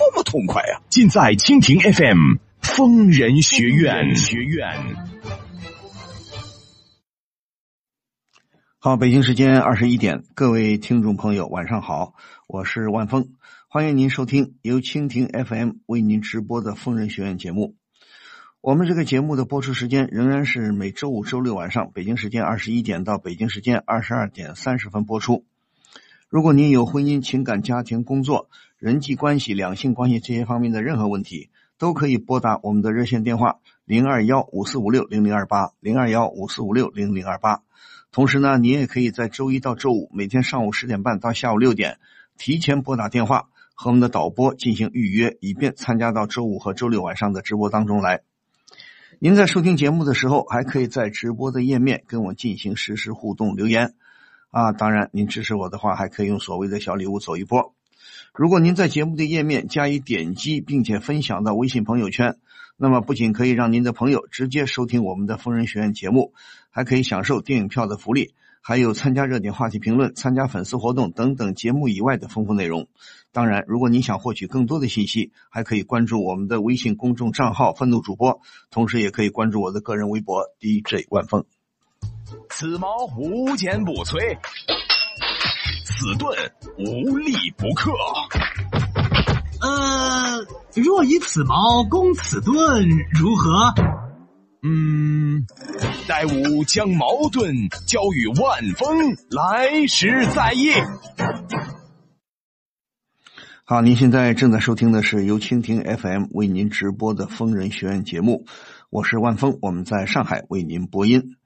[0.00, 0.80] 多么痛快啊！
[0.88, 4.16] 尽在蜻蜓 FM 疯人学院。
[4.16, 4.66] 学院。
[8.78, 12.14] 好，北京时间二十一点，各位听众朋友，晚上好，
[12.48, 13.34] 我是万峰，
[13.68, 17.76] 欢迎您收听由蜻蜓 FM 为您直播的疯人学院节目。
[18.62, 25.44] 我们这个节目的播出时间仍然是每周五、周六晚上，北京时间二十一点到北京时间二十二点三十分播出。
[26.30, 28.48] 如果您有婚姻、情感、家庭、工作、
[28.80, 37.60] 人际关系、两性关系这些方面的任何问题，都可以拨打我们的热线电话零二幺五四五六零零二八零二幺五四五六零零二八。
[38.10, 41.98] 同时呢，您也可以在周一到周五每天上午十点半到下午六点
[42.38, 48.22] 提前拨打电话和我们的导播进行预约，以便参加到周五和周六晚上的直播当中来。
[49.18, 53.92] 您在收听节目的时候，还可以在直播的页面跟我进行实时互动留言。
[54.50, 57.74] 啊，当然，您支持我的话，还可以用所谓的小礼物走一波。
[58.40, 62.38] 如果您在节目的页面加以点击，并且分享到微信朋友圈，
[62.78, 66.32] 那么不仅可以让您的朋友直接收听我们的疯人学院节目，
[66.70, 68.32] 还可以享受电影票的福利，
[68.62, 72.88] 还有参加热点话题评论、参加粉丝活动等等节目以外的丰富内容。
[73.30, 78.40] 当然，如果您想获取更多的信息，还可以关注我们的微信公众账号“愤怒主播”，
[78.72, 81.44] 同时也可以关注我的个人微博 DJ 万峰。
[82.48, 84.38] 此矛无坚不摧，
[86.00, 86.34] 此盾
[86.78, 87.92] 无力不克。
[89.60, 93.74] 呃，若以此矛攻此盾，如何？
[94.62, 95.46] 嗯，
[96.08, 97.54] 待吾将矛盾
[97.86, 100.70] 交与万峰，来时再议。
[103.64, 108.46] 好，您现在正在收听的是由蜻蜓 FM 为您直播的疯人学院节目，
[108.88, 111.36] 我是万峰，我们在上海为您播音。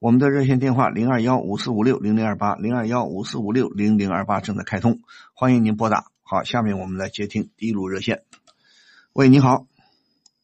[0.00, 5.00] 我们的热线电话零二幺五四五六零零二八零二幺五四五六零零二八正在开通，
[5.34, 6.06] 欢迎您拨打。
[6.22, 8.22] 好，下面我们来接听第一路热线。
[9.12, 9.66] 喂，你好。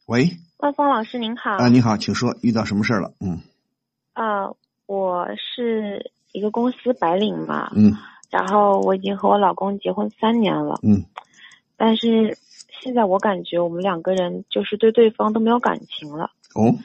[0.05, 1.53] 喂，万峰老师您好。
[1.53, 3.13] 啊，你好，请说，遇到什么事儿了？
[3.19, 3.41] 嗯。
[4.13, 4.51] 啊，
[4.85, 7.71] 我是一个公司白领嘛。
[7.75, 7.97] 嗯。
[8.29, 10.79] 然后我已经和我老公结婚三年了。
[10.83, 11.03] 嗯。
[11.75, 12.37] 但是
[12.79, 16.29] 现在我感觉我们两个人就是对对方都没有感情了。
[16.53, 16.75] 哦。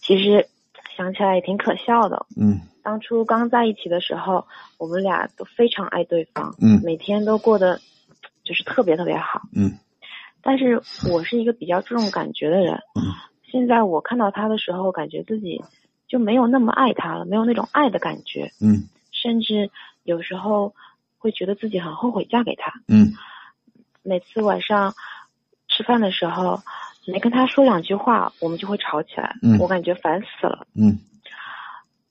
[0.00, 0.48] 其实
[0.96, 2.26] 想起来也挺可笑的。
[2.36, 2.60] 嗯。
[2.82, 4.46] 当初刚在一起的时候，
[4.78, 6.54] 我们俩都非常爱对方。
[6.60, 6.80] 嗯。
[6.84, 7.80] 每天都过得
[8.44, 9.42] 就是特别特别好。
[9.54, 9.78] 嗯。
[10.40, 10.80] 但是
[11.12, 12.74] 我是一个比较注重感觉的人。
[12.94, 13.02] 嗯。
[13.50, 15.62] 现在我看到他的时候，感觉自己
[16.08, 18.52] 就没有那么爱他了，没有那种爱的感觉。
[18.60, 18.88] 嗯。
[19.12, 19.70] 甚至
[20.04, 20.74] 有时候
[21.18, 22.72] 会觉得自己很后悔嫁给他。
[22.88, 23.12] 嗯。
[24.02, 24.94] 每次晚上
[25.66, 26.60] 吃饭的时候，
[27.06, 29.36] 没跟他说两句话，我们就会吵起来。
[29.42, 29.58] 嗯。
[29.58, 30.66] 我感觉烦死了。
[30.74, 30.98] 嗯。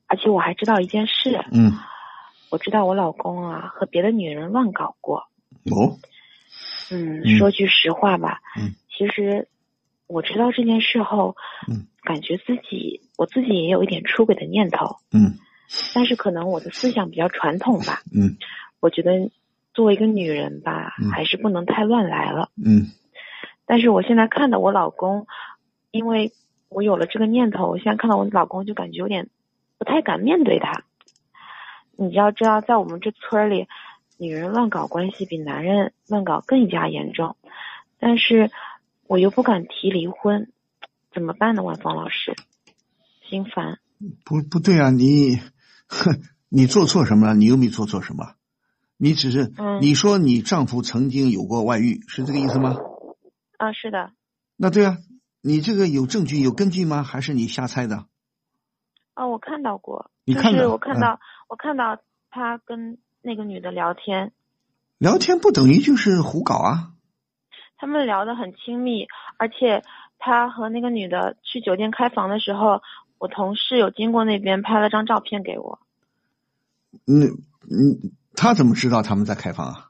[0.07, 1.43] 而且我还知道一件事。
[1.51, 1.73] 嗯。
[2.49, 5.27] 我知道我老公啊和别的女人乱搞过。
[5.71, 5.97] 哦。
[6.91, 8.39] 嗯，说句实话吧。
[8.57, 8.75] 嗯。
[8.95, 9.47] 其实
[10.07, 11.35] 我知道这件事后，
[11.67, 14.97] 嗯，感觉自己我自己也有一点出轨的念头。
[15.11, 15.35] 嗯。
[15.93, 18.01] 但是可能我的思想比较传统吧。
[18.15, 18.37] 嗯。
[18.79, 19.31] 我觉得
[19.73, 22.51] 作为一个女人吧，嗯还是不能太乱来了。
[22.55, 22.91] 嗯
[23.65, 25.27] 但是我现在看到我老公，
[25.91, 26.33] 因为
[26.69, 29.29] 我有了这个念头，我现在看到我老公就感觉有点
[29.77, 30.83] 不太敢面对他。
[31.97, 33.67] 你要知道，在我们这村儿里，
[34.17, 37.37] 女人乱搞关系比男人乱搞更加严重。
[37.99, 38.51] 但是
[39.07, 40.51] 我又不敢提离婚，
[41.13, 41.63] 怎么办呢？
[41.63, 42.35] 万芳老师，
[43.27, 43.79] 心烦。
[44.25, 45.39] 不不对啊，你，
[45.87, 47.33] 哼， 你做错什么了？
[47.33, 48.33] 你又没做错什么，
[48.97, 52.75] 你只是，嗯你说你丈夫曾经有过外遇，是这个意思吗？
[53.57, 54.11] 啊，是的，
[54.57, 54.97] 那对啊，
[55.41, 57.03] 你这个有证据有根据吗？
[57.03, 58.05] 还是你瞎猜的？
[59.13, 61.99] 啊，我看到过，就你看到是我看嗯到，我看到
[62.29, 64.33] 他跟那个女的聊天，
[64.97, 66.91] 聊天不等于就是胡搞啊。
[67.77, 69.07] 他们聊得很亲密，
[69.37, 69.83] 而且
[70.17, 72.81] 他和那个女的去酒店开房的时候，
[73.17, 75.79] 我同事有经过那边拍了张照片给我。
[77.07, 77.27] 嗯
[77.69, 79.84] 嗯，他怎么知道他们在开房啊？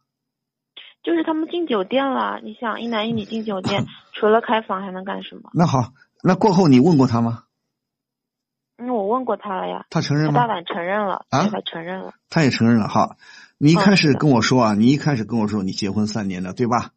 [1.06, 2.40] 就是他们进酒店了。
[2.44, 5.52] 你想，一男一女进酒店， 除了开房还能干什么？
[5.54, 5.94] 那好，
[6.24, 7.44] 那过后你问过他吗？
[8.78, 10.42] 嗯，我问过他了呀，他承认吗？
[10.42, 12.14] 他大胆承认了，啊他承认了。
[12.30, 12.88] 他也承认了。
[12.88, 13.16] 好，
[13.58, 16.90] 你一开始跟我说啊，你一开始跟我说你结婚三年了，对吧？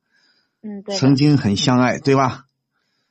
[0.63, 0.97] 嗯，对。
[0.97, 2.47] 曾经很相爱，对吧？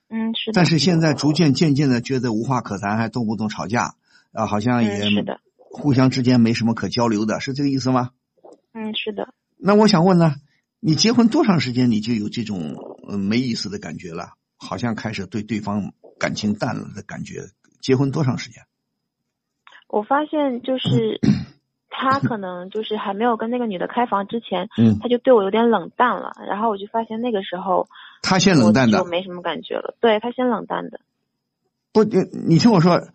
[0.10, 0.54] 嗯，是的。
[0.56, 3.94] 但是现在逐渐渐渐的觉得无话可谈，还动不动吵架
[4.34, 5.40] 啊，好像也嗯，是的。
[5.70, 8.10] 互相之间没什么可交流的，是这个意思吗？
[8.74, 9.34] 嗯，是的。
[9.58, 10.36] 那我想问呢，
[10.80, 12.76] 你结婚多长时间你就有这种
[13.08, 14.34] 呃没意思的感觉了？
[14.58, 17.50] 好像开始对对方感情淡了的感觉。
[17.82, 18.64] 结婚多长时间？
[19.88, 21.20] 我发现就是
[21.90, 26.34] 他可能就是还没有跟那个女的开房之前，嗯，他就对我有点冷淡了。
[26.48, 27.88] 然后我就发现那个时候
[28.22, 29.96] 他先冷淡的我，没什么感觉了。
[30.02, 31.00] 对他先冷淡的。
[31.94, 33.08] 不，你你听我说，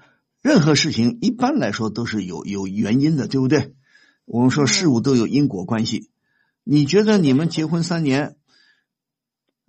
[0.42, 3.74] 任何事情一般来说都是有有原因的，对不对？
[4.24, 6.10] 我们说嗯事物都有因果关系。
[6.64, 8.36] 你觉得你们结婚三年，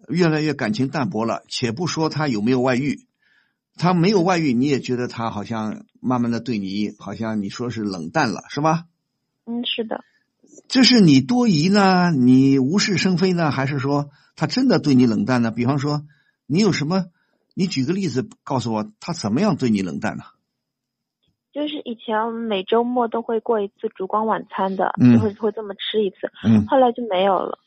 [0.08, 3.08] 越来越感情淡薄了，且不说他有没有外遇，
[3.76, 8.86] 他没有外遇，你也觉得他好像慢慢的对你，好像你说是冷淡了，是吧？
[9.46, 10.04] 嗯，是的。
[10.68, 12.12] 这是你多疑呢？
[12.12, 13.50] 你无事生非呢？
[13.50, 15.50] 还是说他真的对你冷淡呢？
[15.50, 16.06] 比方说，
[16.46, 17.08] 你有什么？
[17.56, 20.24] 你举个例子告诉我，他怎么样对你冷淡呢？
[21.54, 27.60] 就是以前我们每周末都会过一次烛光晚餐的，嗯就会会这么吃一次，嗯后来就没有了。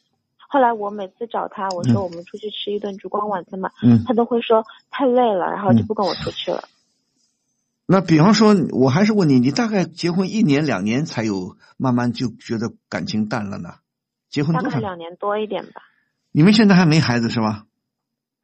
[0.49, 6.65] 后来我每次找他，我嗯说我们出去吃一顿烛光晚餐嘛，嗯，他都会说太累了，然后就不跟我出去了。
[7.87, 13.75] 那比方说，我还是问你，你大概结婚一年两年才有慢慢就觉得感情淡了呢？
[14.29, 14.63] 结婚大？
[14.69, 15.83] 概两年多一点吧。
[16.33, 17.65] 你们现在还没孩子是吧？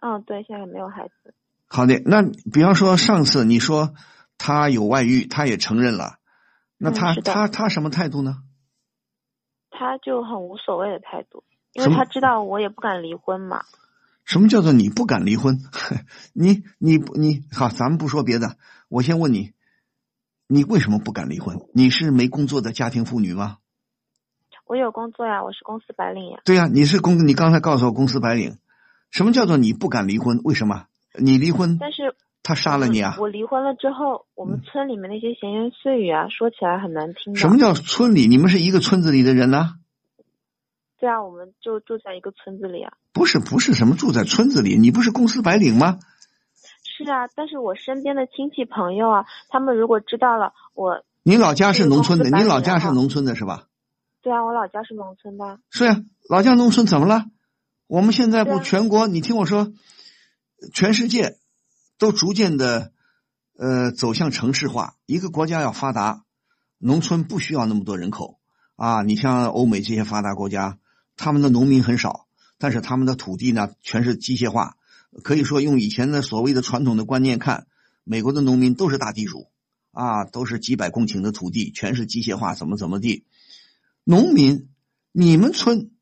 [0.01, 1.35] 嗯，对，现在没有孩子。
[1.69, 2.23] 好的，那
[2.53, 3.95] 比方说上次你说
[4.45, 6.19] 他有外遇，他也承认了，
[6.77, 8.43] 那他、嗯他他什么态度呢？
[9.71, 11.45] 他就很无所谓的态度，
[11.75, 13.63] 因为他知道我也不敢离婚嘛。
[14.25, 15.61] 什么叫做你不敢离婚？
[16.35, 18.57] 你你你好，咱们不说别的，
[18.89, 19.53] 我先问你，
[20.49, 21.61] 你为什么不敢离婚？
[21.73, 23.59] 你是没工作的家庭妇女吗？
[24.67, 26.41] 我有工作呀，我是公司白领呀。
[26.45, 28.59] 对呀、你是公，你刚才告诉我公司白领，
[29.13, 30.41] 什么叫做你不敢离婚？
[30.43, 30.87] 为什么？
[31.17, 33.17] 你离婚，但是他杀了你啊？
[33.21, 37.37] 我离婚了之后，我们村里面那些闲言碎语啊，说起来很难听。
[37.37, 38.27] 什么叫村里？
[38.27, 39.75] 你们是一个村子里的人呢、
[40.99, 42.93] 对啊，我们就住在一个村子里啊。
[43.13, 45.99] 不是，不是什么住在村子里，你不是公司白领吗？
[46.85, 53.67] 是啊，但是我身边的亲戚朋友啊，他们如果知道了我，你老家是农村的，你老家是农村的是吧？
[54.21, 55.59] 对啊，我老家是农村的。
[55.71, 55.97] 是啊、
[56.29, 57.25] 老家农村怎么了？
[57.87, 59.73] 我们现在不全国，你听我说，
[60.73, 61.37] 全世界
[62.03, 62.91] 都逐渐的
[63.57, 64.97] 呃走向城市化。
[65.07, 66.25] 一个国家要发达，
[66.79, 68.41] 农村不需要那么多人口
[68.75, 69.03] 啊。
[69.03, 70.81] 你像欧美这些发达国家，
[71.17, 72.27] 他们的农民很少，
[72.59, 74.77] 但是他们的土地呢全是机械化。
[75.23, 77.69] 可以说用以前的所谓的传统的观念看，
[78.03, 79.47] 美国的农民都是大地主
[79.93, 83.27] 啊，都是几百公顷的土地，全是机械化，怎么怎么地。
[84.03, 84.71] 农民，
[85.13, 85.93] 你们村，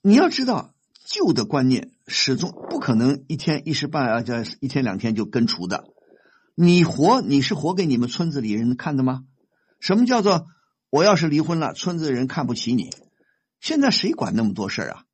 [0.00, 0.74] 你要知道
[1.06, 5.84] 旧的观念始终不可能一天一时半啊，这一天两天就根除的。
[6.56, 9.22] 你活，你是活给你们村子里人看的吗？
[9.78, 10.46] 什么叫做
[10.90, 12.90] 我要是离婚了，村子人看不起你？
[13.60, 15.04] 现在谁管那么多事儿啊？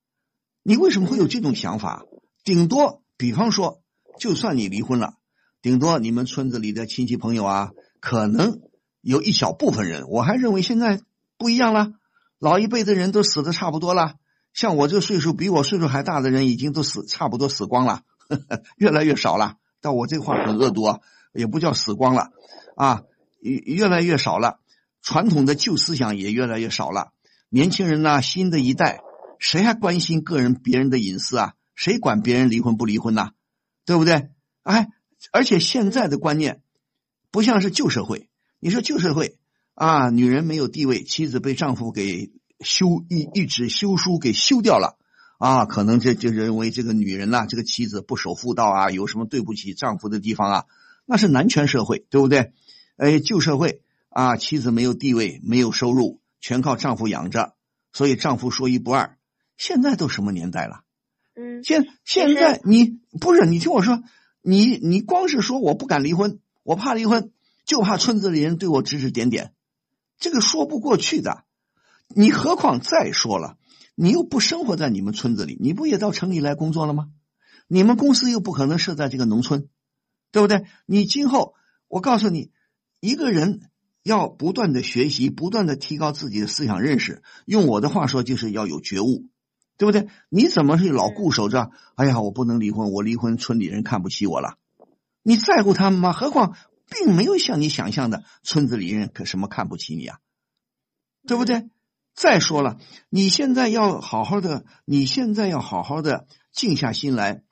[0.62, 2.05] 你为什么会有这种想法？
[2.43, 3.83] 顶多，比方说，
[4.19, 5.15] 就算你离婚了，
[5.61, 7.70] 顶多你们村子里的亲戚朋友啊，
[8.01, 8.61] 可能
[9.03, 11.03] 有一小部分人，我还认为现在
[11.37, 11.93] 不一样了，
[12.39, 14.15] 老一辈的人都死的差不多了，
[14.53, 19.56] 像我这个岁数，比我岁数还大的人已经都死差不多死光了，呵 呵越来越少了。
[19.81, 21.01] 但我这话很恶毒，
[21.32, 22.31] 也不叫死光了
[22.77, 23.03] 啊，
[23.41, 24.61] 越越来越少了。
[25.01, 27.13] 传统的旧思想也越来越少了。
[27.49, 29.01] 年轻人呢，新的一代，
[29.39, 31.55] 谁还关心个人别人的隐私啊？
[31.75, 33.31] 谁管别人离婚不离婚呢、
[33.85, 34.29] 对不对？
[34.63, 34.89] 哎，
[35.32, 36.63] 而且现在的观念
[37.32, 38.29] 不像是旧社会。
[38.61, 39.39] 你说旧社会
[39.75, 42.31] 啊，女人没有地位，妻子被丈夫给
[42.62, 44.98] 休一一纸休书给休掉了
[45.38, 50.64] 啊，可能这就认为这个女人呐、这个妻子不守妇道啊，有什么对不起丈夫的地方啊？
[51.04, 52.52] 那是男权社会，对不对？
[52.96, 57.54] 哎，旧社会啊，妻子没有地位，没有收入，全靠丈夫养着，
[57.92, 59.19] 所以丈夫说一不二。
[59.56, 60.82] 现在都什么年代了？
[61.34, 64.02] 嗯，现现在你不是你听我说，
[64.42, 67.32] 你你光是说我不敢离婚，我怕离婚，
[67.64, 69.52] 就怕村子里人对我指指点点，
[70.19, 71.44] 这个说不过去的。
[72.14, 73.56] 你何况再说了，
[73.94, 77.08] 你又不生活在你们村子里，你不也到城里来工作了吗？
[77.69, 79.69] 你们公司又不可能设在这个农村，
[80.31, 80.64] 对不对？
[80.86, 81.54] 你今后
[81.88, 82.50] 我告诉你，
[83.00, 83.60] 一个人
[84.02, 87.22] 要不断的学习，不断的提高自己的思想认识。
[87.46, 89.26] 用我的话说，就是要有觉悟。
[89.78, 90.06] 对不对？
[90.28, 91.72] 你怎么是老固守着？
[91.96, 94.56] 哎呀，我不能离婚，我离婚村里人看不起我了。
[95.24, 96.12] 你在乎他们吗？
[96.12, 96.54] 何况
[96.88, 100.19] 并没有像你想象的，村子里人可什么看不起你啊，
[101.26, 101.69] 对不对？
[102.14, 102.78] 再说了，
[103.08, 107.42] 你现在要好好的，你现在要好好的静下心来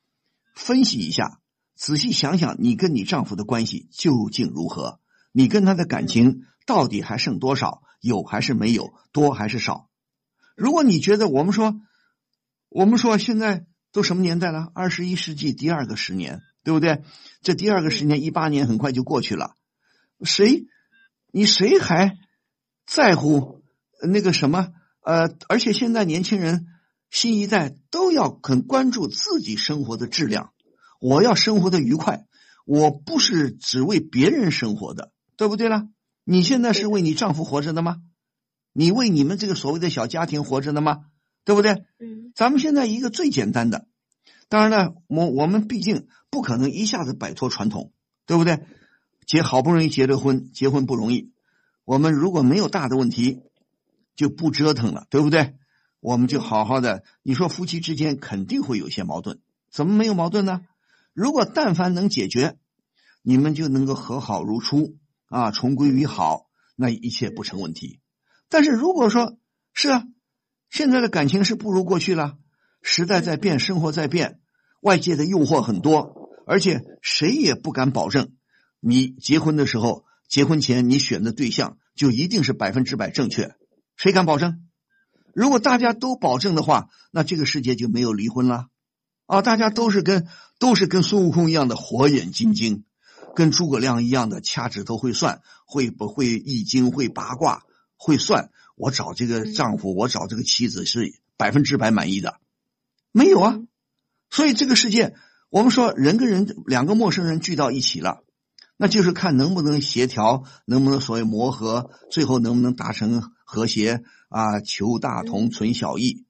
[0.55, 1.41] 分析一下，
[1.75, 5.01] 仔细想想，你跟你丈夫的关系究竟如何？
[5.33, 7.83] 你跟他的感情到底还剩多少？
[8.01, 8.93] 有还是没有？
[9.13, 9.89] 多还是少？
[10.57, 11.81] 如果你觉得我们说，
[12.69, 14.71] 我们说现在都什么年代了？
[14.75, 17.03] 二十一世纪第二个十年，对不对？
[17.43, 19.55] 这第二个十年，一八年很快就过去了，
[20.23, 20.67] 谁，
[21.31, 22.19] 你谁还
[22.87, 23.60] 在乎
[24.03, 24.73] 那个什么？
[25.03, 26.67] 呃，而且现在年轻人
[27.11, 30.53] 新一代都要很关注自己生活的质量，
[31.01, 32.27] 我要生活的愉快，
[32.67, 35.89] 我不是只为别人生活的，对不对啦？
[36.25, 37.97] 你现在是为你丈夫活着的吗？
[38.73, 41.07] 你为你们这个所谓的小家庭活着的吗？
[41.45, 41.73] 对不对？
[41.99, 43.87] 嗯咱们现在一个最简单的，
[44.49, 47.93] 当然了，我我们毕竟不可能一下子摆脱传统，
[48.27, 48.61] 对不对？
[49.27, 51.33] 结好不容易结了婚，结婚不容易。
[51.85, 53.41] 我们如果没有大的问题，
[54.17, 55.55] 就不折腾了，对不对？
[56.01, 57.05] 我们就好好的。
[57.23, 59.41] 你说夫妻之间肯定会有些矛盾，
[59.71, 60.63] 怎么没有矛盾呢？
[61.13, 62.57] 如果但凡能解决，
[63.23, 68.01] 你们就能够和好如初啊，重归于好，那一切不成问题。
[68.49, 69.37] 但是如果说
[69.75, 70.05] 是啊，
[70.71, 72.39] 现在的感情是不如过去了，
[72.81, 74.41] 时代在变，生活在变，
[74.81, 78.33] 外界的诱惑很多，而且谁也不敢保证
[78.81, 83.55] 你结婚的时候，结婚前你选的对象就一定是百分之百正确，
[84.01, 84.67] 谁敢保证？
[85.35, 88.69] 如果大家都保证的话，那这个世界就没有离婚了
[89.27, 89.43] 啊！
[89.43, 90.27] 大家都是跟
[90.59, 92.85] 都是跟孙悟空一样的火眼金睛，
[93.35, 97.65] 跟诸葛亮一样的掐指头会算，会不会易经会八卦
[97.99, 98.49] 会算？
[98.75, 102.37] 我找这个丈夫，我找这个妻子是百分之百满意的，
[103.13, 103.59] 没有啊！
[104.31, 105.15] 所以这个世界，
[105.51, 108.25] 我们说人跟人两个陌生人聚到一起了，
[108.79, 114.61] 那就是看能不能协调，能不能所谓磨合，最后能不能达成和谐啊？
[114.61, 116.25] 求大同，存小异。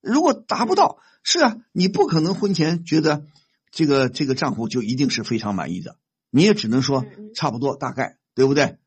[0.00, 3.24] 如果达不到，是啊，你不可能婚前觉得
[3.72, 5.96] 这个这个丈夫就一定是非常满意的，
[6.30, 8.78] 你也只能说差不多，大概对不对？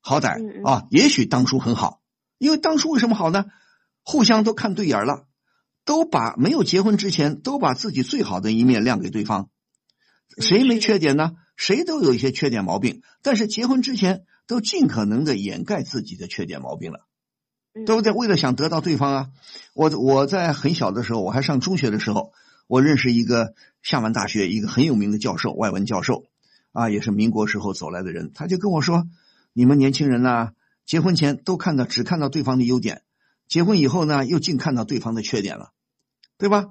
[0.00, 2.02] 好歹啊，也许当初很好，
[2.38, 3.44] 因为当初为什么好呢？
[4.02, 5.28] 互相都看对眼了。
[5.84, 9.50] 都把没有结婚之前都把自己最好的一面亮给对方，
[10.38, 11.32] 谁没缺点呢？
[11.56, 17.08] 谁都有一些缺点毛病，但是结婚之前都尽可能的掩盖自己的缺点毛病了，
[17.74, 18.12] 对不对？
[18.12, 19.30] 为了想得到对方啊，
[19.74, 22.32] 我我在很小的时候，我还上中学的时候，
[22.66, 26.24] 我认识一个厦门大学一个很有名的教授，外文教授
[26.72, 29.04] 啊，也是民国时候走来的人，他就跟我说
[29.52, 30.50] ：“你们年轻人呢，
[30.84, 33.02] 结婚前都看到只看到对方的优点。”
[33.48, 35.72] 结婚以后呢，又净看到对方的缺点了，
[36.38, 36.66] 对吧？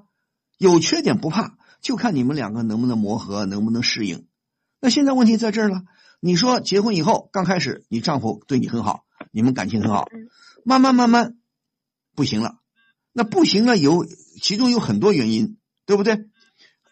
[0.58, 4.26] 有缺点不怕，就看你们两个能不能磨合，能不能适应。
[4.80, 5.82] 那现在问题在这儿了。
[6.18, 10.08] 你说结婚以后刚开始，你丈夫对你很好，你们感情很好，
[10.64, 11.36] 慢慢慢慢
[12.14, 12.60] 不行了。
[13.12, 14.06] 那不行了，有
[14.40, 16.26] 其中有很多原因，对不对？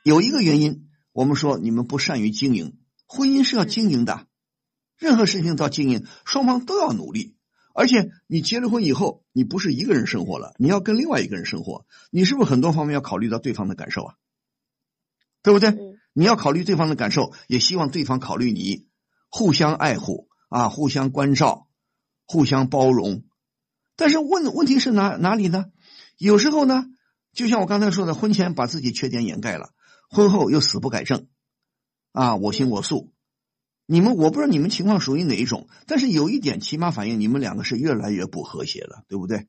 [0.02, 4.26] 有一个原因，我们说你们不善于经营，婚姻是要经营的，
[4.99, 7.37] 任何事情都要经营，双方都要努力。
[7.73, 14.14] 而且你结了婚以后，你不是一个人生活了，你要跟另外一个人生活，你是不是很多方面要考虑到对方的感受啊？
[15.42, 15.75] 对不对？
[16.12, 18.88] 你要考虑对方的感受，也希望对方考虑你，
[19.28, 21.68] 互相爱护啊，互相关照，
[22.30, 23.25] 互相包容。
[23.96, 25.64] 但是问问题是哪哪里呢？
[26.16, 26.84] 有时候呢，
[27.32, 29.70] 就像我刚才说的，婚前把自己缺点掩盖了，
[30.08, 31.26] 婚后又死不改正，
[32.12, 33.12] 啊，我行我素。
[33.87, 39.49] 你们我不知道你们情况属于哪一种，但是有一点起码反映你们两个是越来越不和谐了，对不对？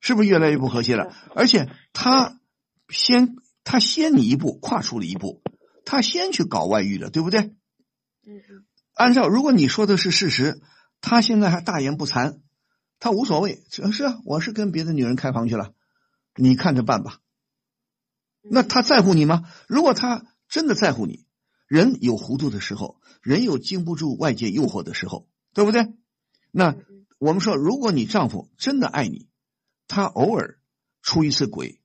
[0.00, 1.14] 是不是越来越不和谐了？
[1.36, 2.40] 而且他
[2.88, 5.40] 先他先你一步跨出了一步，
[5.84, 7.42] 他先去搞外遇了，对不对？
[8.26, 8.64] 嗯嗯。
[8.94, 10.60] 按照如果你说的是事实，
[11.02, 12.38] 他现在还大言不惭，
[12.98, 15.74] 他无所谓，是啊，我是跟别的女人开房去了，
[16.34, 17.18] 你看着办吧。
[18.40, 19.42] 那他在乎你吗？
[19.68, 21.26] 如果他真的在乎你。
[21.68, 25.94] 人有糊涂的时候，人有经不住外界诱惑的时候，对不对？
[26.50, 26.76] 那
[27.16, 29.30] 我们说，如果你丈夫真的爱你，
[29.88, 30.58] 他偶尔
[31.00, 31.80] 出一次轨，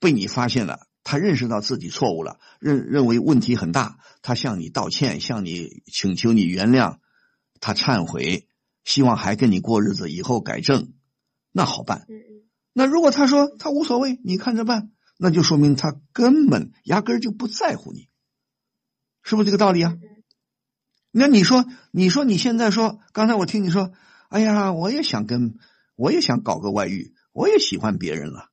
[0.00, 6.98] 被你发现了，他认识到自己错误了，认认为问题很大，他向你道歉，向你请求你原谅，
[7.58, 8.48] 他忏悔，
[8.84, 10.92] 希望还跟你过日子，以后改正，
[11.52, 12.06] 那好办。
[12.72, 18.08] 那如果他说他无所谓，你看着办，那就说明他根本压根儿就不在乎你。
[19.22, 19.96] 是不是这个道理啊？
[21.10, 23.92] 那你说，你说你现在说，刚才我听你说，
[24.28, 25.58] 哎呀，我也想跟，
[25.94, 28.50] 我也想搞个外遇，我也喜欢别人了。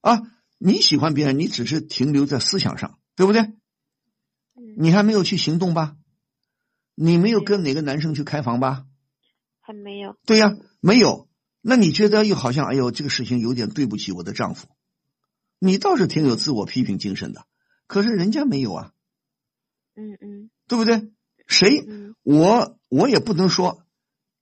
[0.00, 0.22] 啊，
[0.58, 3.42] 你喜欢别人，你只是停留在思想上，对不对？
[3.42, 3.56] 嗯
[4.76, 5.96] 你还没有去行动吧？
[6.94, 8.84] 你没有跟哪个男生去开房吧？
[9.70, 10.16] 还没有。
[10.26, 11.28] 对呀，没有。
[11.60, 14.66] 那你觉得又好像哎呦，这个事情有点对不起我的丈夫，
[15.60, 17.46] 你倒是挺有自我批评精神的，
[17.86, 18.92] 可是人家没有啊，
[19.94, 21.12] 嗯嗯对不对？
[21.46, 23.84] 谁嗯我我也不能说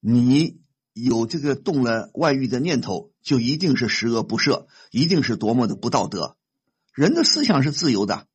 [0.01, 6.37] 你有这个动了外遇的念头，就一定是十恶不赦，一定是多么的不道德。
[6.95, 8.27] 人的思想是自由的，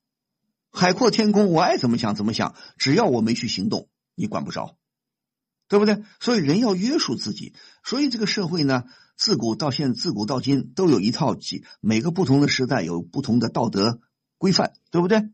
[0.71, 4.77] 海阔天空，我爱怎么想怎么想，只要我没去行动，你管不着，
[5.67, 6.03] 对不对？
[6.19, 7.53] 所以人要约束自己。
[7.83, 8.83] 所以这个社会呢，
[9.15, 13.99] 自古到现，自古到今都有一套几每个不同的时代有不同的道德
[14.37, 15.29] 规范，对不对？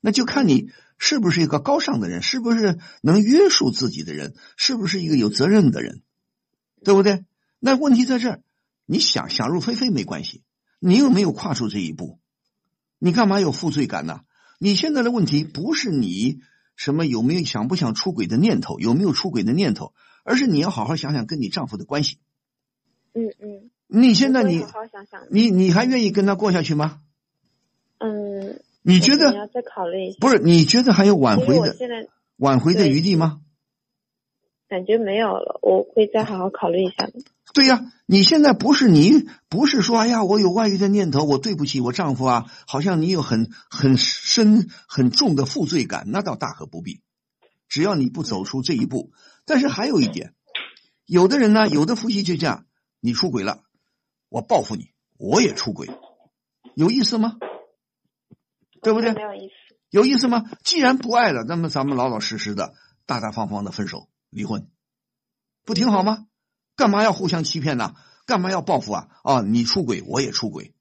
[0.00, 6.02] 那就看你是不是一个高尚的人，是不是能约束自己的人，是不是一个有责任的人，
[6.82, 7.24] 对不对？
[7.58, 8.42] 那问题在这儿，
[8.86, 10.42] 你想想入非非没关系，
[10.80, 12.18] 你又没有跨出这一步，
[12.98, 14.20] 你干嘛有负罪感呢？
[14.58, 16.40] 你现在的问题不是你
[16.82, 19.92] 什么有没有想不想出轨的念头，有没有出轨的念头，
[20.24, 22.18] 而是你要好好想想跟你丈夫的关系。
[23.14, 23.70] 嗯嗯。
[23.86, 25.22] 你现在你好好想想。
[25.30, 27.00] 你你还愿意跟他过下去吗？
[27.98, 28.58] 嗯。
[28.82, 30.18] 你觉得你要再考虑一下。
[30.18, 30.40] 不是？
[30.40, 31.76] 你觉得还有挽回的
[32.38, 33.40] 挽回的余地吗？
[34.66, 37.12] 感觉没有了，我会再好好考虑一下的。
[37.54, 47.02] 对呀，你现在不是你不是说哎呀，我有外遇的念头，我对不起我丈夫啊，好像你有很很深很重的负罪感，那倒大可不必。
[47.68, 49.12] 只要你不走出这一步，
[49.44, 50.34] 但是还有一点，
[51.06, 52.66] 有的人呢，有的夫妻就这样，
[53.00, 53.62] 你出轨了，
[54.28, 55.88] 我报复你，我也出轨，
[56.74, 57.36] 有意思吗？
[58.82, 59.22] 对不对没？
[59.22, 59.52] 有意思。
[59.90, 60.44] 有意思吗？
[60.64, 64.68] 既然不爱了，那么咱们老老实实的、大大方方的分手、离婚，
[65.64, 66.26] 不挺好吗？
[66.76, 67.94] 干嘛要互相欺骗呢？
[68.24, 69.08] 干嘛要报复啊？
[69.24, 70.74] 啊，你出轨，我也出轨，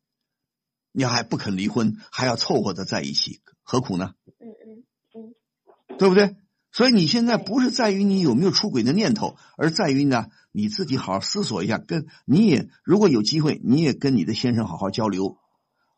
[0.92, 4.14] 你还不肯离婚，还要凑合着在一起，何苦呢？
[4.40, 4.84] 嗯嗯
[5.16, 6.36] 嗯对不对？
[6.72, 15.38] 所以你现在不是在于你有没有出轨的念头，而在于呢你自己好好思索一下，跟你也如果有机会，你也跟你的先生好好交流。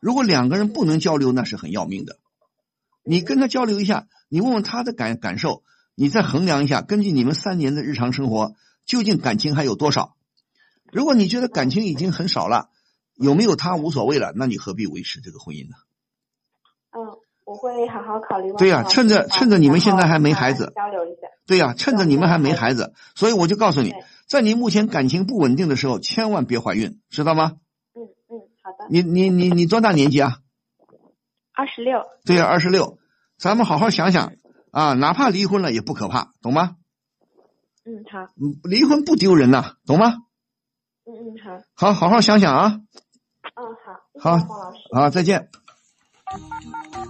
[0.00, 2.18] 如果两个人不能交流，那是很要命的。
[3.04, 5.62] 你跟他交流一下，你问问他的感感受，
[5.94, 8.54] 你再衡量一下，根据你们三年的日常生活，
[8.86, 10.16] 究竟感情还有多少？
[10.92, 12.68] 如果你觉得感情已经很少了，
[13.14, 15.76] 有没有他无所谓了，那你何必维持这个婚姻呢？
[16.90, 18.52] 嗯，我会好好考虑。
[18.58, 21.28] 对呀趁着趁着你们现在还没孩子交流一下。
[21.46, 23.92] 对呀、趁着你们还没孩子，所以我就告诉你，
[24.26, 27.56] 在你目前感情不稳定的时候，千万别怀孕，知道吗？
[27.94, 28.86] 嗯嗯，好的。
[28.88, 30.38] 你你你你多大年纪啊？
[31.52, 32.00] 二十六。
[32.24, 32.98] 对呀、二十六。
[33.36, 34.32] 咱们好好想想
[34.70, 36.76] 啊，哪怕离婚了也不可怕，懂吗？
[37.86, 38.20] 嗯，好。
[38.40, 40.14] 嗯离婚不丢人呐、懂吗？
[41.06, 41.36] 嗯嗯，
[41.76, 41.88] 好。
[41.88, 42.80] 好，好好想想啊。
[43.54, 43.62] 嗯，
[44.20, 44.38] 好。
[44.38, 44.78] 好黄老师。
[44.92, 45.48] 好，再见。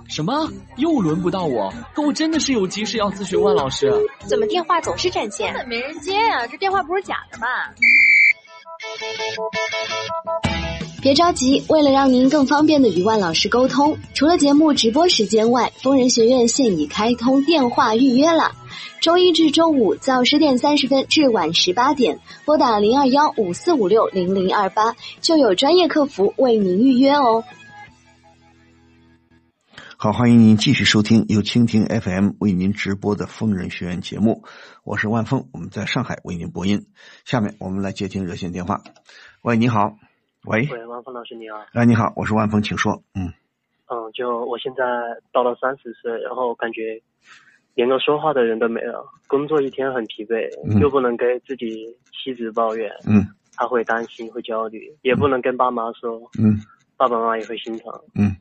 [0.09, 0.51] 什么？
[0.77, 1.73] 又轮不到我？
[1.95, 3.91] 可我真的是有急事要咨询万老师。
[4.27, 5.53] 怎么电话总是占线？
[5.53, 7.47] 根本没人接呀、这电话不是假的吧？
[11.01, 18.53] 别着急，为了让您更方便的与万老师沟通，除了节目直播时间外，疯人学院现已开通电话预约了。
[19.01, 27.45] 周一至周五早十点三十分至晚十八点，拨打零二幺五四五六零零二八，就有专业客服为您预约哦。
[29.97, 34.45] 好，欢迎您继续收听由蜻蜓 FM 为您直播的疯人学院节目，
[34.85, 36.87] 我是万峰，我们在上海为您播音。
[37.25, 38.83] 下面我们来接听热线电话。
[39.41, 39.97] 喂，你好，
[40.45, 41.57] 喂，喂，万峰老师你好。
[41.73, 43.03] 哎，你好，我是万峰，请说。
[43.15, 43.33] 嗯，
[43.87, 44.85] 嗯，就我现在
[45.33, 47.01] 到了三十岁，然后感觉
[47.75, 50.81] 连个说话的人都没有，工作一天很疲惫，嗯。
[50.81, 53.27] 又不能跟自己妻子抱怨，嗯。
[53.57, 56.59] 他会担心会焦虑，也不能跟爸妈说，嗯。
[56.97, 57.93] 爸爸妈妈也会心疼。
[58.15, 58.37] 嗯。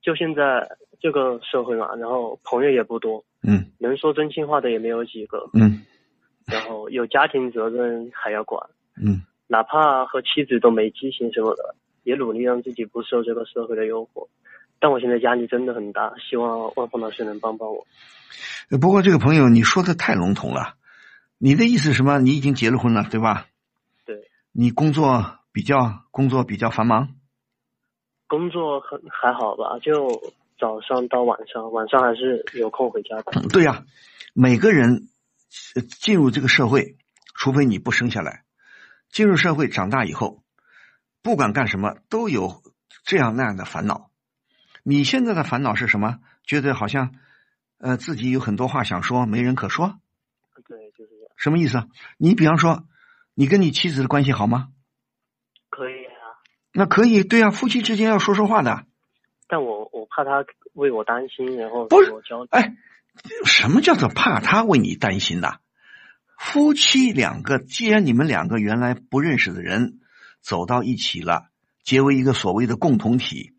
[0.00, 0.68] 就现在
[1.00, 3.66] 这个社会嘛，然后朋友也不多，嗯。
[3.78, 5.82] 能说真心话的也没有几个，嗯。
[6.46, 8.64] 然后有家庭责任还要管，
[9.02, 9.22] 嗯。
[9.48, 14.28] 哪怕和妻子都没激情什么的，也努力让自己不受这个社会的诱惑。
[14.78, 17.86] 但我现在压力真的很大，希望万峰老师能帮帮我。
[18.70, 20.74] 呃不过这个朋友你说的太笼统了，
[21.38, 22.18] 你的意思是什么？
[22.18, 23.46] 你已经结了婚了，对吧？
[24.04, 27.14] 对，你工作比较工作比较繁忙，
[28.26, 30.20] 工作很还好吧，就
[30.58, 33.48] 早上到晚上，晚上还是有空回家的。
[33.48, 33.84] 对呀、
[34.34, 35.08] 每个人
[35.74, 36.96] 呃进入这个社会，
[37.34, 38.42] 除非你不生下来，
[39.10, 40.42] 进入社会长大以后，
[41.22, 42.62] 不管干什么都有
[43.04, 44.10] 这样那样的烦恼。
[44.88, 46.20] 你现在的烦恼是什么？
[46.44, 47.12] 觉得好像
[47.78, 49.98] 呃自己有很多话想说，没人可说，
[50.68, 51.32] 对，就是这样。
[51.36, 51.86] 什么意思啊？
[52.18, 52.84] 你比方说，
[53.34, 54.68] 你跟你妻子的关系好吗？
[55.70, 56.38] 可以啊，
[56.72, 58.86] 那可以，对啊，夫妻之间要说说话的。
[59.48, 60.44] 但我我怕他
[60.74, 62.12] 为我担心，然后不是。
[62.50, 62.76] 哎，
[63.44, 65.56] 什么叫做怕他为你担心呐？
[66.38, 69.98] 夫妻两个，既然你们两个原来不认识的人
[70.40, 71.48] 走到一起了，
[71.82, 73.55] 结为一个所谓的共同体，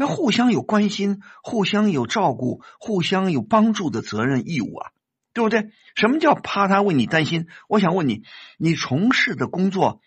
[0.00, 4.92] 那互相有关心，互相有照顾，互相有帮助的责任义务啊，
[5.32, 5.72] 对不对？
[5.96, 7.48] 什么叫怕他为你担心？
[7.68, 8.22] 我想问你，
[8.58, 10.00] 你从事的工作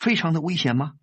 [0.00, 0.94] 非常的危险吗？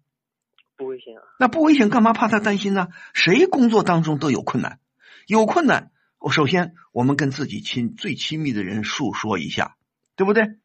[0.75, 2.89] 不危险啊，那不危险，干嘛怕他担心呢？
[3.13, 4.79] 谁工作当中都有困难，
[5.25, 9.77] 有困难，我首先我们跟自己亲最亲密的人诉说一下，
[10.17, 10.57] 对不对？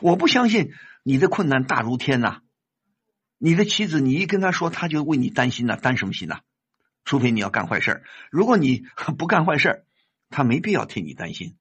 [0.00, 0.72] 我不相信
[1.04, 2.40] 你的困难大如天呐、
[3.38, 6.40] 你的妻子，你一跟他说，他就为你担心呐、担什么心呐、
[7.04, 8.84] 除非你要干坏事儿如果你
[9.18, 9.84] 不干坏事儿
[10.28, 11.56] 他没必要替你担心。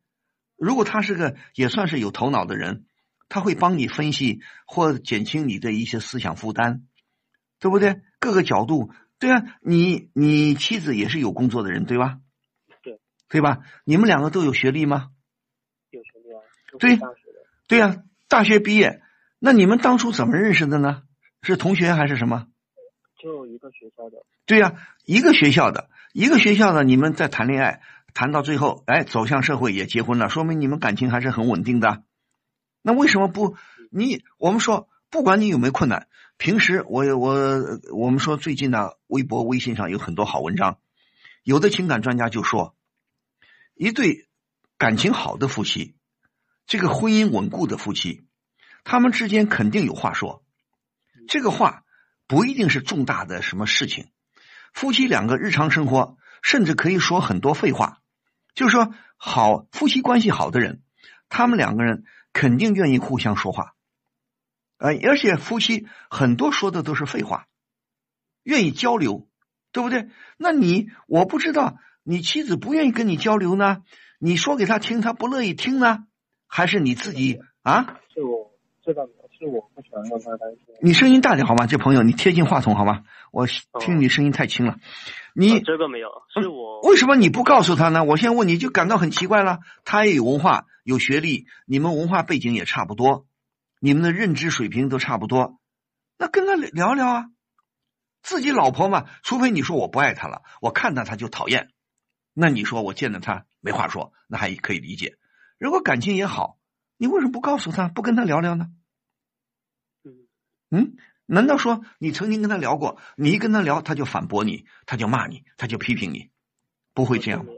[0.55, 2.85] 如果他是个也算是有头脑的人，
[3.29, 6.81] 他会帮你分析或减轻你的一些思想负担，
[7.59, 8.01] 对不对？
[8.19, 12.19] 各个角度，对啊，你你妻子也是有工作的人，对吧？
[12.83, 12.99] 对，
[13.29, 13.59] 对吧？
[13.85, 15.11] 你们两个都有学历吗？
[15.91, 16.41] 有学历啊，
[16.77, 16.99] 对
[17.67, 19.01] 对呀、大学毕业，
[19.39, 21.03] 那你们当初怎么认识的呢？
[21.41, 22.47] 是同学还是什么？
[23.19, 24.73] 就一个学校的，对呀、
[25.05, 27.81] 一个学校的，一个学校的，你们在谈恋爱，
[28.13, 32.03] 谈到最后，哎，走向社会也结婚了，说明你们感情还是很稳定的。
[32.81, 33.57] 那为什么不？
[33.91, 40.79] 你我们说，不管你有没有困难，平时我我我们说最近呢，微博、微信上有很多好文章，
[41.43, 42.75] 有的情感专家就说，
[43.75, 44.29] 一对
[44.77, 45.95] 感情好的夫妻，
[46.67, 48.23] 这个婚姻稳固的夫妻，
[48.85, 50.43] 他们之间肯定有话说。
[51.27, 51.83] 这个话
[52.29, 54.11] 不一定是重大的什么事情，
[54.71, 58.03] 夫妻两个日常生活甚至可以说很多废话。
[58.53, 60.83] 就是说，好夫妻关系好的人，
[61.27, 63.73] 他们两个人肯定愿意互相说话，
[64.77, 67.47] 呃，而且夫妻很多说的都是废话，
[68.43, 69.27] 愿意交流，
[69.71, 70.09] 对不对？
[70.37, 73.81] 那你我不知道，你妻子不愿意跟你交流呢，
[74.19, 76.05] 你说给他听，他不乐意听呢，
[76.45, 77.97] 还是你自己啊？
[78.13, 78.51] 是我
[78.83, 80.75] 这倒没有，是我不喜欢让他担心。
[80.81, 81.65] 你声音大点好吗？
[81.65, 83.03] 这朋友，你贴近话筒好吗？
[83.31, 83.47] 我
[83.79, 84.77] 听你声音太轻了。
[85.33, 88.03] 你、哦这个没有，是我为什么你不告诉他呢？
[88.03, 89.59] 我现在问你就感到很奇怪了。
[89.85, 93.25] 他也有文化，有学历，你们文化背景也差不多，
[93.79, 95.57] 你们的认知水平都差不多，
[96.17, 97.25] 那跟他聊聊啊。
[98.21, 101.69] 自己老婆嘛，除非你说我不爱她了，我看到她就讨厌，
[102.33, 105.15] 那你说我见到她没话说，那还可以理解。
[105.57, 106.57] 如果感情也好，
[106.97, 108.67] 你为什么不告诉他，不跟他聊聊呢？
[110.71, 116.29] 嗯嗯，难道说你曾经跟他聊过，你一跟他聊，他就反驳你，他就骂你，他就批评你，
[116.93, 117.51] 不会这样吗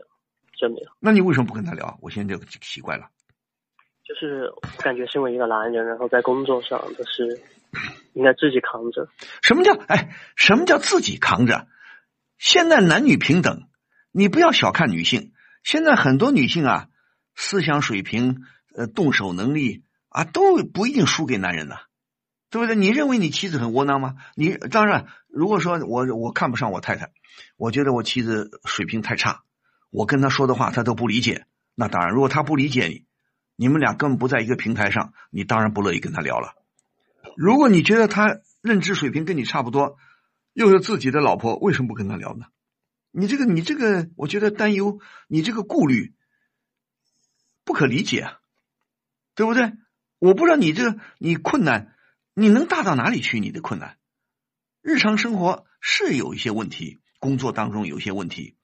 [0.59, 0.79] 真没？
[0.79, 0.91] 有。
[0.99, 1.97] 那你为什么不跟他聊？
[2.01, 3.09] 我现在就奇怪了。
[4.03, 7.41] 就是我感觉身为一个男人，然后在工作上就是
[8.13, 9.07] 应该自己扛着。
[9.41, 10.15] 什么叫哎？
[10.35, 11.67] 什么叫自己扛着？
[12.37, 13.69] 现在男女平等，
[14.11, 15.31] 你不要小看女性。
[15.63, 16.87] 现在很多女性啊，
[17.35, 18.43] 思想水平、
[18.75, 21.75] 呃，动手能力啊，都不一定输给男人呐、
[22.51, 22.75] 对不对？
[22.75, 24.17] 你认为你妻子很窝囊吗？
[24.35, 27.11] 你当然，如果说我我看不上我太太，
[27.55, 29.43] 我觉得我妻子水平太差，
[29.89, 33.05] 我跟她说的话她都不理解，那当然，如果她不理解你，
[33.55, 36.53] 你们俩根本不在一个平台上，你当然不乐意跟她聊了。
[37.37, 39.97] 如果你觉得她认知水平跟你差不多，
[40.53, 42.47] 又是自己的老婆，为什么不跟她聊呢？
[43.11, 46.13] 你这个，你这个，我觉得担忧，你这个顾虑
[47.63, 48.39] 不可理解啊，
[49.35, 49.71] 对不对？
[50.19, 51.95] 我不知道你这个你困难，
[52.33, 53.39] 你能大到哪里去？
[53.39, 53.97] 你的困难，
[54.81, 58.55] 日常生活是有一些问题，工作当中有一些问题，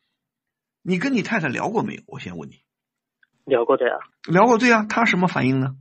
[0.82, 2.04] 你跟你太太聊过没有？
[2.08, 2.62] 我先问你，
[3.46, 5.76] 聊过的呀，聊过对啊，她什么反应呢？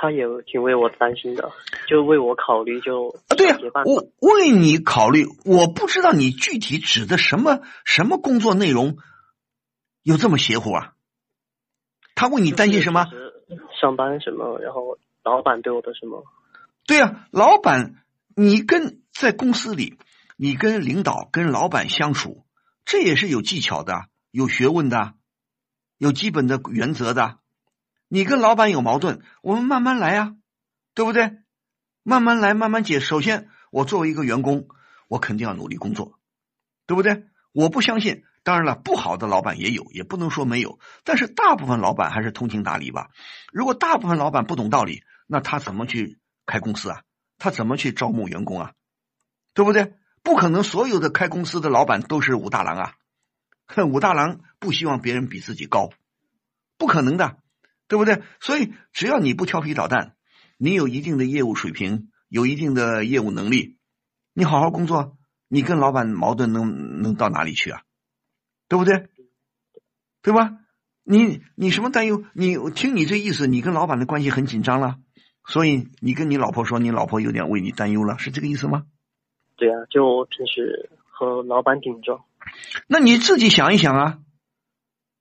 [0.00, 1.50] 他也挺为我担心的，
[1.88, 8.98] 就为我考虑，就啊，对呀、我为你考虑，我不知道你具体指的什么什么工作内容
[10.02, 10.94] 有这么邪乎啊？
[12.14, 13.06] 他为你担心什么？
[13.06, 13.32] 就是
[13.80, 16.22] 上班什么，然后老板对我的什么，
[16.88, 17.96] 对呀、老板，
[18.34, 19.98] 你跟在公司里，
[20.38, 22.46] 你跟领导、跟老板相处，
[22.86, 25.12] 这也是有技巧的，有学问的，
[25.98, 27.40] 有基本的原则的。
[28.08, 30.34] 你跟老板有矛盾，我们慢慢来呀、
[30.94, 31.40] 对不对？
[32.04, 33.00] 慢慢来，慢慢解。
[33.00, 34.66] 首先，我作为一个员工，
[35.08, 36.18] 我肯定要努力工作，
[36.86, 37.24] 对不对？
[37.52, 43.10] 我不相信，当然了，不好的老板也有，也不能说没有，但是大部分老板还是通情达理吧。
[43.52, 47.02] 如果大部分老板不懂道理，那他怎么去开公司啊？
[47.36, 48.72] 他怎么去招募员工啊？
[49.54, 49.92] 对不对？
[50.22, 52.94] 不可能所有的开公司的老板都是武大郎啊！
[53.66, 55.90] 哼武大郎不希望别人比自己高，
[56.76, 57.38] 不可能的，
[57.86, 58.22] 对不对？
[58.40, 60.16] 所以只要你不调皮捣蛋，
[60.56, 63.78] 你有一定的业务水平，有一定的业务能力，
[64.32, 65.16] 你好好工作，
[65.48, 67.82] 你跟老板矛盾能能到哪里去啊？
[68.68, 69.08] 对不对？
[70.22, 70.58] 对吧？
[71.04, 72.24] 你你什么担忧？
[72.34, 74.98] 你听你这意思，你跟老板的关系很紧张了，
[75.48, 78.84] 所以你跟你老婆说，你老婆有点为你担忧了，是这个意思吗？
[79.56, 82.22] 对啊，就平时和老板顶撞。
[82.86, 84.18] 那你自己想一想啊，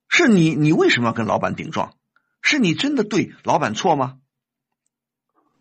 [0.10, 1.94] 是你你为什么要跟老板顶撞？
[2.42, 4.20] 是你真的对老板错吗？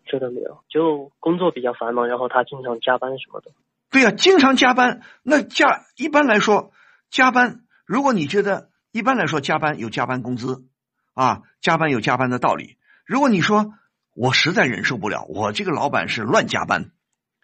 [0.05, 3.51] 这都没有，就工作比较繁忙，然后他经常加班什么的。
[3.89, 5.01] 对呀、经常加班。
[5.23, 6.71] 那加一般来说，
[7.09, 10.65] 加班，如果你觉得一般来说加班有加班工资
[11.13, 12.77] 啊，加班有加班的道理。
[13.05, 13.73] 如果你说
[14.17, 16.91] 我实在忍受不了，我这个老板是乱加班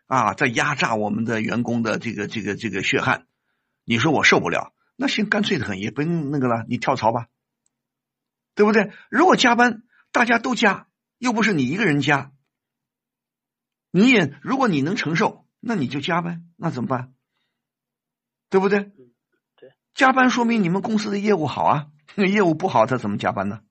[0.08, 3.28] 啊，在压榨我们的员工的这个这个这个血汗，
[3.86, 7.28] 你说我受不了，那行，干脆的很，也不用那个了，你跳槽吧，
[8.56, 8.92] 对不对？
[9.12, 10.88] 如果加班大家都加，
[11.20, 12.32] 又不是你一个人加，
[13.92, 17.14] 你也如果你能承受，那你就加呗，那怎么办？
[18.50, 18.92] 对不对？
[19.58, 23.62] 对，加班说明你们公司的业务好啊， 业务不好他怎么加班呢？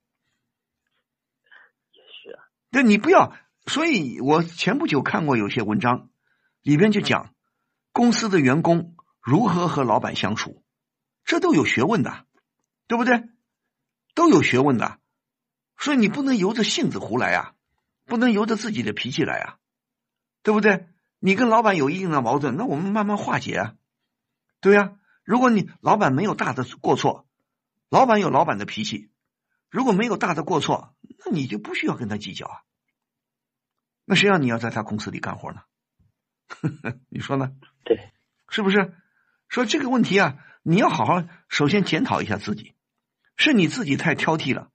[2.72, 3.36] 对，你不要。
[3.66, 6.10] 所以我前不久看过有些文章，
[6.62, 7.32] 里边就讲
[7.92, 10.64] 公司的员工如何和老板相处，
[11.24, 12.26] 这都有学问的，
[12.88, 13.28] 对不对？
[14.14, 14.98] 都有学问的，
[15.78, 17.54] 所以你不能由着性子胡来啊，
[18.04, 19.58] 不能由着自己的脾气来啊，
[20.42, 20.88] 对不对？
[21.20, 23.74] 你跟老板有一定的矛盾，那我们慢慢化解啊，
[24.60, 27.28] 对呀、如果你老板没有大的过错，
[27.90, 29.10] 老板有老板的脾气，
[29.70, 32.62] 如果没有大的过错，那你就不需要跟他计较啊。
[34.04, 35.62] 那谁让你要在他公司里干活呢？
[37.08, 37.52] 你说呢？
[37.84, 38.12] 对，
[38.48, 38.94] 是不是？
[39.48, 42.74] 说这个问题啊，你要好好首先检讨一下自己，
[43.36, 44.70] 是你自己太挑剔了，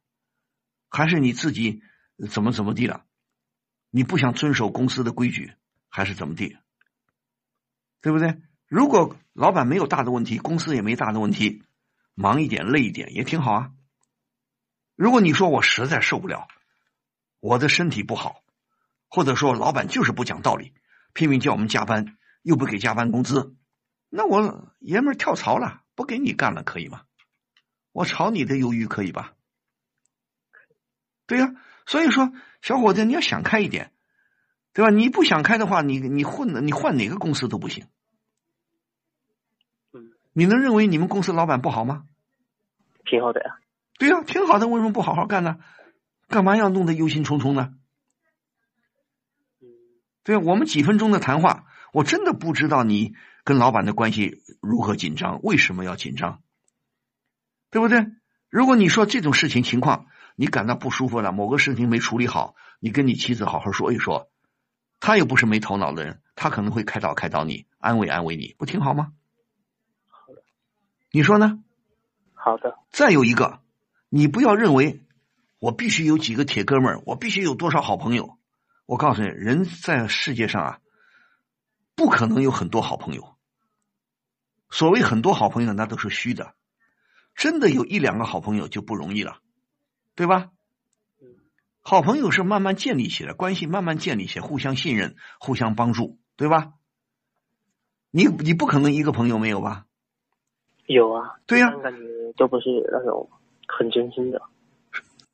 [0.90, 1.82] 还是你自己
[2.30, 3.06] 怎么怎么地了？
[3.90, 5.54] 你不想遵守公司的规矩，
[5.90, 6.58] 还是怎么地？
[8.02, 8.42] 对不对？
[8.68, 11.64] 如果老板没有大的问题，公司也没大的问题，
[12.14, 13.72] 忙一点累一点也挺好啊。
[14.98, 16.48] 如果你说我实在受不了，
[17.40, 18.42] 我的身体不好，
[19.08, 20.74] 或者说老板就是不讲道理，
[21.14, 23.56] 拼命叫我们加班，又不给加班工资，
[24.10, 27.04] 那我爷们儿跳槽了，不给你干了，可以吗？
[27.92, 29.36] 我炒你的鱿鱼可以吧？
[31.28, 31.54] 对呀、
[31.86, 32.34] 所以说
[32.64, 33.94] 小伙子你要想开一点，
[34.74, 34.90] 对吧？
[34.90, 37.86] 你不想开的话，你你混你换哪个公司都不行。
[39.94, 42.08] 嗯，你能认为你们公司老板不好吗？
[43.06, 43.60] 挺好的呀。
[43.98, 45.58] 对呀、挺好的，为什么不好好干呢？
[46.28, 47.74] 干嘛要弄得忧心忡忡呢？
[49.62, 49.68] 嗯，
[50.24, 56.42] 对啊我们几分钟的谈话，我真的不知道你跟老板的关系如何紧张，为什么要紧张，
[57.72, 58.06] 对不对？
[58.50, 64.30] 如果你说这种事情情况，你感到不舒服了，某个事情没处理好，你跟你妻子好好说一说，
[65.00, 69.14] 他又不是没头脑的人，他可能会开导开导你，安慰安慰你，不挺好吗？
[70.08, 70.44] 好的，
[71.12, 71.64] 你说呢？
[72.34, 73.62] 好的，再有一个，
[74.10, 75.06] 你不要认为
[75.60, 78.38] 我必须有几个铁哥们儿，我必须有多少好朋友。
[78.86, 80.80] 我告诉你，人在世界上啊，
[81.96, 83.36] 不可能有很多好朋友。
[84.70, 86.54] 所谓很多好朋友，那都是虚的，
[87.36, 89.40] 真的有一两个好朋友就不容易了，
[90.16, 90.52] 对吧？
[91.22, 91.28] 嗯，
[91.82, 96.74] 好朋友是慢慢建立起来，关系慢慢建立起来，互相信任，互相帮助，对吧？
[98.12, 99.86] 你你不可能一个朋友没有吧？
[100.86, 101.40] 有啊。
[101.46, 103.30] 对呀、但感觉都不是那种
[103.68, 104.42] 很真心的。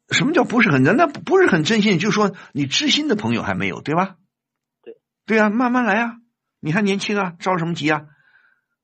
[0.10, 0.96] 什么叫不是很真？
[0.96, 4.18] 那不不是很真心，就是说你知心的朋友还没有，对吧？
[4.84, 6.18] 对，对啊，慢慢来啊，
[6.60, 8.06] 你还年轻啊，着什么急啊？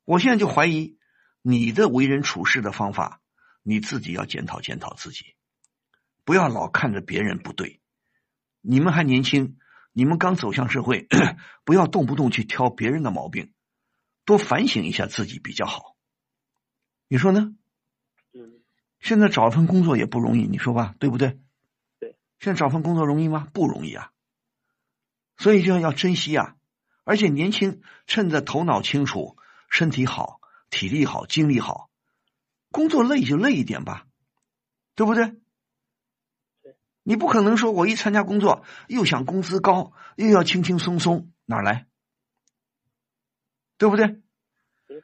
[0.05, 0.97] 我现在就怀疑
[1.41, 3.21] 你的为人处事的方法，
[3.61, 5.35] 你自己要检讨检讨自己，
[6.25, 7.79] 不要老看着别人不对。
[8.61, 9.57] 你们还年轻，
[9.93, 11.07] 你们刚走向社会，
[11.63, 13.53] 不要动不动去挑别人的毛病，
[14.25, 15.95] 多反省一下自己比较好。
[17.07, 17.53] 你说呢？
[18.99, 21.39] 嗯，现在找份工作也不容易，你说吧，对不对？
[21.99, 22.15] 对。
[22.39, 23.47] 现在找份工作容易吗？
[23.53, 24.11] 不容易啊。
[25.37, 26.55] 所以就要珍惜啊，
[27.05, 29.37] 而且年轻，趁着头脑清楚、
[29.69, 31.89] 身体好、体力好、精力好，
[32.71, 34.05] 工作累就累一点吧，
[34.95, 35.27] 对不对？
[36.61, 36.75] 对。
[37.03, 41.87] 你不可能说我一参加工作又想工资高，又要轻轻松松，哪来？
[43.77, 44.07] 对不对
[44.87, 45.03] 对？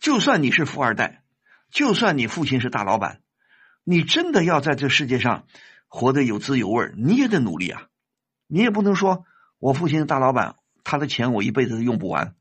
[0.00, 1.22] 就算你是富二代，
[1.70, 3.22] 就算你父亲是大老板，
[3.88, 5.46] 你真的要在这世界上
[5.86, 7.86] 活得有滋有味儿，你也得努力啊！
[8.48, 9.24] 你也不能说
[9.60, 12.34] 我父亲是大老板，他的钱我一辈子都用不完。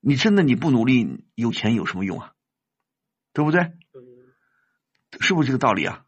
[0.00, 2.32] 你真的你不努力，有钱有什么用啊？
[3.34, 3.60] 对不对？
[3.60, 4.32] 嗯，
[5.20, 6.06] 是不是这个道理啊？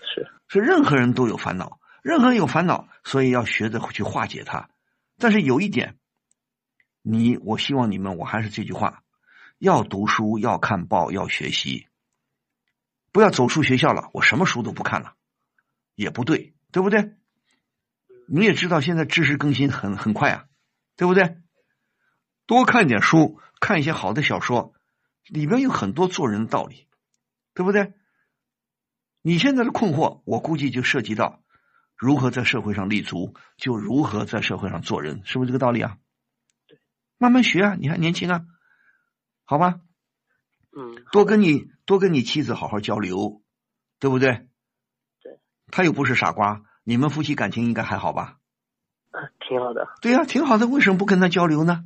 [0.00, 4.70] 是，是任何人都有烦恼，任何人有烦恼，所以要学着去化解它。
[5.18, 5.98] 但是有一点，
[7.02, 9.02] 你我希望你们，我还是这句话，
[9.58, 11.88] 要读书，要看报，要学习，
[13.16, 15.14] 不要走出学校了，我什么书都不看了，
[15.94, 17.16] 也不对，对不对？
[18.28, 20.44] 你也知道现在知识更新很很快啊，
[20.96, 21.38] 对不对？
[22.44, 24.74] 多看点书，看一些好的小说，
[25.28, 26.88] 里边有很多做人的道理，
[27.54, 27.94] 对不对？
[29.22, 31.42] 你现在的困惑，我估计就涉及到
[31.96, 35.96] 如何在社会上立足，就如何在社会上做人，是不是这个道理啊？
[37.16, 38.44] 慢慢学啊，你还年轻啊，
[39.46, 39.80] 好吧？
[40.76, 43.42] 嗯，多跟你多跟你妻子好好交流，
[43.98, 44.48] 对不对？
[45.22, 48.38] 对，他又不是傻瓜，你们夫妻感情应该还好吧？
[49.12, 49.88] 啊，挺好的。
[50.02, 51.84] 对呀、挺好的，为什么不跟他交流呢？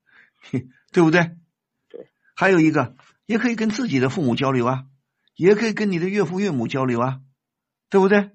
[0.90, 1.36] 对不对？
[1.88, 2.08] 对。
[2.34, 4.86] 还有一个，也可以跟自己的父母交流啊，
[5.36, 7.20] 也可以跟你的岳父岳母交流啊，
[7.90, 8.30] 对不对？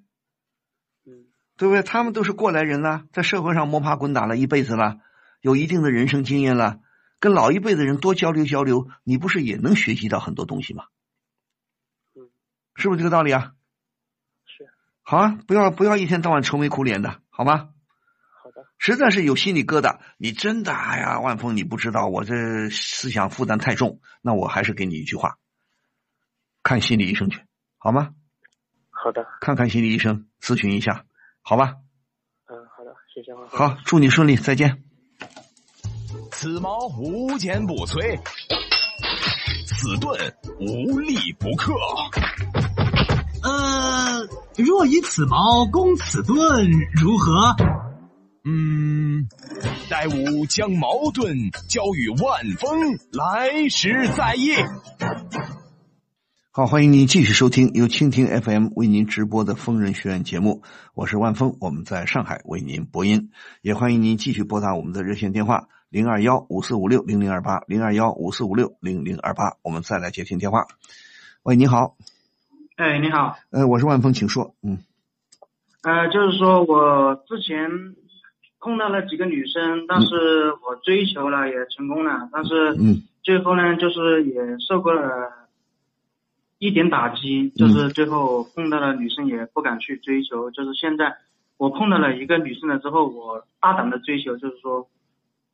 [1.05, 1.25] 嗯，
[1.57, 1.81] 对不对？
[1.81, 4.99] 他们都是过来人了，在社会上摸爬滚打了一辈子了，
[5.41, 6.79] 有一定的人生经验了，
[7.23, 10.87] 跟老一辈的人多交流交流，你不是也能学习到很多东西吗？
[12.15, 12.27] 嗯，
[12.75, 13.53] 是不是这个道理啊？
[14.45, 14.67] 是。
[15.03, 17.69] 好啊，不要不要一天到晚愁眉苦脸的，好吗？
[18.43, 18.67] 好的。
[18.77, 25.37] 实在是有心理疙瘩，你真的哎呀，万峰，你不知道我这思想负担太重，那我还是给你一句话，
[26.61, 27.41] 看心理医生去，
[27.77, 28.13] 好吗？
[28.89, 29.25] 好的。
[29.39, 31.05] 看看心理医生，咨询一下，
[31.41, 31.75] 好吧？
[32.47, 33.57] 嗯，好的，谢谢万峰。
[33.57, 34.83] 好，祝你顺利，再见。
[36.43, 38.19] 此矛无坚不摧，
[39.65, 40.19] 此盾
[40.59, 41.73] 无力不克。
[43.41, 44.27] 呃，
[44.57, 46.69] 若以此矛攻此盾，
[47.01, 47.55] 如何？
[48.43, 49.25] 嗯，
[49.89, 51.33] 待吾将矛盾
[51.69, 52.77] 交与万峰，
[53.13, 54.49] 来时再议。
[56.51, 60.61] 好，欢迎您继续收听由蜻蜓 FM 为您直播的疯人学院节目，
[60.93, 63.29] 我是万峰，我们在上海为您播音，
[63.61, 70.65] 也欢迎您继续拨打我们的热线电话零二幺五四五六零零二八零二幺五四五六零零二八，我们再来接听电话。
[71.43, 71.95] 喂，你好，
[72.77, 74.55] 哎，你好，呃，我是万峰，请说。
[74.63, 74.79] 嗯，
[75.83, 77.69] 呃，就是说我之前
[78.59, 83.03] 碰到了几个女生，但是我追求了也成功了，但是嗯。
[83.23, 84.35] 最后呢，就是也
[84.67, 85.47] 受过了
[86.57, 91.15] 一点打击，就是最后碰到了女生也不敢去追求，就是现在
[91.55, 94.89] 我碰到了一个女生了之后，我大胆的追求，就是说，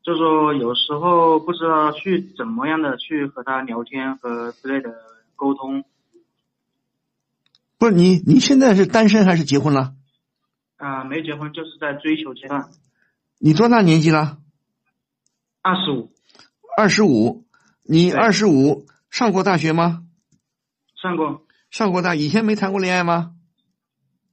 [0.04, 4.94] 就是说有时候不知道去怎么样的去和他聊天和之类的
[5.36, 5.84] 沟通，
[7.78, 9.94] 不是你，你现在是单身还是结婚了？
[10.78, 12.70] 啊、没结婚，就是在追求阶段，
[13.40, 14.38] 你多大年纪了？
[15.62, 16.12] 二十五。
[16.78, 17.46] 二十五。
[17.84, 20.04] 你二十五，上过大学吗？
[20.96, 23.34] 上过，上过大，以前没谈过恋爱吗？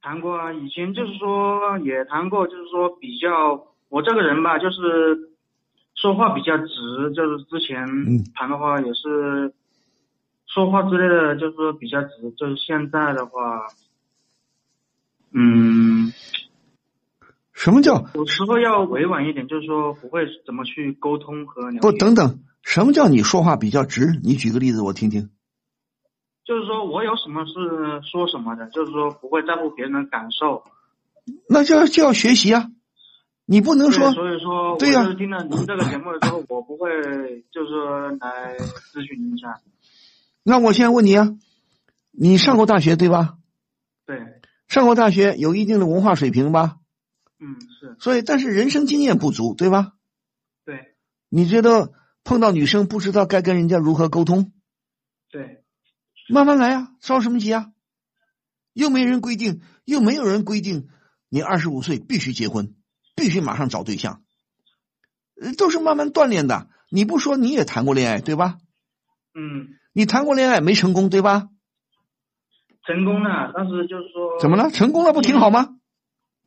[0.03, 5.31] 谈过啊，以前就是说也谈过，就是说比较我这个人吧，就是
[5.97, 9.53] 说话比较直，就是之前嗯谈的话也是
[10.47, 13.67] 说话之类的，就是说比较直，就是现在的话，
[15.33, 16.13] 嗯，
[17.53, 21.91] 什么叫有时候要委婉一点，就是说不会怎么去沟通和聊不？
[21.93, 24.21] 等等，什么叫你说话比较直？
[24.23, 25.31] 你举个例子我听听。
[26.45, 27.53] 就是说我有什么是
[28.09, 30.63] 说什么的，就是说不会在乎别人的感受。
[31.49, 32.71] 那就要就要学习啊！
[33.49, 36.91] 你不能说，所以说，我对呀就是听了您这个节目的时候，我不会
[37.53, 38.57] 就是说来
[38.93, 39.61] 咨询您一下。
[40.43, 41.37] 那我现在问你啊，
[42.11, 43.39] 你上过大学对吧？
[44.05, 44.21] 对，
[44.69, 46.79] 上过大学，有一定的文化水平吧？
[47.39, 49.93] 嗯，是所以，但是人生经验不足，对吧？
[50.65, 50.95] 对
[51.29, 51.93] 你觉得
[52.25, 54.53] 碰到女生不知道该跟人家如何沟通，
[55.31, 55.63] 对，
[56.29, 57.71] 慢慢来啊，着什么急啊？
[58.73, 60.89] 又没人规定，又没有人规定
[61.29, 62.75] 你二十五岁必须结婚，
[63.17, 64.23] 必须马上找对象，
[65.41, 66.69] 呃都是慢慢锻炼的。
[66.91, 68.59] 你不说你也谈过恋爱对吧？
[69.35, 71.49] 嗯，你谈过恋爱没成功对吧？
[72.87, 74.71] 成功了，但是就是说怎么了？
[74.71, 75.71] 成功了不挺好吗？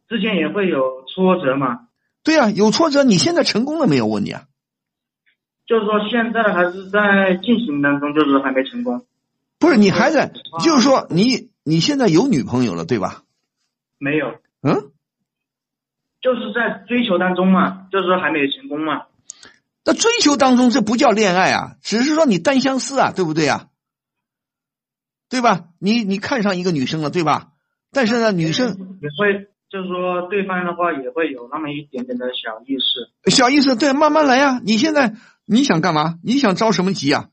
[0.07, 1.87] 之前也会有挫折嘛，
[2.23, 4.07] 对呀、有挫折，你现在成功了没有？
[4.07, 4.45] 问你啊，
[5.67, 9.05] 就是说现在还是在进行当中，就是还没成功。
[9.59, 10.31] 不是你还在，
[10.63, 13.23] 就是说你你现在有女朋友了对吧？
[13.97, 14.91] 没有，嗯，
[16.21, 19.03] 就是在追求当中嘛，就是说还没有成功嘛。
[19.85, 23.67] 那追求当中这不叫恋爱啊，只是说你单相思啊，对不对啊？
[25.29, 25.65] 对吧？
[25.79, 27.53] 你你看上一个女生了，对吧？
[27.91, 33.31] 但是呢，女生也会，就是说对方的话也会有那么一点点的小意思。
[33.31, 35.15] 小意思，对，慢慢来呀、你现在
[35.45, 36.19] 你想干嘛？
[36.23, 37.29] 你想着什么急啊？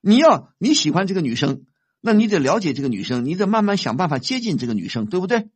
[0.00, 1.62] 你要你喜欢这个女生，
[2.00, 5.48] 那你得了解这个女生，你得慢慢想办法接近这个女生，对不对？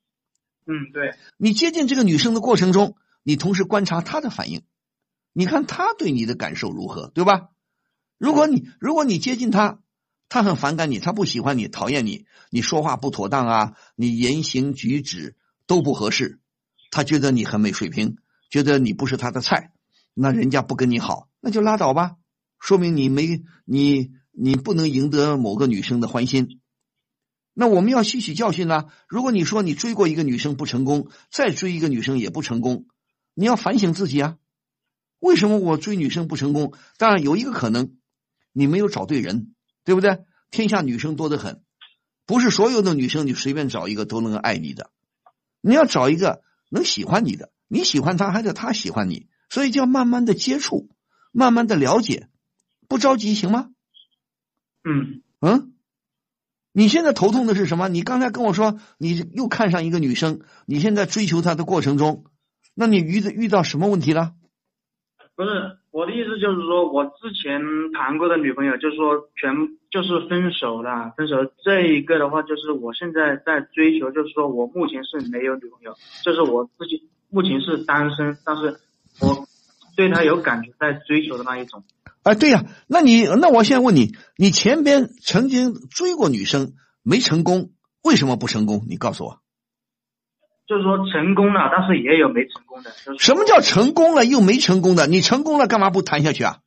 [0.65, 4.63] 嗯，对，你接近这个女生的过程中，你同时观察她的反应，
[5.33, 7.49] 你看她对你的感受如何，对吧？
[8.19, 9.81] 如果你如果你接近她，
[10.29, 15.35] 她很反感你，她不喜欢你，讨厌你，你说话不妥当啊，你言行举止
[15.67, 16.39] 都不合适，
[16.91, 18.17] 她觉得你很没水平，
[18.49, 19.73] 觉得你不是她的菜，
[20.15, 22.17] 那人家不跟你好，那就拉倒吧，
[22.61, 26.61] 说明你没你你不能赢得某个女生的欢心。
[27.55, 28.87] 那我们要吸取教训呢。
[29.09, 32.87] 如果你说你追过一个女生不成功，再追一个女生也不成功，
[33.35, 34.39] 你要反省自己啊。
[35.19, 36.75] 为什么我追女生不成功？
[36.99, 37.97] 当然有一个可能，
[38.53, 40.25] 你没有找对人，对不对？
[40.51, 41.63] 天下女生多得很，
[42.27, 44.91] 不是所有的女生你随便找一个都能爱你的。
[45.61, 50.89] 你要找一个能喜欢你的，你喜欢她还得她喜欢你，所以就要慢慢的接触，
[51.33, 52.29] 慢慢的了解，
[52.89, 53.71] 不着急行吗？
[54.85, 55.72] 嗯嗯。
[56.75, 57.89] 你现在头痛的是什么？
[57.89, 62.25] 你刚才跟我说你又看上一个女生，你现在追求她的过程中，
[62.75, 64.33] 那你遇遇到什么问题了？
[65.35, 67.61] 不是我的意思，就是说我之前
[67.93, 69.53] 谈过的女朋友，就是说全
[69.91, 75.95] 就是分手了，分手这一个的话，就是我现在在追求，就是说我目前是没有女朋友，
[76.25, 78.79] 就是我自己目前是单身，但是
[79.21, 79.47] 我
[79.97, 81.83] 对她有感觉，在追求的那一种。
[82.23, 87.71] 啊，对呀，那你那我现在问你，你前边曾经追过女生没成功，
[88.03, 88.87] 为什么不成功？
[88.89, 89.41] 你告诉我。
[90.67, 92.93] 就是说成功了，但是也有没成功的。
[93.19, 95.07] 什么叫成功了又没成功的？
[95.09, 96.59] 你成功了干嘛不谈下去啊？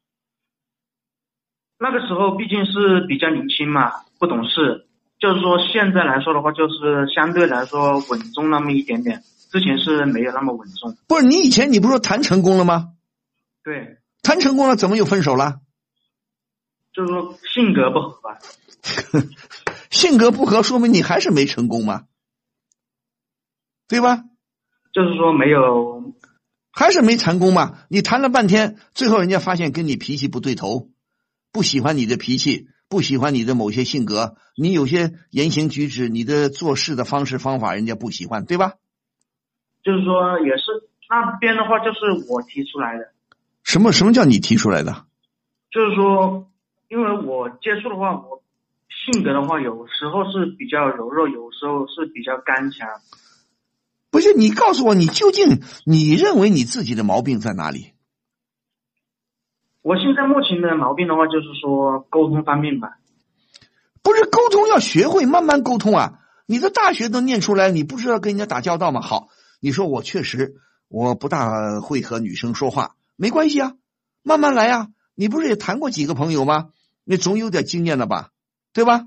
[1.80, 4.88] 那个时候毕竟是比较年轻嘛，不懂事。
[5.18, 10.98] 就是说现在来说的话，就是相对来说稳重那么一点点，之前是没有那么稳重。
[11.08, 12.92] 不是你以前你不是说谈成功了吗？
[13.64, 13.98] 对。
[14.26, 15.62] 谈成功了，怎么又分手了？
[16.92, 18.40] 就是说性格不合吧。
[19.92, 22.06] 性格不合，说明你还是没成功嘛？
[23.88, 24.24] 对吧？
[24.92, 26.16] 就是说没有，
[26.72, 27.78] 还是没成功嘛？
[27.88, 30.90] 你谈了半天，最后人家发现跟你脾气不对头，
[31.52, 38.74] 不喜欢你的脾气，不喜欢你的某些性格，你有些言行举止，你的做事的方式方法，人家不喜欢，对吧？
[39.84, 40.64] 就是说，也是
[41.10, 43.14] 那边的话，就是我提出来的。
[43.66, 45.06] 什么什么叫你提出来的？
[45.72, 46.48] 就是说，
[46.88, 48.42] 因为我接触的话，我
[48.88, 52.88] 性格的话，有时候是比较柔弱，有时候是比较刚强。
[54.12, 57.94] 不是你告诉我，你究竟你认为你自己的毛病在哪里？
[59.82, 63.00] 我现在目前的毛病的话，就是说沟通方面吧。
[64.02, 66.20] 不是沟通要学会慢慢沟通啊！
[66.46, 69.02] 你的大学都念出来，你不知道跟人家打交道吗？
[69.02, 69.28] 好，
[69.60, 70.56] 你说我确实
[70.88, 72.96] 我不大会和女生说话。
[73.16, 73.74] 没关系啊，
[74.24, 74.88] 慢慢来啊！
[75.16, 76.72] 你不是也谈过几个朋友吗？
[77.06, 78.32] 你总有点经验了吧，
[78.74, 79.06] 对吧？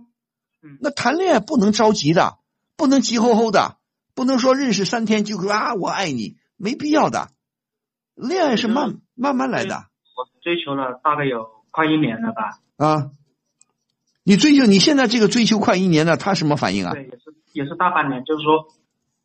[0.63, 2.39] 嗯，那谈恋爱不能着急的，
[2.77, 3.77] 不能急吼吼的，
[4.15, 7.29] 不能说认识三天就说啊我爱你，没必要的。
[8.15, 9.75] 恋爱是慢慢慢来的。
[10.17, 12.61] 我追求了大概有快一年了吧？
[12.79, 13.11] 啊，
[14.23, 16.93] 你追求你现在这个追求快一年了，他什么反应啊？
[16.93, 18.69] 对，也是也是大半年，就是说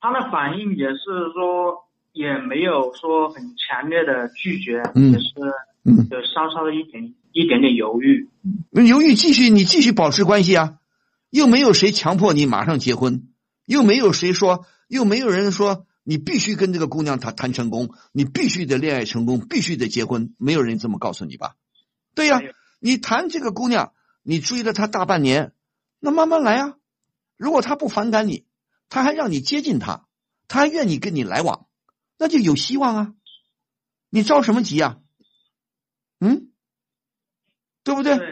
[0.01, 1.82] 他的反应也是说。
[2.13, 5.25] 也没有说很强烈的拒绝，嗯也是
[6.11, 8.29] 有稍稍的一点一点点犹豫。
[8.71, 10.77] 犹豫，继续你继续保持关系啊，
[11.31, 13.27] 又没有谁强迫你马上结婚，
[13.65, 21.55] 又没有谁说，又没有人说你必须跟这个姑娘谈谈成功，你必须得恋爱成功，必须得结婚，没有人这么告诉你吧？
[22.13, 22.39] 对呀，
[22.79, 23.91] 你谈这个姑娘，
[24.21, 25.53] 你追了她大半年，
[25.99, 26.75] 那慢慢来啊。
[27.37, 28.45] 如果她不反感你，
[28.87, 30.05] 她还让你接近她，
[30.47, 31.65] 她还愿意跟你来往。
[32.23, 33.13] 那就有希望啊！
[34.09, 34.97] 你着什么急啊？
[36.21, 36.53] 嗯，
[37.83, 38.17] 对不对？
[38.17, 38.31] 对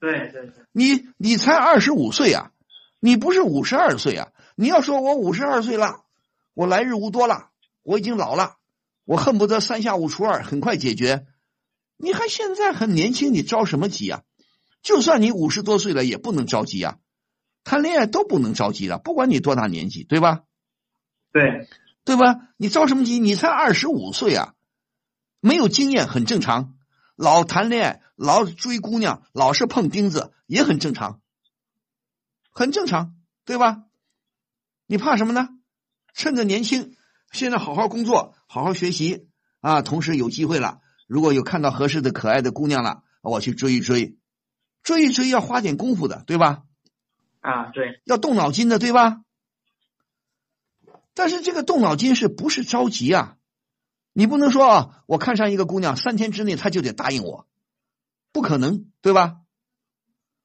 [0.00, 0.64] 对对对。
[0.72, 2.50] 你你才二十五岁啊，
[2.98, 4.32] 你不是五十二岁啊！
[4.56, 6.04] 你要说我五十二岁了，
[6.52, 7.50] 我来日无多了，
[7.84, 8.56] 我已经老了，
[9.04, 11.28] 我恨不得三下五除二，很快解决。
[11.96, 14.24] 你还现在很年轻，你着什么急啊？
[14.82, 16.98] 就算你五十多岁了，也不能着急啊！
[17.62, 20.42] 谈恋爱都不能着急了，不管你多大年纪，对吧？
[21.30, 21.68] 对。
[22.04, 22.48] 对吧？
[22.56, 23.18] 你着什么急？
[23.18, 24.54] 你才二十五岁啊，
[25.40, 26.74] 没有经验很正常。
[27.14, 31.20] 老谈恋爱，老追姑娘，老是碰钉子也很正常，
[32.50, 33.84] 很正常，对吧？
[34.86, 35.48] 你怕什么呢？
[36.14, 36.96] 趁着年轻，
[37.30, 39.28] 现在好好工作，好好学习
[39.60, 39.82] 啊！
[39.82, 44.18] 同时有机会了，如果有看到合适的可爱的姑娘了，我去追一追，
[44.82, 46.64] 追一追要花点功夫的，对吧？
[47.40, 49.20] 啊，对，要动脑筋的，对吧？
[51.14, 53.36] 但是这个动脑筋是不是着急啊？
[54.14, 57.46] 你不能说啊，我看上一个姑娘，三天之内她就得答应我，
[58.32, 59.36] 不可能，对吧？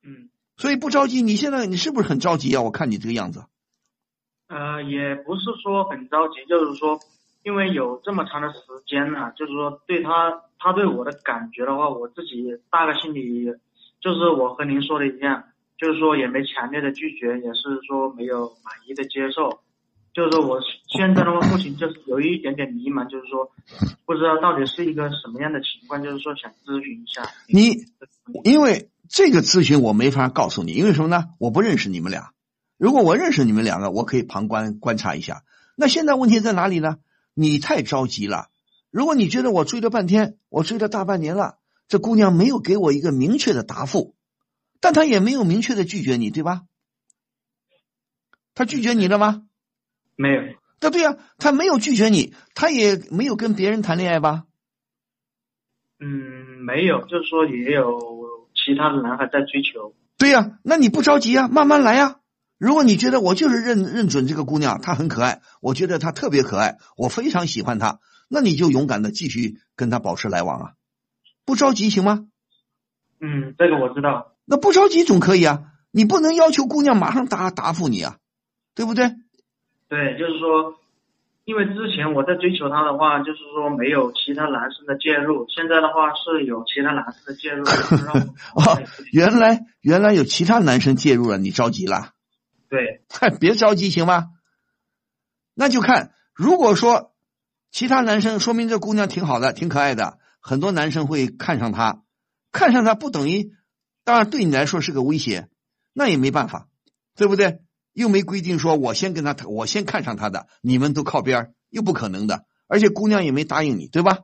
[0.04, 0.30] 嗯。
[0.56, 1.22] 所以不着急。
[1.22, 2.62] 你现在你是不是很着急啊？
[2.62, 3.46] 我看你这个样子。
[4.48, 7.00] 呃，也不是说很着急，就是说
[7.44, 13.46] 因为有这么长的时间了，就是说对他他对我的感觉的话，我自己大概心里
[14.00, 15.44] 就是我和您说的一样，
[15.78, 19.60] 就是说也没强烈的拒绝，也是说没有满意的接受。
[20.18, 23.52] 就是说我现在的话，目前就是有一点点迷茫，就是说
[24.04, 27.30] 不知道到底是一个什么样的情况，就是说想咨询一下。
[27.48, 27.86] 你
[28.44, 31.26] 因为这个咨询我没法告诉你，因为什么呢？
[31.38, 32.32] 我不认识你们俩。
[32.78, 35.44] 如果我认识你们两个，我可以旁观观察一下。
[35.76, 36.98] 那现在问题在哪里呢？
[37.36, 38.48] 你太着急了。
[38.90, 44.16] 如果你觉得我追了半天，我追了大半年了，这姑娘没有给我一个明确的答复，
[44.82, 46.64] 但她也没有明确的拒绝你，对吧？
[48.56, 49.44] 她拒绝你了吗？
[50.18, 50.42] 没有。
[50.82, 54.44] 那对呀，他没有拒绝你，他也没有跟别人谈恋爱吧？
[56.00, 57.98] 嗯，没有，就是说也有
[58.54, 59.96] 其他的男孩在追求。
[60.18, 62.18] 对呀，那你不着急啊，慢慢来呀。
[62.60, 68.00] 如果你觉得我就是认认准这个姑娘，她很可爱，我觉得她特别可爱，我非常喜欢她，
[68.30, 70.74] 那你就勇敢的继续跟她保持来往啊，
[71.46, 72.28] 不着急行吗？
[73.20, 74.36] 嗯，这个我知道。
[74.46, 78.18] 那不着急总可以啊，你不能要求姑娘马上答答复你啊，
[78.76, 79.16] 对不对？
[79.90, 80.76] 对，就是说，
[81.46, 87.64] 因为之前我在追求她的话，就是说没有其他男生的介入，现在的话是有其他男生的介入。
[88.54, 88.82] 哦，
[89.14, 92.12] 原来原来有其他男生介入了，你着急了？
[92.70, 94.26] 对，嗨， 别着急行吗？
[95.54, 97.14] 那就看，如果说
[97.72, 102.04] 其他男生，说明这姑娘挺好的，挺可爱的，很多男生会看上她，
[102.52, 103.54] 看上她不等于，
[104.04, 105.48] 当然对你来说是个威胁，
[105.94, 106.68] 那也没办法，
[107.16, 107.62] 对不对？
[107.98, 114.20] 又没规定说我先跟他，我先看上他的，你们都靠边又不可能的，而且姑娘也没答应你，对吧？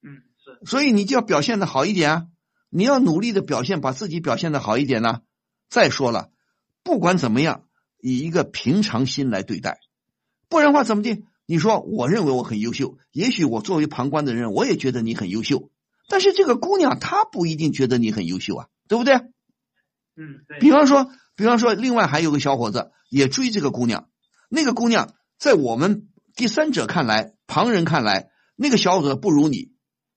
[0.00, 0.70] 嗯，是。
[0.70, 2.26] 所以你就要表现的好一点啊，
[2.70, 5.22] 你要努力的表现，把自己表现的好一点呢。
[5.68, 6.30] 再说了。
[6.84, 7.64] 不管怎么样，
[8.00, 9.80] 以一个平常心来对待，
[10.48, 11.24] 不然话怎么地？
[11.46, 15.68] 你说，我认为我很优秀，也许我作为旁观的人，我也觉得你很优秀，
[16.08, 19.16] 但是这个姑娘她不一定觉得你很优秀啊，对不对？
[20.16, 20.58] 嗯，对。
[20.58, 24.08] 比方说，比方说，另外还有个小伙子也追这个姑娘，
[24.48, 29.72] 那个姑娘在我们第三者看来，旁人看来，那个小伙子不如你，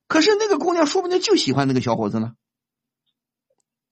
[0.07, 2.33] 可是那个姑娘说不定就喜欢那个小伙子呢，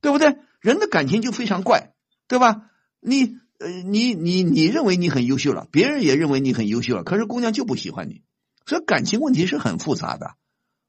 [0.02, 0.38] 对不对？
[0.62, 1.92] 人的感情就非常怪。
[2.28, 2.72] 对吧？
[3.02, 8.24] 你呃，你你你认为你很优秀了，别人也认为你很优秀了，可是姑娘就不喜欢你，
[8.66, 10.38] 所以感情问题是很复杂的，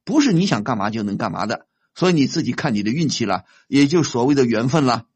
[0.03, 1.67] 不是你想干嘛就能干嘛的。
[1.97, 5.07] 所以你自己看你的运气了，也就所谓的缘分了。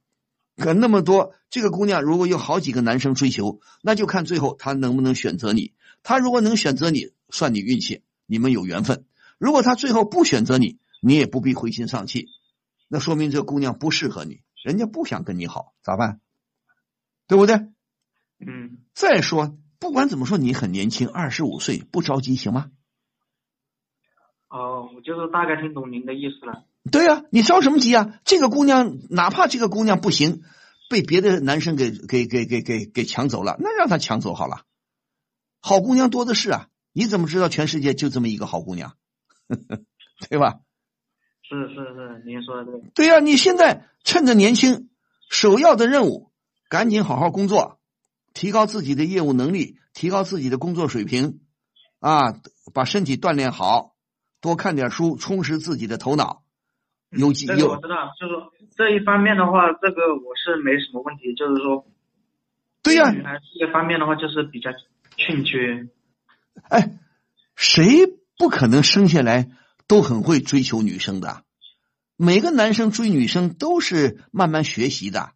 [0.57, 5.75] 可那么多，这个姑娘如果有好几个男生追求，那就看最后她能不能选择你。
[6.03, 9.05] 她如果能选择你，算你运气，你们有缘分。
[9.39, 12.29] 如果她最后不选择你，你也不必灰心丧气，
[12.89, 14.41] 那说明这姑娘不适合你。
[14.63, 16.21] 人家不想跟你好，咋办？
[17.29, 17.57] 对不对？
[18.39, 18.79] 嗯。
[18.95, 22.71] 再说，不管怎么说，你很年轻，二十五岁，不着急，行吗？
[24.49, 26.65] 哦，我就是大概听懂您的意思了。
[26.91, 28.19] 对呀，你着什么急啊？
[28.25, 30.43] 这个姑娘，哪怕这个姑娘不行，
[30.89, 34.63] 被别的男生给给给给给给抢走了，那让她抢走好了。
[35.61, 38.95] 好姑娘多的是啊，你怎么知道全世界就这么一个好姑娘？
[40.29, 40.61] 对吧？
[41.43, 42.81] 是是是，您说的对。
[42.95, 44.89] 对呀，你现在趁着年轻，
[45.29, 46.31] 首要的任务，
[46.69, 47.79] 赶紧好好工作，
[48.33, 51.41] 提高自己的业务能力，提高自己的工作水平，
[51.99, 52.41] 啊，
[52.73, 53.97] 把身体锻炼好，
[54.41, 56.43] 多看点书，充实自己的头脑。
[57.11, 57.69] 有几有？
[57.71, 61.87] 我知道，就是说这一方面的话，这个我是没什么问题，就是说，
[62.83, 63.13] 对呀，
[63.59, 64.71] 这方面的话就是比较
[65.17, 65.89] 欠缺。
[66.69, 66.99] 哎，
[67.57, 68.07] 谁
[68.39, 69.51] 不可能生下来？
[69.87, 71.43] 都很会追求女生的，
[72.17, 75.33] 每个男生追女生都是慢慢学习的，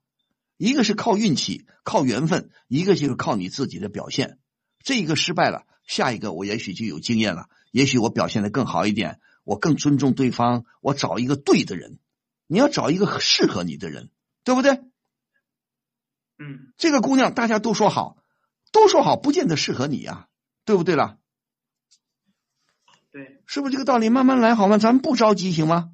[0.56, 4.38] 一个是靠运气、靠缘分，一个就是靠你自己的表现。
[4.84, 11.98] 这一个失败了，下一个我也许就有经验了，也许我表现的更好一点，我更尊重对方，我找一个对的人。
[12.46, 14.10] 你要找一个适合你的人，
[14.44, 14.82] 对不对？
[16.38, 18.16] 嗯，这个姑娘大家都说好，
[18.72, 20.26] 都说好，不见得适合你呀，
[20.64, 21.18] 对不对了？
[23.12, 24.08] 对，是不是这个道理？
[24.08, 24.78] 慢慢来好吗？
[24.78, 25.90] 咱们不着急行吗？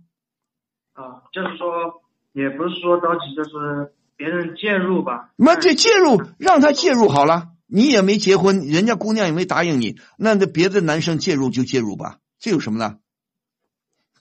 [0.95, 5.33] 啊，就是说，也不是说着急，就是别人介入吧。
[5.37, 7.49] 那这介入，让他介入好了。
[7.67, 12.99] 你也没结婚，人家姑娘也没答应你，那那别的男生介入就介入吧，这有什么呢？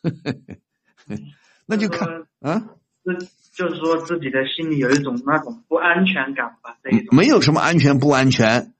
[1.65, 2.07] 那就看
[2.39, 2.69] 啊，
[3.03, 3.13] 这
[3.53, 7.15] 就是说自己的心里有一种那种不安全感吧，这一种。
[7.15, 8.73] 没有什么安全不安全，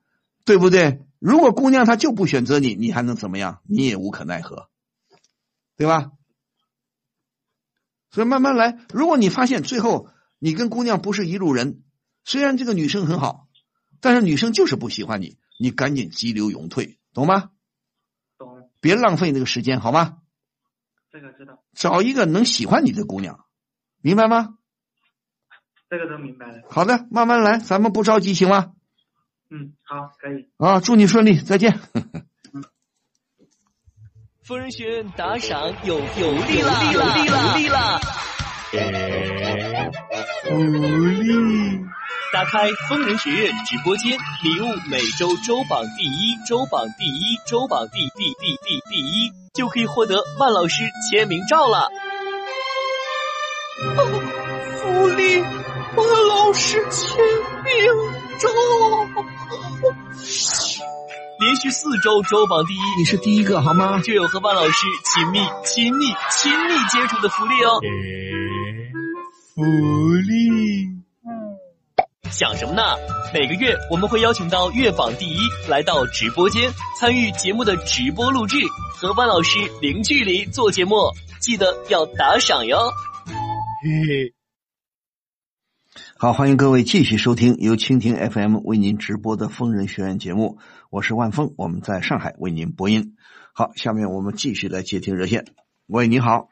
[0.44, 1.00] 对不对？
[1.18, 3.60] 如果姑娘她就不选择你，你还能怎么样？
[3.68, 4.68] 你也无可奈何，
[5.76, 6.12] 对吧？
[8.10, 8.78] 所以慢慢来。
[8.92, 10.08] 如果你发现最后
[10.38, 11.82] 你跟姑娘不是一路人，
[12.24, 13.46] 虽然这个女生很好，
[14.00, 17.50] 但是女生就是不喜欢你，你赶紧急流勇退，懂吗？
[18.38, 20.19] 懂别浪费那个时间，好吗？
[21.12, 23.44] 这个知道，找一个能喜欢你的姑娘，
[24.00, 24.56] 明白吗？
[25.88, 26.62] 这个都明白了。
[26.68, 28.72] 好的，慢慢来，咱们不着急，行吗？
[29.50, 30.48] 嗯，好，可以。
[30.56, 31.80] 啊，祝你顺利，再见。
[34.44, 38.00] 夫人学院打赏有有利了，有利了，有利了！
[40.50, 40.58] 有
[41.22, 41.84] 利。
[42.32, 51.88] 打开疯人学院直播间，礼物每周周榜第一，周榜第一，周榜第第第第第一，就可以获得万老师签名照了。
[53.96, 54.06] 哦，
[54.78, 55.40] 福利，
[55.96, 57.18] 万老师签
[57.64, 57.74] 名
[58.38, 58.48] 照。
[61.40, 63.98] 连续四周周榜第一，你是第一个好吗？
[63.98, 67.80] 就有和万老师亲密、亲密、亲密接触的福利哦。
[69.56, 69.64] 福
[70.28, 70.99] 利。
[72.30, 72.32] 嗯。
[72.32, 72.82] 想什么呢？
[73.34, 78.56] 每个月我们会邀请到月榜第一来到直播间参与节目的直播录制，
[78.96, 80.94] 和万老师零距离做节目，
[81.40, 82.78] 记得要打赏哟。
[83.82, 84.34] 嘿嘿。
[86.16, 90.58] 好，欢迎各位继续收听由蜻蜓 FM 为您直播的疯人学院节目，
[90.90, 93.16] 我是万峰，我们在上海为您播音。
[93.54, 95.46] 好，下面我们继续来接听热线。
[95.86, 96.48] 喂，你好。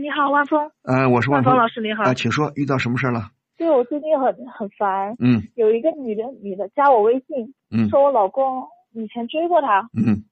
[0.00, 0.70] 你好，万峰。
[0.82, 2.04] 嗯，我是万峰老师，你好。
[2.04, 3.30] 啊，请说，遇到什么事了？
[3.62, 5.14] 对我最近很很烦。
[5.20, 5.40] 嗯。
[5.54, 10.24] 有一个女的，女的加我微信，嗯，说我老公以前追过她，嗯，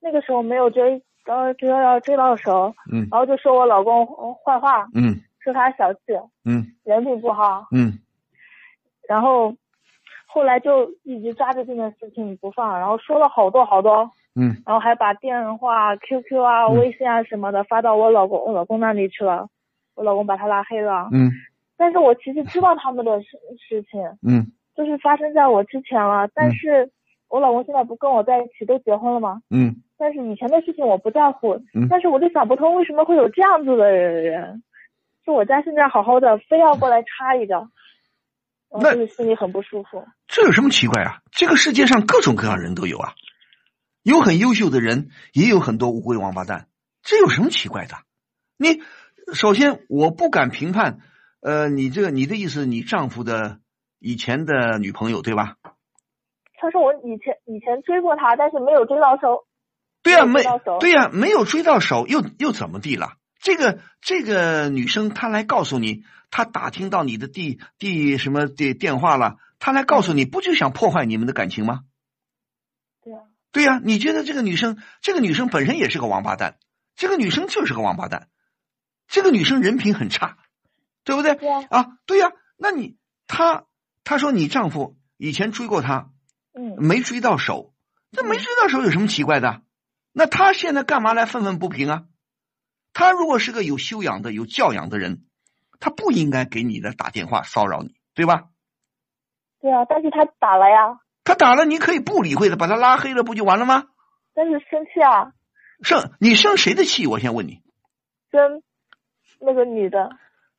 [0.00, 4.06] 那个时候没有追，到追到追到手，嗯，然后就说我老公
[4.44, 6.00] 坏话，嗯，说他小气，
[6.44, 7.98] 嗯，人品不好，嗯。
[9.06, 9.54] 然后，
[10.26, 19.48] 后来就一直抓着这件事情不放，然后说了好多好多，嗯，然后还把电话、QQ 啊、微信啊什么的发到我老公我老公那里去了，
[19.94, 21.30] 我老公把他拉黑了，嗯，
[21.76, 23.28] 但是我其实知道他们的事
[23.68, 26.90] 事情，嗯，就是发生在我之前了，但是
[27.28, 29.42] 我老公现在不跟我在一起，都结婚了吗？
[29.50, 34.62] 嗯，但是以前的事情我不在乎，嗯，但是我就想不通为什么会有这样子的人，
[35.24, 37.68] 就我家现在好好的，非要过来插一脚。
[38.74, 40.02] 那就是心里很不舒服。
[40.26, 41.20] 这有什么奇怪啊？
[41.30, 43.12] 这个世界上各种各样人都有啊，
[44.02, 46.68] 有很优秀的人，也有很多乌龟王八蛋，
[47.02, 47.96] 这有什么奇怪的？
[48.56, 48.80] 你
[49.34, 51.00] 首先我不敢评判，
[51.42, 53.58] 呃，你这个你的意思，你丈夫的
[53.98, 55.56] 以前的女朋友对吧？
[56.54, 59.46] 他说我以前以前追过她，但是没有追到手。
[60.02, 60.42] 对呀，没。
[60.80, 63.14] 对呀，没有追到手，又又怎么地了？
[63.40, 66.04] 这个这个女生她来告诉你。
[66.34, 71.80] 她打听到你的第第什么的电话了，她来告诉你，不就想破坏你们的感情吗？
[73.02, 73.18] 对呀，
[73.52, 76.56] 对呀，你觉得这个女生，这个女生本身也是个王八蛋，
[76.96, 78.28] 这个女生就是个王八蛋，
[79.08, 80.38] 这个女生人品很差，
[81.04, 81.34] 对不对？
[81.34, 82.96] 对，啊，对呀，那你
[83.26, 83.64] 他
[84.04, 86.10] 他说你丈夫以前追过她，
[86.52, 87.74] 嗯，没追到手，
[88.10, 89.62] 那没追到手有什么奇怪的？
[90.12, 92.04] 那他现在干嘛来愤愤不平啊？
[92.92, 95.24] 他如果是个有修养的、有教养的人。
[95.84, 98.44] 他不应该给你的打电话骚扰你，对吧？
[99.60, 101.00] 对啊，但是他打了呀。
[101.24, 103.86] 他打了，你可以不理会的，把他拉黑了，不就完了吗？
[104.32, 105.32] 但是生气啊。
[105.82, 107.08] 生你生谁的气？
[107.08, 107.60] 我先问你。
[108.30, 108.62] 生
[109.40, 110.10] 那个女的。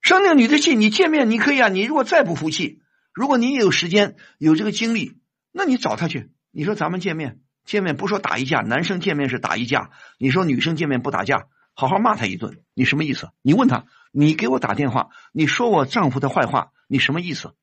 [0.04, 1.70] 生那个女的气，你见面你可以啊。
[1.70, 2.82] 你如果再不服气，
[3.14, 5.18] 如果你也有时间有这个精力，
[5.54, 6.30] 那你找他去。
[6.52, 13.30] 你说咱们见面，见面不说打一架，男生见面是打一架，你说女生见面不打架，好好骂他一顿，你什么意思？
[13.42, 13.86] 你问他。
[14.16, 17.56] 你给我打电话，你说我丈夫的坏话，你什么意思？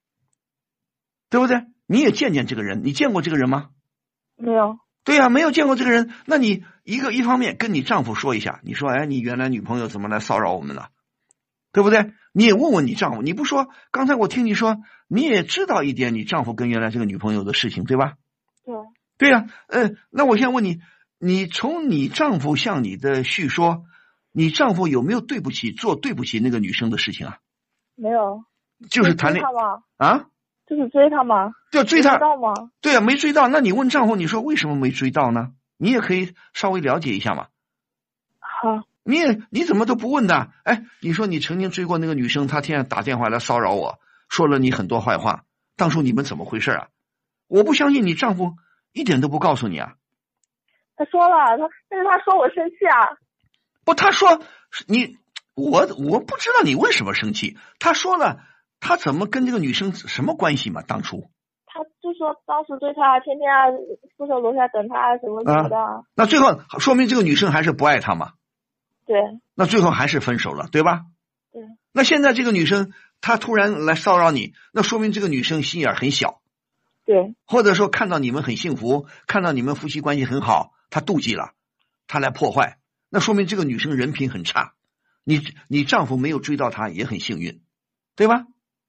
[1.28, 1.66] 对不对？
[1.86, 3.68] 你也见见这个人，你见过这个人吗？
[4.36, 4.78] 没有。
[5.05, 10.88] 对呀，没有见过这个人，那你一个一方面跟你丈夫说一下，你说，哎，你原来女朋友怎么来骚扰我们了？
[11.72, 12.12] 对不对？
[12.33, 14.78] 你也问问你丈夫，你不说，刚才我听你说，
[15.09, 18.14] 你也知道一点你丈夫跟原来这个女朋友的事情，对吧？
[18.64, 18.74] 对。
[19.18, 20.78] 对呀，嗯，那我先问你，
[21.18, 23.85] 你从你丈夫向你的叙说。
[24.33, 27.39] 你丈夫有没有对不起做对不起那个女生的事情啊？
[27.97, 28.45] 没有，
[28.89, 30.26] 就是谈恋爱啊？
[30.68, 31.51] 就是追她吗？
[31.72, 32.55] 就追她到吗？
[32.81, 33.49] 对啊，没追到。
[33.49, 35.49] 那你问丈夫，你说为什么没追到呢？
[35.78, 37.49] 你也可以稍微了解一下嘛。
[38.39, 40.51] 好，你也你怎么都不问的？
[40.65, 43.99] 哎，你说你曾经追过那个女生，她天天打电话来骚扰我，
[44.29, 45.45] 说了你很多坏话。
[45.77, 46.89] 当初你们怎么回事啊？
[47.49, 48.53] 我不相信你丈夫
[48.93, 49.95] 一点都不告诉你啊。
[50.97, 53.17] 他说了，他但是他说我生气啊。
[53.85, 54.41] 不，他说
[54.87, 55.17] 你
[55.55, 57.57] 我我不知道你为什么生气。
[57.79, 58.41] 他说了，
[58.79, 60.83] 他怎么跟这个女生什么关系嘛？
[60.83, 61.31] 当初
[61.67, 63.71] 他就说当时对他天天啊
[64.19, 66.05] 宿舍楼下等他什么什么的。
[66.15, 68.33] 那最后说明这个女生还是不爱他嘛？
[69.11, 69.41] 对。
[69.57, 71.03] 那最后还是分手了，对吧？
[71.51, 71.63] 对。
[71.91, 76.41] 那现在这个女生她突然来骚扰你，那说明这个女生心眼很小。
[77.05, 77.35] 对。
[77.45, 81.55] 或者说看到你们很幸福，看到你们夫妻关系很好，她妒忌了。
[82.07, 84.75] 她来破坏，那说明这个女生人品很差。
[85.25, 87.61] 你你丈夫没有追到她也很幸运，
[88.15, 88.45] 对吧？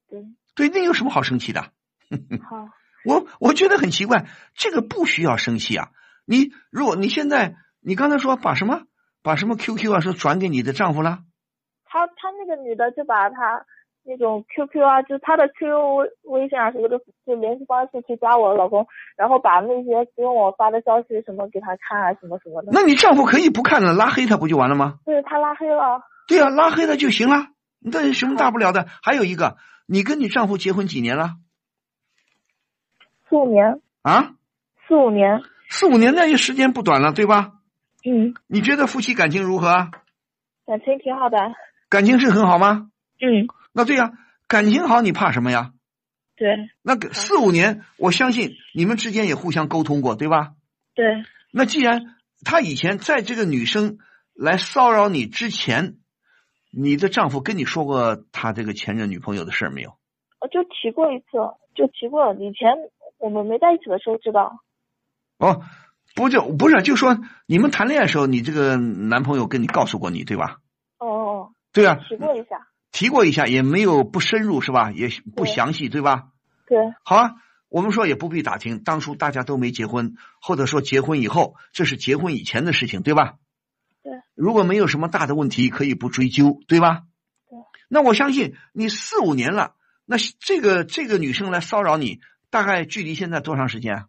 [0.08, 0.22] 对。
[0.54, 1.72] 对，那有什么好生气的？
[2.48, 2.68] 好。
[3.04, 5.90] 我我觉得很奇怪，这个不需要生气啊。
[6.24, 8.84] 你如果你现在你刚才说把什么
[9.22, 11.20] 把什么 QQ 啊说转给你的丈夫了？
[11.84, 13.64] 他他那个女的就把他
[14.02, 22.70] 那种 QQ 啊，就他的 QQ 微微信啊什么的，就联系方式去加我老公，然后把那些给我发的消息什么给他看啊，什么什么的。
[22.72, 24.98] 那你丈夫可以不看了，拉黑他不就完了吗？
[25.04, 26.02] 对他拉黑了。
[26.26, 27.48] 对啊，拉黑了就行了，
[27.78, 28.86] 那有什么大不了的？
[29.02, 29.56] 还有一个，
[29.86, 31.36] 你跟你丈夫结婚几年了？
[33.28, 34.34] 四五年啊，
[34.88, 37.52] 四五年，四五年那也时间不短了，对吧？
[38.04, 38.34] 嗯。
[38.46, 39.90] 你觉得夫妻感情如何啊？
[40.66, 41.38] 感情挺好的。
[41.88, 42.90] 感情是很好吗？
[43.20, 43.48] 嗯。
[43.72, 44.12] 那对呀，
[44.48, 45.72] 感情好，你怕什么呀？
[46.36, 46.70] 对。
[46.82, 50.52] 那个四五年，我相信你们之间也互相沟通过，对吧？
[50.94, 51.24] 对。
[51.52, 53.98] 那既然他以前在这个女生
[54.34, 55.96] 来骚扰你之前，
[56.70, 59.96] 你的丈夫跟你说过他这个前任女朋友的事儿没有？
[60.40, 61.26] 我就提过一次，
[61.74, 62.70] 就提过，以前。
[63.18, 64.58] 我们没在一起的时候知道，
[65.38, 65.62] 哦，
[66.14, 70.58] 不就不是就说你们谈恋爱的时候，你这个男朋友跟你告诉过你对吧？
[70.98, 74.92] 哦哦，对啊，提过一下，提过一下也没有不深入是吧？
[74.92, 76.28] 也不详细对吧？
[76.66, 77.34] 对，好啊，
[77.68, 83.34] 我们说也不必打听，当初大家都没结婚，或者说结婚以后，这是结婚以前的事情对吧？
[84.02, 87.02] 对，如果没有什么大的问题，可以不追究对吧？
[87.48, 87.58] 对，
[87.88, 92.20] 那我相信你四五年了，那这个这个女生来骚扰你。
[92.50, 94.04] 大概距离现在多长时间？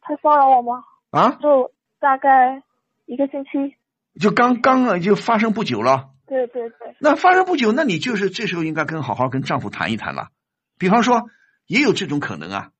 [0.00, 0.82] 她骚扰我吗？
[1.14, 2.64] 啊，就大概
[3.06, 3.76] 一个星期。
[4.20, 6.10] 就刚刚啊就发生不久了。
[6.26, 6.96] 对对对。
[6.98, 10.30] 那发生不久，那你就是这时候应该跟好好跟丈夫谈一谈了。
[10.76, 11.30] 比方说，
[11.66, 12.72] 也有这种可能啊。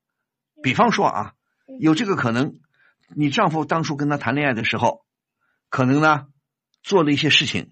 [0.64, 1.34] 比方说啊，
[1.78, 2.56] 有这个可能，
[3.14, 5.04] 你丈夫当初跟他谈恋爱的时候，
[5.70, 6.26] 可能呢
[6.82, 7.70] 做了一些事情，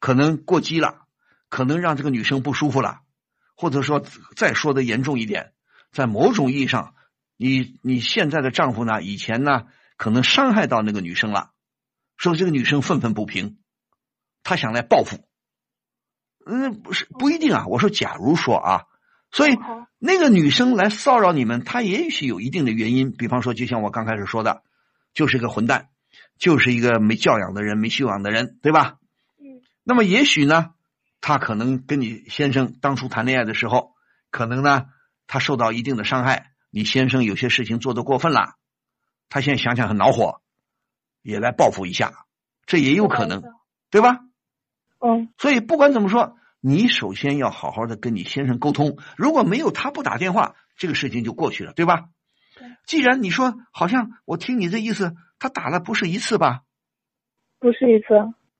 [0.00, 1.06] 可能过激了，
[1.48, 3.00] 可能让这个女生不舒服了，
[3.56, 4.04] 或者说
[4.36, 5.54] 再说的严重一点。
[5.92, 6.94] 在某种意义上，
[7.42, 9.62] 你你现在的丈夫呢，以前呢
[9.96, 11.52] 可能伤害到那个女生了，
[12.18, 13.56] 说这个女生愤愤不平，
[14.42, 15.24] 她想来报复。
[16.44, 17.66] 嗯，不是不一定啊。
[17.66, 18.82] 我说，假如说啊，
[19.32, 19.56] 所以
[19.98, 23.10] 那个女生来骚扰你们，她也许有一定的原因。
[23.10, 24.62] 比方说，就像我刚开始说的，
[25.14, 25.88] 就是一个混蛋，
[26.38, 28.98] 就是一个没教养的人、没修养的人，对吧？
[29.38, 29.62] 嗯。
[29.82, 30.74] 那么也许呢，
[31.22, 33.94] 她可能跟你先生当初谈恋爱的时候，
[34.30, 34.88] 可能呢。
[35.32, 38.54] 她受到一定的伤害，你先生有些事情做的过分了，
[39.28, 40.40] 他现在想想很恼火，
[41.22, 42.26] 也来报复一下，
[42.66, 43.42] 这也有可能，
[43.90, 44.20] 对吧？
[45.00, 45.32] 嗯。
[45.36, 52.04] 所以不管怎么说，你首先要好好的跟你先生沟通，如果没有他不打电话，这个事情就过去了，对吧？
[52.86, 56.62] 既然你说好像我听你这意思，他打了不是一次吧？
[57.58, 58.06] 不是一次。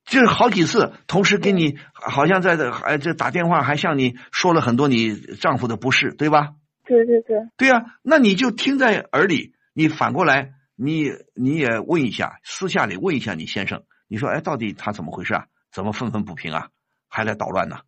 [0.05, 6.55] 就是好几次，同时给你好像在这哎这打电话，还向你说了很多你丈夫的不是，对吧？
[6.91, 15.47] 对对对，对呀，那你就听在耳里，你反过来，你你也问一下，私下里问一下你先生，你说，哎，到底他怎么回事啊？
[15.71, 16.71] 怎么愤愤不平啊？
[17.09, 17.83] 还来捣乱呢？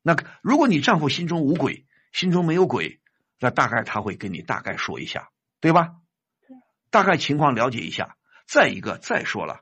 [0.00, 3.00] 那如果你丈夫心中无鬼，心中没有鬼，
[3.38, 5.28] 那大概他会跟你大概说一下，
[5.60, 5.96] 对吧？
[6.90, 8.16] 大概情况了解一下。
[8.48, 9.60] 再一个，再说了，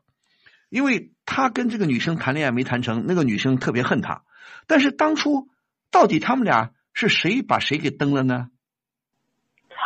[0.68, 4.24] 因为他跟这个女生谈恋爱没谈成，那个女生特别恨他，
[4.66, 5.48] 但是当初
[5.90, 8.50] 到底他们俩是谁把谁给蹬了呢？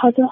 [0.01, 0.23] 好的，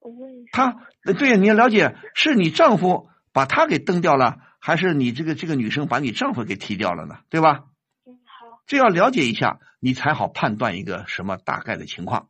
[0.00, 0.50] 我问一下。
[0.52, 7.18] 他对，你要了解，是你丈夫把他给蹬掉了，还是你这个这个女生把你丈夫给踢掉了呢？
[7.28, 7.66] 对吧？
[8.04, 8.60] 嗯，好。
[8.66, 12.28] 这要了解一下，你才好判断一个什么大概的情况。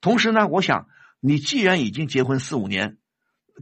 [0.00, 0.88] 同时呢，我想
[1.20, 2.96] 你既然已经结婚四五年，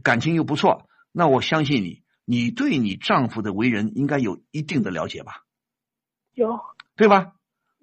[0.01, 5.41] 感情又不错，那我相信你，你对你丈夫的为人应该有一定的了解吧？
[6.33, 6.59] 有，
[6.95, 7.33] 对吧？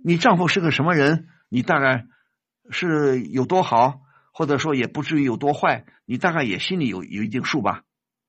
[0.03, 1.29] 你丈夫是个什么人？
[1.51, 2.07] 你大概
[2.71, 4.01] 是有多好？
[4.33, 7.83] 或者说也不至于有多坏，你大概也心里有有一定数吧。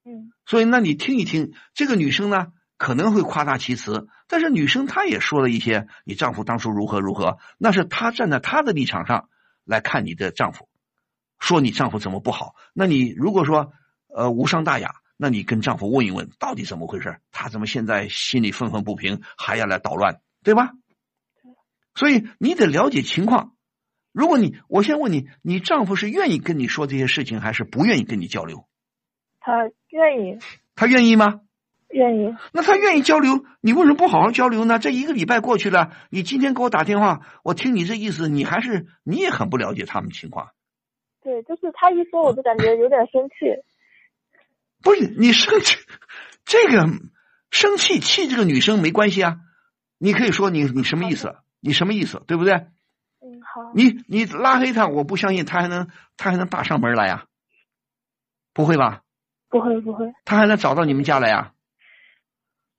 [0.06, 2.47] 嗯，所以那你听一听，这个女生呢
[2.78, 9.30] 可能会夸大其词，但是女生她也说了一些你丈夫当初如何如何，那是她站在她的立场上
[9.64, 10.68] 来看你的丈夫，
[11.39, 12.56] 说你丈夫怎么不好。
[12.74, 13.72] 那你如果说
[14.14, 20.72] 呃无伤大雅，那你跟丈夫问一问到底怎么回事，他怎么现在心里愤愤不平，还要来捣乱，对吧？
[21.95, 23.53] 所以你得了解情况。
[24.14, 28.66] 如果你，我先问你，你丈夫是愿意跟你说这些事情，还是不愿意跟你交流？
[29.39, 30.38] 他愿意。
[30.76, 31.41] 他愿意吗？
[31.89, 32.36] 愿意。
[32.53, 34.80] 那他愿意交流，你为什么不好好交流呢？
[34.80, 40.49] 这一个礼拜过去了，你今天给我打电话，我听你这意思，你还是你也很不了解他们情况。
[41.22, 43.36] 对，就是他一说，我就感觉有点生气。
[44.82, 45.78] 不是你生气，
[46.45, 46.86] 这个
[47.49, 49.38] 生气气这个女生没关系啊，
[49.97, 51.36] 你可以说你你什么意思？
[51.59, 52.22] 你什么意思？
[52.28, 52.68] 对不对？
[53.74, 57.26] 你你拉黑他，我不相信他还能他还能打上门来呀？
[58.54, 59.01] 不会吧？
[59.49, 60.14] 不会不会。
[60.26, 61.54] 他还能找到你们家来呀？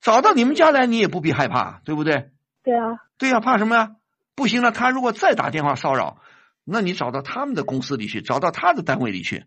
[0.00, 2.30] 找到你们家来，你也不必害怕，对不对？
[2.62, 2.98] 对啊。
[3.18, 3.96] 对呀，怕什么呀？
[4.34, 6.20] 不行了，他如果再打电话骚扰，
[6.64, 9.46] 那你找到他们的公司里去，找到他的单位里去，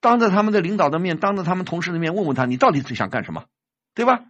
[0.00, 3.44] 当着他们的领导的面，当着他们同事的面，问问他，你到底最想干什么，
[3.94, 4.24] 对吧？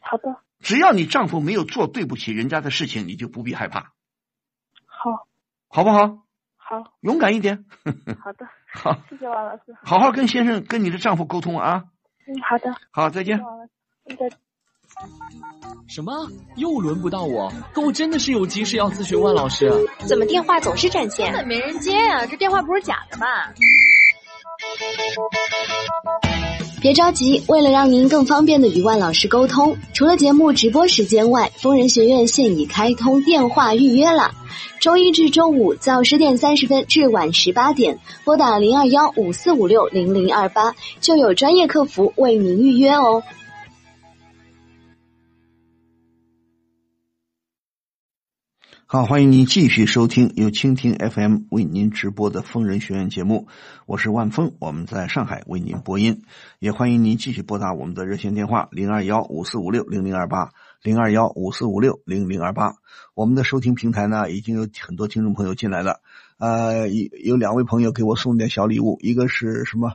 [0.00, 0.36] 好的。
[0.60, 3.92] 只要你丈夫没有做对不起人家的事情，你就不必害怕。
[5.72, 5.82] 好。
[5.84, 6.18] 不好？
[6.56, 6.92] 好。
[7.00, 7.64] 勇敢一点。
[8.22, 8.46] 好的。
[8.72, 8.94] 好。
[9.08, 9.74] 谢谢王老师。
[9.82, 11.84] 好好跟先生、跟你的丈夫沟通啊。
[12.26, 12.74] 嗯，好的。
[12.90, 13.40] 好，再见。
[14.06, 14.30] 再见。
[15.88, 16.12] 什么？
[16.56, 17.50] 又轮不到我？
[17.72, 19.70] 可我真的是有急事要咨询万老师。
[20.06, 21.32] 怎么电话总是占线？
[21.32, 22.26] 根本没人接呀！
[22.26, 23.52] 这电话不是假的吧？
[26.82, 34.32] 别着急，为了让您更方便的与万老师沟通，除了节目直播时间外，疯人学院现已开通电话预约了。
[34.80, 43.22] 周一至周五早十点三十分至晚十八点，拨打零二幺五四五六零零二八，就有专业客服为您预约哦。
[48.92, 53.48] 好，欢迎您继续收听由蜻蜓 FM 为您直播的疯人学院节目，
[53.86, 56.24] 我是万峰，我们在上海为您播音，
[56.58, 60.50] 也欢迎您继续拨打我们的热线电话零二幺五四五六零零二八
[60.82, 62.74] 零二幺五四五六零零二八。
[63.14, 66.00] 我们的收听平台呢，已经有很多听众朋友进来了，
[66.36, 69.94] 呃，有有两位朋友给我送点小礼物，一个是什么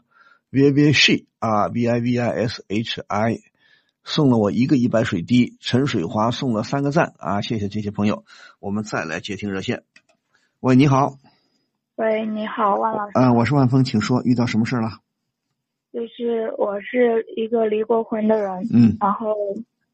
[0.49, 3.41] V V She 啊 V I V I S H I。
[4.07, 7.41] 送了我一个一百水滴，陈水华送了三个赞啊！
[7.41, 8.23] 谢谢这些朋友，
[8.61, 9.83] 我们再来接听热线。
[10.61, 11.15] 喂，你好。
[11.97, 13.11] 喂，你好，万老师。
[13.15, 14.91] 嗯，我是万峰，请说，遇到什么事了？
[15.91, 19.35] 就是我是一个离过婚的人，嗯，然后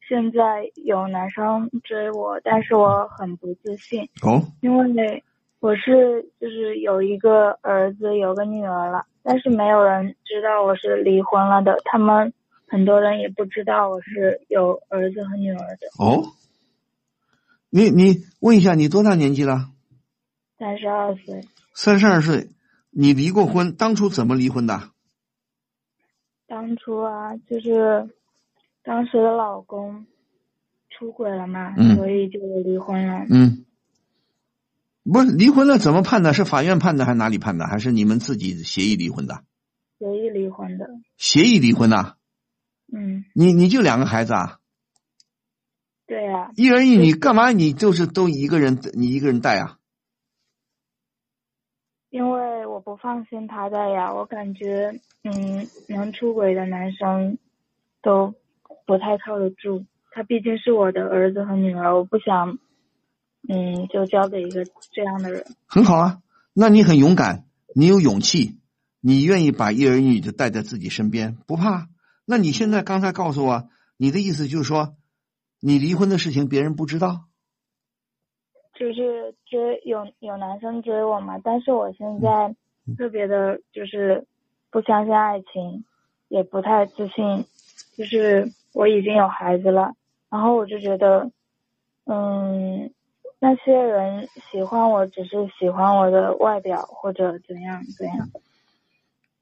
[0.08, 4.08] 现在有男生追我，但是我很不自信。
[4.22, 4.40] 哦。
[4.60, 5.24] 因为
[5.58, 12.32] 我是就是有一个儿子，有个女儿了，但是没有人知道我是离婚了的，他们。
[12.74, 15.86] 很多人也不知道我是有儿子和女儿的。
[15.96, 16.32] 哦，
[17.70, 19.70] 你你问一下，你多大年纪了？
[20.58, 21.46] 三十二岁。
[21.72, 22.48] 三十二岁，
[22.90, 23.76] 你离过婚？
[23.76, 24.90] 当初怎么离婚的？
[26.48, 28.08] 当初啊，就是
[28.82, 30.04] 当时的老公
[30.90, 33.24] 出轨了嘛，所以就离婚了。
[33.30, 33.64] 嗯，
[35.04, 36.34] 不是离婚了怎么判的？
[36.34, 37.68] 是法院判的还是哪里判的？
[37.68, 39.44] 还是你们自己协议离婚的？
[40.00, 40.90] 协议离婚的。
[41.16, 42.16] 协议离婚呐？
[42.96, 44.58] 嗯，你你就两个孩子啊？
[46.06, 46.50] 对呀。
[46.54, 49.78] 一儿一女，干嘛你就是都一个人，你一个人带啊？
[52.10, 57.38] 因为我不放心他带呀，我感觉，嗯，能出轨的男生
[58.00, 58.34] 都
[58.86, 59.84] 不太靠得住。
[60.12, 62.58] 他毕竟是我的儿子和女儿，我不想，
[63.48, 65.44] 嗯，就交给一个这样的人。
[65.66, 66.22] 很好啊，
[66.52, 68.60] 那你很勇敢，你有勇气，
[69.00, 71.88] 你愿意把一儿一女就带在自己身边，不怕。
[72.26, 74.96] 那你现在刚才告诉我，你的意思就是说，
[75.60, 77.26] 你离婚的事情别人不知道？
[78.74, 82.56] 就是追有有男生追我嘛，但是我现在
[82.96, 84.26] 特别的，就是
[84.70, 85.84] 不相信爱情，
[86.28, 87.44] 也不太自信，
[87.96, 89.92] 就是我已经有孩子了，
[90.30, 91.30] 然后我就觉得，
[92.06, 92.90] 嗯，
[93.38, 98.30] 那些人喜欢我只是喜欢我的外表或者怎样怎样。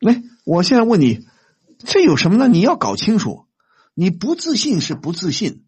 [0.01, 1.24] 来，我现在问你。
[1.85, 2.49] 这有什么呢？
[2.49, 3.47] 你要搞清楚，
[3.95, 5.66] 你不自信是不自信，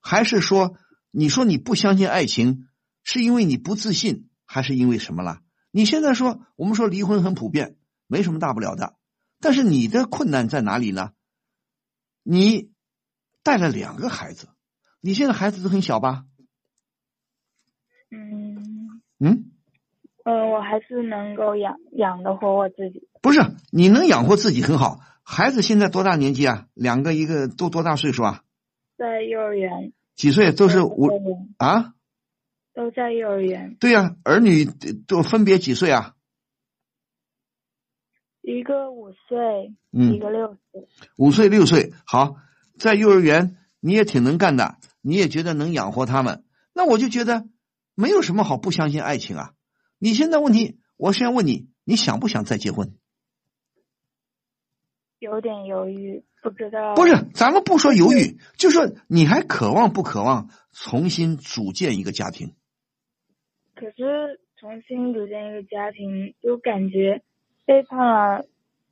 [0.00, 0.76] 还是说
[1.10, 2.66] 你说你不相信爱情，
[3.02, 5.40] 是因为你不自信，还是因为什么了？
[5.70, 7.76] 你现在说我们说离婚很普遍，
[8.06, 8.96] 没什么大不了的，
[9.40, 11.12] 但是你的困难在哪里呢？
[12.22, 12.70] 你
[13.42, 14.48] 带了两个孩子，
[15.00, 16.24] 你现在孩子都很小吧？
[18.10, 19.50] 嗯嗯
[20.24, 23.08] 呃，我还是能够养养得活我自己。
[23.20, 23.40] 不是，
[23.70, 25.00] 你能养活自己很好。
[25.24, 26.66] 孩子现在多大年纪啊？
[26.74, 28.44] 两个一个都多大岁数啊？
[28.96, 29.92] 在幼儿园。
[30.14, 30.52] 几岁？
[30.52, 31.08] 都是五
[31.56, 31.94] 啊？
[32.74, 33.76] 都在幼儿园。
[33.80, 34.64] 对呀，儿女
[35.06, 36.14] 都分别几岁啊？
[38.42, 40.88] 一个五岁，一个六岁。
[41.16, 42.36] 五岁六岁，好，
[42.78, 46.44] 在幼儿园你也挺能干的，你也觉得能养活他们，
[46.74, 47.48] 那我就觉得
[47.94, 49.54] 没有什么好不相信爱情啊。
[49.98, 52.94] 你现在问题，我先问你，你想不想再结婚？
[55.24, 56.94] 有点犹豫，不知道。
[56.94, 62.54] 不是，咱们不说犹豫，就说你还渴望不渴望重新组建一个家庭？
[63.74, 67.22] 可是重新组建一个家庭，就感觉
[67.64, 68.44] 背叛了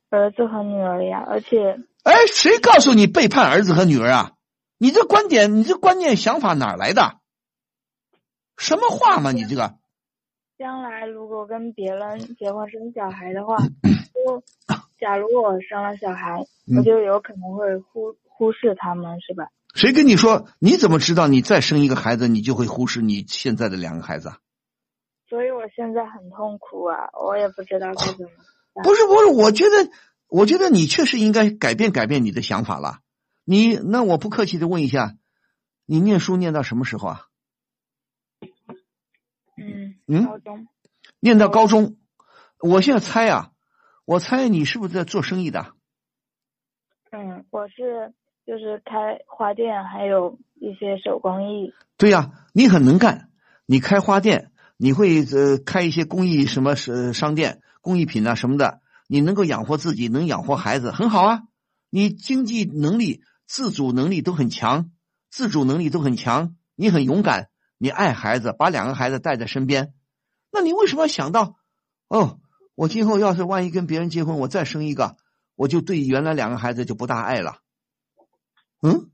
[0.09, 4.31] 儿子和女儿呀，而且哎，谁告诉你背叛儿子和女儿啊？
[4.79, 7.19] 你这观点，你这观念想法哪来的？
[8.57, 9.75] 什么话嘛，你这个？
[10.57, 13.57] 将来如果跟别人结婚生小孩的话，
[14.13, 14.43] 就
[15.03, 16.45] 假如我生了小孩，
[16.77, 19.49] 我就有可能会忽忽视他们，是吧？
[19.75, 20.47] 谁跟你说？
[20.59, 24.31] 你怎么知道你再生一个孩子，你就会忽视你现在的两个孩子？
[25.27, 28.29] 所以我现在很痛苦啊，我也不知道该怎么。
[28.81, 29.91] 不是不是，我觉得，
[30.29, 32.99] 我觉得你确实应该改变改变你的想法了。
[33.43, 35.17] 你那我不客气的问一下，
[35.85, 37.27] 你念书念到什么时候啊？
[39.57, 40.67] 嗯嗯，高中。
[41.19, 41.97] 念到高中，
[42.59, 43.51] 我现在猜啊，
[44.05, 45.73] 我猜你是不是在做生意的？
[47.11, 48.13] 嗯，我是
[48.45, 51.73] 就是开花店，还有一些手工艺。
[51.95, 53.29] 对呀、你很能干，
[53.65, 61.43] 你开花店，你会呃开一些工艺什么是商店、工艺品啊什么的，你能够养活自己，能养活孩子，很好啊。
[61.89, 64.91] 你经济能力、自主能力都很强，
[65.29, 69.93] 自主能力都很强，你很勇敢，你爱孩子，把两个孩子带在身边，
[70.51, 71.55] 那你为什么要想到
[72.09, 72.39] 哦？
[72.75, 75.15] 我今后要是万一跟别人结婚，我再生一个，
[75.55, 77.57] 我就对原来两个孩子就不大爱了。
[78.81, 79.11] 嗯，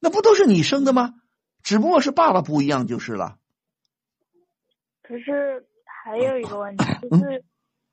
[0.00, 1.14] 那不都是你生的吗？
[1.62, 3.36] 只不过是爸爸不一样就是了。
[5.02, 5.66] 可是
[6.04, 7.44] 还有一个问题，就是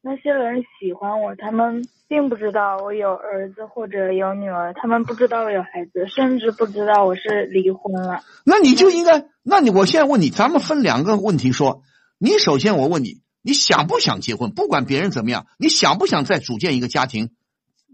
[0.02, 8.24] 那些人喜欢我，他们并不知道我有儿子或者有女儿，他们不知道我有孩子，甚至不知道我是离婚了。
[8.46, 11.84] 那你就应该，那你我现在问你，咱们分两个问题说。
[12.22, 14.52] 你首先我问你，你想不想结婚？
[14.52, 17.36] 不管别人怎么样，你想不想再组建一个家庭？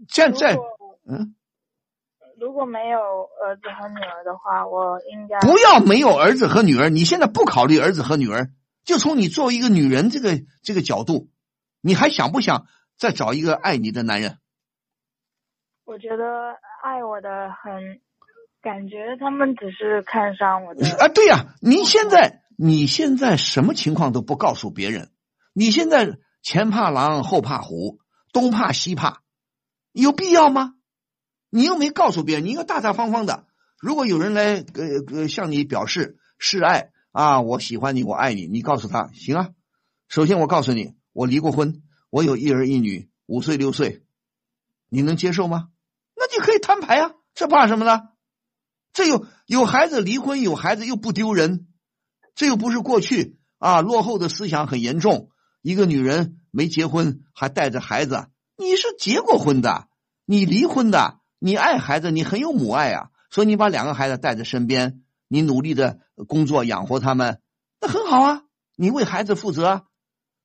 [0.08, 0.56] 现在，
[1.08, 1.34] 嗯，
[2.38, 2.98] 如果没有
[3.42, 6.90] 儿子和女儿的话，我应该不要没有儿子和女儿。
[6.90, 8.50] 你现在不考虑儿子和女儿，
[8.84, 11.28] 就从你作为一个女人这个这个角度，
[11.80, 12.66] 你还想不想
[12.98, 14.38] 再找一个爱你的男人？
[15.84, 18.00] 我觉得爱我的很，
[18.60, 20.84] 感觉他们只是看上我的。
[20.98, 25.10] 啊，对呀、你现在你现在什么情况都不告诉别人，
[25.58, 27.98] 你现在前怕狼后怕虎，
[28.30, 29.22] 东怕西怕，
[29.90, 30.74] 有必要吗？
[31.48, 33.46] 你又没告诉别人，你应该大大方方的。
[33.80, 39.48] 如果有人来呃呃向你表示示爱啊，我喜欢你，我爱你，你告诉他行啊。
[40.08, 44.04] 首先我告诉你，我离过婚，我有一儿一女，五岁六岁，
[44.90, 45.70] 你能接受吗？
[46.14, 48.02] 那就可以摊牌啊，这怕什么呢？
[48.92, 51.66] 这有有孩子离婚，有孩子又不丢人，
[52.34, 55.30] 这又不是过去啊落后的思想很严重。
[55.66, 59.88] 一个女人没结婚还带着孩子，你是结过婚的，
[60.24, 65.98] 你离婚的，你爱孩子，你很有母爱啊，所以你把两个孩子带在身边，你努力的
[66.28, 67.40] 工作养活他们，
[67.80, 68.42] 那很好啊，
[68.76, 69.86] 你为孩子负责。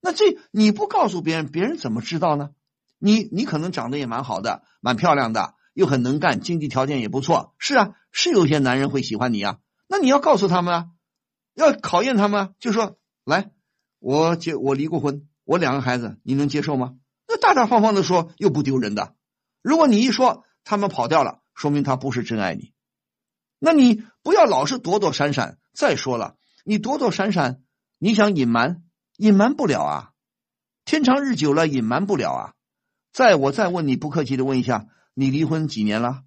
[0.01, 2.49] 那这你不告诉别人，别人怎么知道呢？
[2.97, 7.53] 你你可能长得也蛮好的，蛮漂亮的，又很能干，经济条件也不错。
[7.59, 9.59] 是啊，是有些男人会喜欢你啊。
[9.87, 10.85] 那你要告诉他们啊，
[11.53, 13.51] 要考验他们，就说来，
[14.01, 16.95] 我结我离过婚，我两个孩子，你能接受吗？
[17.27, 19.13] 那大大方方的说，又不丢人的。
[19.61, 22.73] 如果你一说他们跑掉了，说明他不是真爱你。
[23.59, 25.59] 那你不要老是躲躲闪闪。
[25.71, 26.35] 再说了，
[26.65, 27.61] 你躲躲闪闪，
[27.99, 28.81] 你想隐瞒，
[29.17, 30.11] 隐瞒不了啊。
[30.83, 32.53] 天长日久了，隐瞒不了啊。
[33.13, 36.23] 再我再问你，不客气的问一下，你离婚几年了？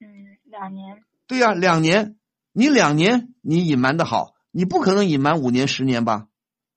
[0.00, 1.04] 嗯，两年。
[1.28, 2.16] 对呀、两年。
[2.58, 6.26] 你两年你隐瞒的好，你不可能隐瞒五年、十年吧？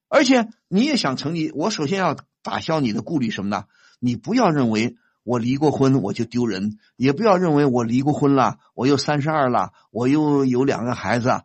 [0.10, 3.66] 而且你也想成立，我首先要打消你的顾虑什么呢？
[4.00, 11.44] 你不要认为我离过婚我就丢人，也不要认为我离过婚了，我又三十二了，我又有两个孩子，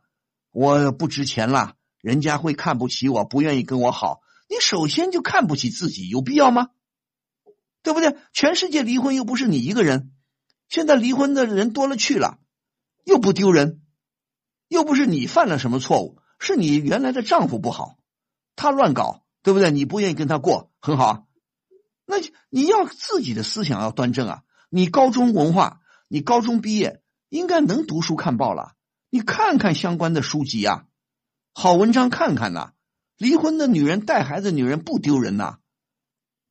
[0.51, 4.21] 我不值钱了，人家会看不起我，不愿意跟我好。
[4.49, 6.71] 你首先就看不起自己，有必要吗？
[7.83, 8.17] 对不对？
[8.33, 10.13] 全世界离婚又不是你一个人，
[10.71, 12.39] 现在离婚的人多了去了，
[13.05, 13.83] 又不丢人，
[14.69, 17.99] 又不是你犯了什么错误，是你原来的丈夫不好，
[18.57, 19.71] 他乱搞，对不对？
[19.71, 21.27] 你不愿意跟他过，很好。
[22.07, 22.17] 那
[22.51, 24.43] 你要自己的思想要端正啊！
[24.69, 28.73] 你高中文化，你高中毕业，应该能读书看报了。
[29.11, 30.85] 你看看相关的书籍啊，
[31.53, 32.73] 好文章看看呐、
[33.17, 35.59] 离婚的女人带孩子，女人不丢人呐、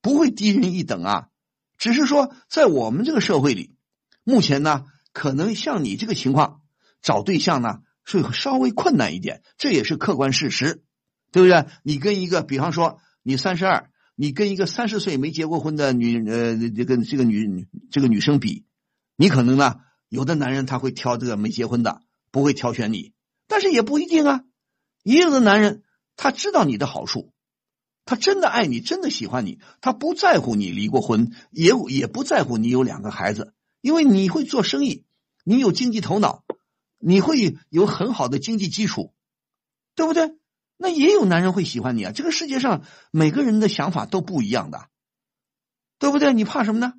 [0.02, 1.28] 不会低人一等啊。
[1.78, 3.76] 只是说，在我们这个社会里，
[4.24, 6.62] 目前呢，可能像你这个情况，
[7.02, 10.84] 找对象呢是稍微困难一点，这也是客观事实，
[11.34, 11.66] 对不对？
[11.82, 18.66] 你跟一个，比方说你三十二，你跟一个三十岁没结过婚的女呃这个这个女这个女生比，
[19.18, 19.80] 你可能呢，
[20.10, 23.14] 有的男人他会挑这个没结婚的，不会挑选你，
[23.48, 24.44] 但是也不一定啊。
[25.02, 25.82] 也有的男人
[26.16, 27.34] 他知道你的好处，
[28.06, 35.04] 他真的爱你，真的喜欢你，他不在乎你离过婚，也也不在乎你有两个孩子，因为你会做生意，
[35.44, 36.44] 你有经济头脑，
[37.00, 39.16] 你会有很好的经济基础，
[39.96, 40.32] 对不对？
[40.84, 42.12] 那也有男人会喜欢你啊。
[42.12, 44.90] 这个世界上每个人的想法都不一样的，
[45.98, 46.34] 对不对？
[46.34, 46.94] 你怕什么呢？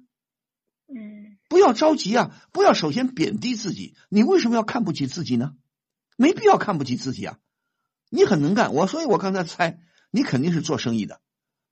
[0.88, 3.94] 嗯，不要着急啊，不要首先贬低自己。
[4.08, 5.52] 你为什么要看不起自己呢？
[6.16, 7.38] 没必要看不起自己啊。
[8.08, 9.80] 你很能干，我所以，我刚才猜。
[10.10, 11.20] 你肯定是做生意的，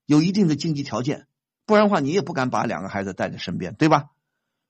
[0.05, 1.27] 有一定的经济条件，
[1.65, 4.11] 不然的话你也不敢把两个孩子带在身边，对吧？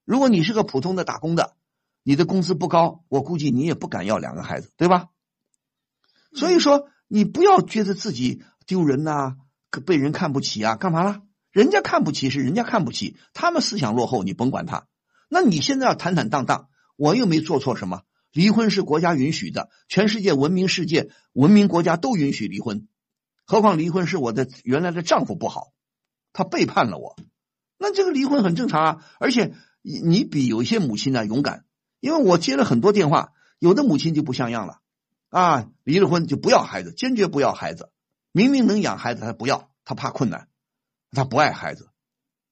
[0.05, 1.57] 如果你是个普通的打工的，
[2.05, 5.09] 你的工资不高，我估计你也不敢要两个孩子，对吧？
[6.35, 9.37] 所以说，你不要觉得自己丢人呐，
[9.85, 11.21] 被人看不起啊，干嘛了？
[11.51, 14.87] 人家看不起是人家看不起，他们思想落后，你甭管他。
[15.29, 22.89] 那你现在要坦坦荡荡，我又没做错什么，离婚是国家允许的，全世界文明世界文明国家都允许离婚。
[23.45, 25.75] 何况离婚是我的原来的丈夫不好，
[26.33, 27.17] 他背叛了我，
[27.77, 29.05] 那这个离婚很正常啊。
[29.21, 29.53] 而且
[29.83, 31.67] 你比有些母亲呢勇敢，
[32.01, 34.79] 因为我接了很多电话，有的母亲就不像样了
[35.33, 37.89] 啊，离了婚就不要孩子，坚决不要孩子，
[38.33, 40.49] 明明能养孩子他不要，他怕困难，
[41.11, 41.89] 他不爱孩子。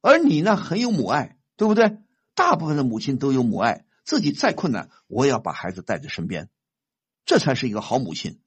[0.00, 1.98] 而你呢很有母爱，对不对？
[2.34, 6.48] 大部分的母亲都有母爱，自己再困难，我也要把孩子带在身边，
[7.26, 8.40] 这才是一个好母亲。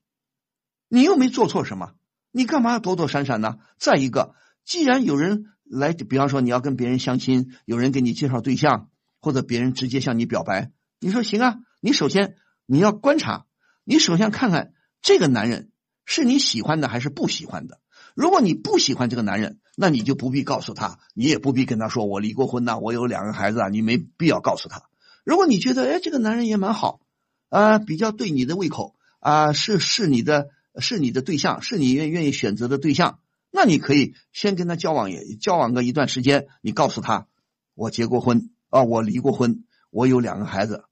[0.87, 1.93] 你又没做错什么。
[2.31, 3.59] 你干嘛躲躲闪闪呢？
[3.77, 4.33] 再一个，
[4.65, 11.59] 既然有人来，比方说你要跟别人相亲，有人给你介绍对象，或者别人直接向你表白，你说行啊？
[11.79, 13.45] 你首先你要观察，
[13.83, 15.71] 你首先看看这个男人
[16.05, 17.79] 是你喜欢的还是不喜欢的。
[18.15, 24.83] 如果你不喜欢这个男人，那你就不必告诉他，你也不必跟他说我离过婚呐，我有两个孩子啊，你没必要告诉他。
[25.23, 27.01] 如果你觉得哎这个男人也蛮好
[27.49, 30.49] 啊，比较对你的胃口啊，是是你的。
[30.79, 33.19] 是你的对象，是你愿愿意选择的对象，
[33.51, 36.47] 那你可以先跟他交往，也交往个一段时间。
[36.61, 37.27] 你告诉他，
[37.75, 40.85] 我结过婚啊，我离过婚，我有两个孩子。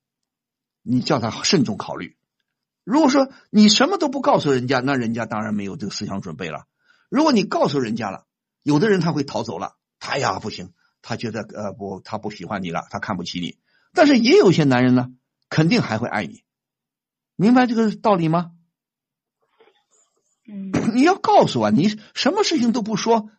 [0.84, 2.16] 你叫他慎重考虑。
[2.84, 6.66] 如果说你什么都不告诉人家，那人家当然没有这个思想准备了。
[7.10, 8.26] 如果你告诉人家了，
[8.64, 13.58] 有的人他会逃走了，他呀不行，他觉得呃不，他不喜欢你了，他看不起你。
[13.94, 15.10] 但是也有些男人呢，
[15.50, 16.44] 肯定还会爱你，
[17.36, 18.52] 明白这个道理吗？
[20.48, 23.30] 嗯， 你要告诉我，你什么事情都不说，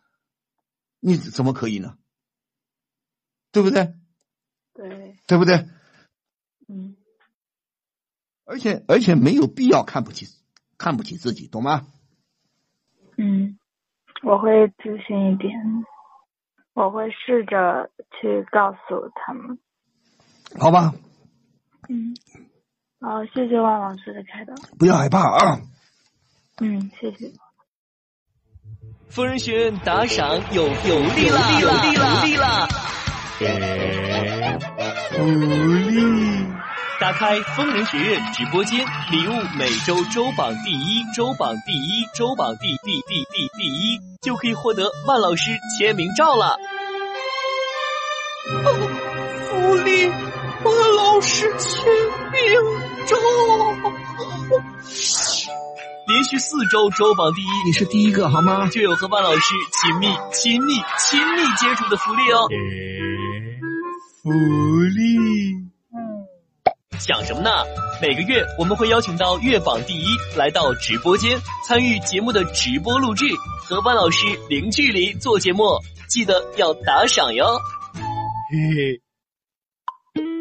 [0.99, 1.97] 你怎么可以呢？
[3.51, 3.93] 对不对？
[4.73, 5.67] 对，对不对？
[6.67, 6.95] 嗯，
[8.45, 10.27] 而且而且没有必要看不起
[10.77, 11.85] 看不起自己，懂吗？
[13.17, 13.57] 嗯，
[14.23, 15.51] 我会自信一点，
[16.73, 17.89] 我会试着
[18.19, 19.57] 去告诉他们。
[20.59, 20.93] 好吧。
[21.89, 22.15] 嗯，
[22.99, 24.53] 好，谢谢万老师的开导。
[24.77, 25.61] 不要害怕啊。
[26.59, 27.31] 嗯，谢谢。
[29.09, 31.39] 疯人学院打赏有福利了！
[31.61, 32.67] 有福利了！
[35.11, 35.17] 福
[35.91, 35.93] 利！
[36.99, 46.57] 打开风人学院直播间，礼物每周周榜第一，周榜第一，周榜第第第第第一，就可以获得万老师签名照了。
[49.49, 51.83] 福利，万老师签
[52.31, 52.41] 名
[53.05, 53.17] 照。
[56.07, 58.69] 连续四周周榜第一，你是第一个好吗？
[58.69, 62.47] 就有和万老师亲密、亲密、亲密接触的福利哦。
[64.21, 65.17] 福利，
[65.53, 65.72] 嗯，
[66.99, 67.49] 想什么呢？
[68.01, 70.05] 每个月我们会邀请到月榜第一
[70.37, 73.25] 来到直播间参与节目的直播录制，
[73.65, 75.63] 和万老师零距离做节目，
[76.09, 77.45] 记得要打赏哟。
[78.51, 79.01] 嘿嘿。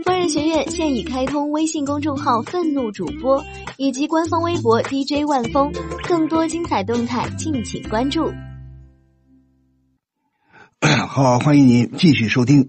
[0.04, 3.44] 万人学院现已开通微信公众号“愤怒主播”
[3.78, 5.72] 以及官方微博 DJ 万峰，
[6.08, 8.32] 更多精彩动态敬请关注。
[11.08, 12.68] 好，欢迎您继续收听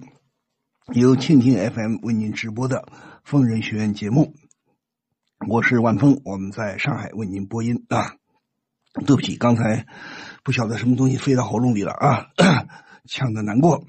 [0.93, 2.85] 由蜻蜓 FM 为您直播的
[3.23, 4.33] 疯人学院节目，
[5.47, 8.17] 我是万峰，我们在上海为您播音啊。
[9.07, 9.85] 对不起，刚才
[10.43, 12.27] 不晓得什么东西飞到喉咙里了啊，
[13.07, 13.85] 呛的难过。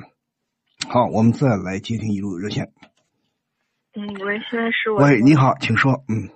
[0.88, 2.72] 好，我们再来接听一路热线。
[3.94, 5.02] 嗯，喂，现在是我。
[5.02, 6.04] 喂，你好，请说。
[6.08, 6.30] 嗯。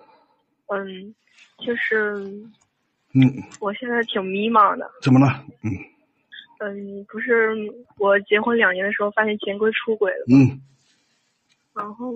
[0.67, 1.15] 嗯，
[1.65, 2.15] 就是。
[3.15, 3.43] 嗯。
[3.61, 4.91] 我现在挺迷茫的。
[5.01, 5.47] 怎么了？
[5.63, 5.71] 嗯。
[6.59, 7.55] 嗯，不是，
[7.97, 10.25] 我结婚两年的时候发现钱柜出轨了。
[10.29, 10.61] 嗯。
[11.75, 12.13] 然后，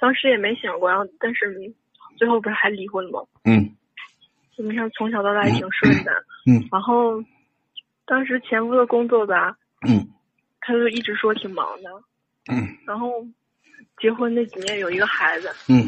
[0.00, 1.72] 当时也没想过，然后但是
[2.16, 3.20] 最后不是还离婚了吗？
[3.44, 3.76] 嗯。
[4.56, 6.12] 基本上从小到大也挺顺的。
[6.46, 6.66] 嗯。
[6.72, 7.22] 然后，
[8.06, 9.56] 当时前夫的工作吧。
[9.86, 10.08] 嗯。
[10.60, 11.90] 他就一直说挺忙的。
[12.50, 12.76] 嗯。
[12.86, 13.26] 然后。
[14.00, 15.86] 结婚那几年有一个孩子，嗯，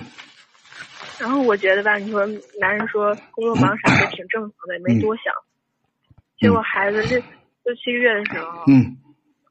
[1.18, 2.26] 然后我觉得吧，你说
[2.60, 5.32] 男人说工作忙啥的挺正常的，也没多想。
[6.38, 7.16] 结果孩子这
[7.64, 8.94] 六七个月的时候，嗯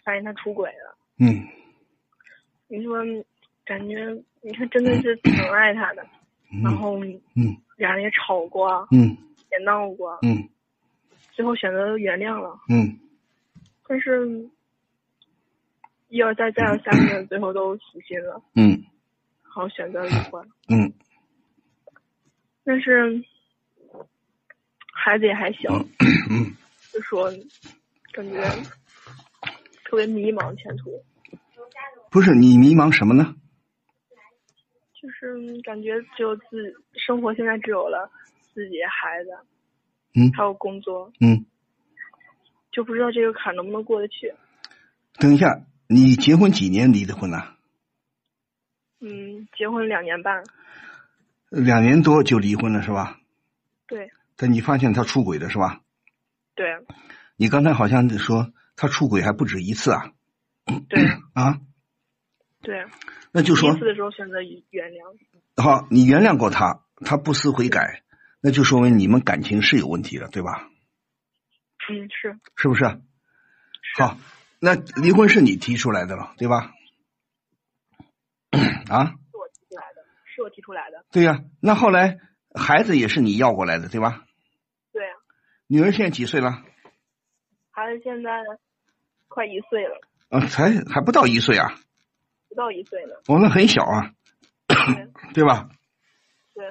[0.04, 0.96] 发现他出轨了。
[1.18, 1.44] 嗯
[2.68, 3.00] 你说，
[3.66, 6.06] 感觉你看真的是挺爱他的，
[6.64, 6.98] 然后
[7.36, 9.16] 嗯俩人也吵过，嗯
[9.52, 10.50] 也闹过，嗯
[11.32, 12.60] 最后选择原谅了。
[12.70, 12.98] 嗯
[13.88, 14.50] 但是，
[16.08, 18.70] 一而再再而三的，最后都死心了，嗯
[19.44, 20.48] 然后选择离婚。
[20.70, 20.92] 嗯
[22.64, 23.22] 但是
[24.94, 25.74] 孩子也还小，
[26.30, 26.56] 嗯
[26.94, 27.30] 就说
[28.14, 28.42] 感觉
[29.84, 31.04] 特别迷茫前途，
[32.10, 33.36] 不是你迷茫什么呢？
[35.02, 36.44] 就是感觉只有自
[36.94, 38.12] 生活现在只有了
[38.54, 39.32] 自己孩子，
[40.14, 41.46] 嗯还有工作，嗯，
[42.72, 44.34] 就不知道这个坎能不能过得去。
[45.14, 47.56] 等一下，你结婚几年离的婚呢？
[49.02, 50.44] 嗯，结婚两年半，
[51.50, 53.20] 两年多就离婚了是吧？
[53.88, 55.82] 对但你发现他出轨了是吧？
[56.54, 56.68] 对
[57.38, 60.12] 你刚才好像说他出轨还不止一次啊？
[60.88, 61.04] 对
[61.34, 61.60] 啊，
[62.62, 62.86] 对，
[63.32, 68.04] 那就说第一次的时候选择原谅，好，你原谅过他，他不思悔改，
[68.42, 70.68] 那就说明你们感情是有问题的，对吧？
[71.90, 72.86] 嗯是是不是？
[73.98, 74.18] 好，
[74.60, 76.72] 那离婚是你提出来的了，对吧？
[78.90, 82.20] 啊，是我提出来的，是我提出来的，对呀、那后来
[82.54, 84.24] 孩子也是你要过来的，对吧？
[84.94, 85.16] 对啊，
[85.68, 86.64] 女儿现在几岁了？
[87.72, 88.30] 孩子现在
[89.28, 91.74] 快一岁了，啊，才还不到一岁啊，
[92.52, 94.12] 不到一岁呢，我们很小啊，
[95.34, 95.70] 对吧？
[96.54, 96.66] 对，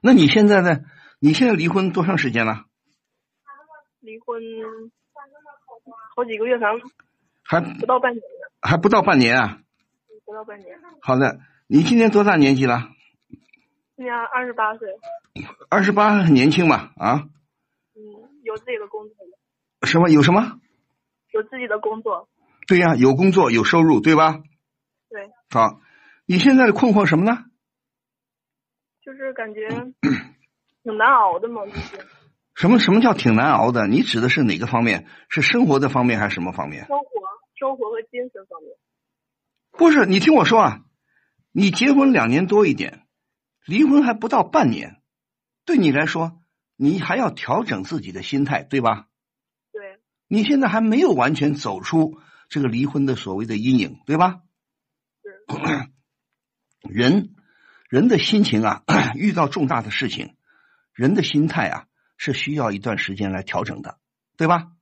[0.00, 0.82] 那你现在呢？
[1.18, 2.66] 你现在离婚多长时间了？
[3.98, 4.40] 离婚
[6.14, 6.88] 好几个月，反正
[7.42, 9.58] 还不到半年呢，还不到半年啊？
[10.24, 12.90] 不到半年，好的，你今年多大年纪了？
[13.96, 14.88] 今年二十八岁，
[15.68, 17.24] 二十八，很年轻吧，啊？
[17.96, 18.00] 嗯，
[18.44, 19.16] 有自己的工作，
[19.82, 20.60] 什么有什么？
[21.32, 22.28] 有自己的工作，
[22.68, 24.38] 对呀、有工作有收入，对吧？
[25.14, 25.80] 对，好，
[26.26, 27.44] 你现在的困惑什么呢？
[29.00, 29.68] 就是感觉
[30.82, 32.04] 挺难熬的嘛，就是
[32.56, 33.86] 什么什么叫挺难熬的？
[33.86, 35.06] 你指的是哪个方面？
[35.28, 36.86] 是生活的方面还是什么方面？
[36.86, 37.04] 生活、
[37.56, 38.72] 生活和精神方面，
[39.70, 40.80] 不是，你听我说啊，
[41.52, 43.06] 你结婚两年多一点，
[43.64, 45.00] 离婚还不到半年，
[45.64, 46.40] 对你来说，
[46.74, 49.06] 你还要调整自己的心态，对吧？
[49.70, 52.18] 对你现在还没有完全走出
[52.48, 54.40] 这个离婚的所谓的阴影，对吧？
[56.88, 57.34] 人
[57.88, 58.82] 人的心情啊，
[59.16, 60.36] 遇到重大的事情，
[60.92, 63.98] 人的心态啊是需要一段时间来调整的，
[64.36, 64.72] 对吧？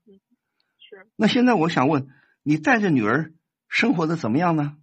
[0.79, 2.09] 是那现在我想问，
[2.43, 3.33] 你带着女儿
[3.69, 4.77] 生活的怎么样呢？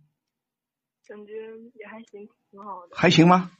[1.07, 1.33] 感觉
[1.73, 3.51] 也还行，挺好的，还行吗？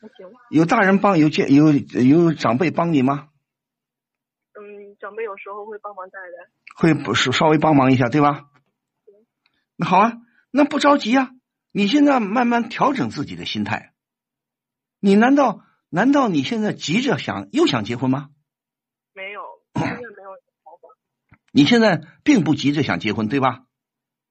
[0.00, 0.32] 还行。
[0.50, 3.28] 有大人帮，有见有有长辈帮你吗？
[4.58, 6.50] 嗯，长辈有时候会帮忙带带。
[6.76, 8.48] 会不是稍微帮忙一下，对吧？
[9.76, 10.12] 那好啊，
[10.50, 11.30] 那不着急啊，
[11.72, 13.94] 你现在慢慢调整自己的心态。
[14.98, 18.30] 你难道难道你现在急着想又想结婚吗？
[19.12, 19.40] 没有，
[19.74, 20.30] 现在没有
[20.64, 20.88] 想法。
[21.52, 23.64] 你现在并不急着想结婚，对吧？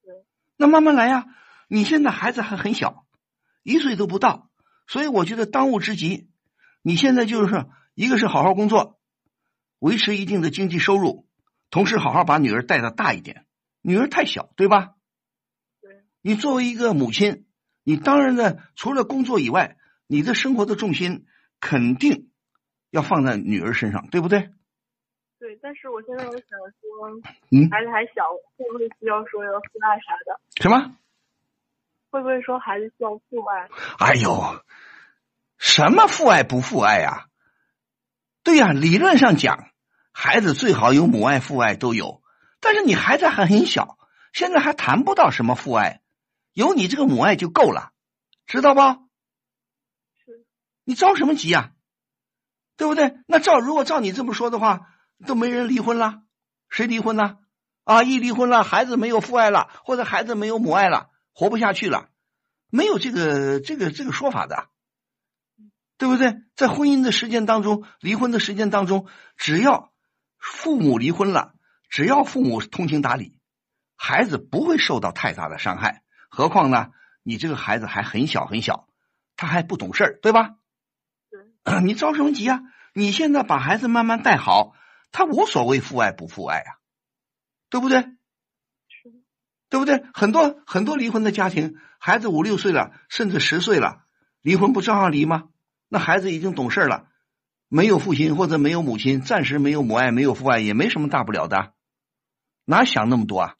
[0.03, 0.13] 对。
[0.57, 1.25] 那慢慢来呀、
[1.67, 3.05] 你现在孩子还很小，
[3.63, 4.49] 一岁都不到，
[4.87, 6.29] 所以我觉得当务之急，
[6.81, 8.99] 你现在就是一个是好好工作，
[9.79, 11.27] 维持一定的经济收入，
[11.69, 13.45] 同时好好把女儿带的大一点。
[13.81, 14.95] 女儿太小，对吧？
[16.23, 16.33] 对。
[16.33, 17.45] 你作为一个母亲，
[17.83, 19.77] 你当然呢，除了工作以外，
[20.07, 21.25] 你的生活的重心
[21.59, 22.29] 肯定
[22.89, 24.49] 要放在女儿身上，对不对？
[25.39, 26.41] 对，但是我现在我想
[26.81, 27.09] 说，
[27.51, 28.25] 嗯孩子还小，
[28.57, 30.39] 会不会需要说要父爱啥的？
[30.61, 30.95] 什么？
[32.11, 33.69] 会不会说孩子需要父爱？
[33.99, 34.61] 哎呦，
[35.57, 37.27] 什么父爱不父爱呀、
[38.43, 39.69] 对呀、理论上讲，
[40.11, 42.21] 孩子最好有母爱、父爱都有，
[42.59, 43.97] 但是你孩子还很小，
[44.33, 46.01] 现在还谈不到什么父爱，
[46.53, 47.91] 有你这个母爱就够了，
[48.45, 48.81] 知道不？
[48.81, 50.45] 是。
[50.83, 51.73] 你着什么急呀、
[52.77, 53.17] 对不对？
[53.27, 54.87] 那照如果照你这么说的话，
[55.25, 56.23] 都没人离婚了，
[56.69, 57.37] 谁离婚呢？
[57.83, 62.09] 啊，一离婚了，孩子没有父爱了，或者孩子没有母爱了，活不下去了，
[62.69, 64.69] 没有这个这个这个说法的，
[65.97, 66.35] 对不对？
[66.55, 69.07] 在婚姻的实践当中，离婚的实践当中，
[69.37, 69.91] 只要
[70.37, 71.53] 父母离婚了，
[71.89, 73.37] 只要父母通情达理，
[73.95, 76.03] 孩子不会受到太大的伤害。
[76.39, 76.91] 何况呢，
[77.21, 78.87] 你这个孩子还很小很小，
[79.35, 80.55] 他还不懂事儿，对吧？
[81.83, 82.61] 你着什么急啊？
[82.93, 84.73] 你现在把孩子慢慢带好，
[85.11, 86.79] 他无所谓父爱不父爱啊，
[87.69, 88.05] 对不对？
[89.67, 90.01] 对不对？
[90.13, 94.05] 很多很多离婚的家庭，孩子五六岁了，甚至十岁了，
[94.41, 95.49] 离婚不照样离吗？
[95.89, 97.09] 那孩子已经懂事了，
[97.67, 101.73] 没有父亲或者没有母亲，暂时没有母爱，没有父爱，也没什么大不了的，
[102.63, 103.55] 哪想那么多啊？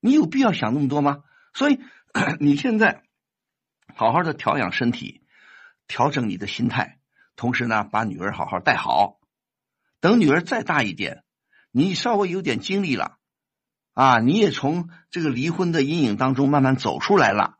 [0.00, 1.22] 你有必要想那么多吗？
[1.54, 1.80] 所以
[2.40, 3.02] 你现在
[3.94, 5.22] 好好的调养身体，
[5.86, 6.98] 调整你的心态，
[7.36, 9.20] 同时呢，把女儿好好带好。
[10.00, 11.24] 等女儿再大一点，
[11.70, 13.18] 你稍微有点经历了
[13.94, 17.58] 啊，你也从这个离婚的阴影当中慢慢走出来了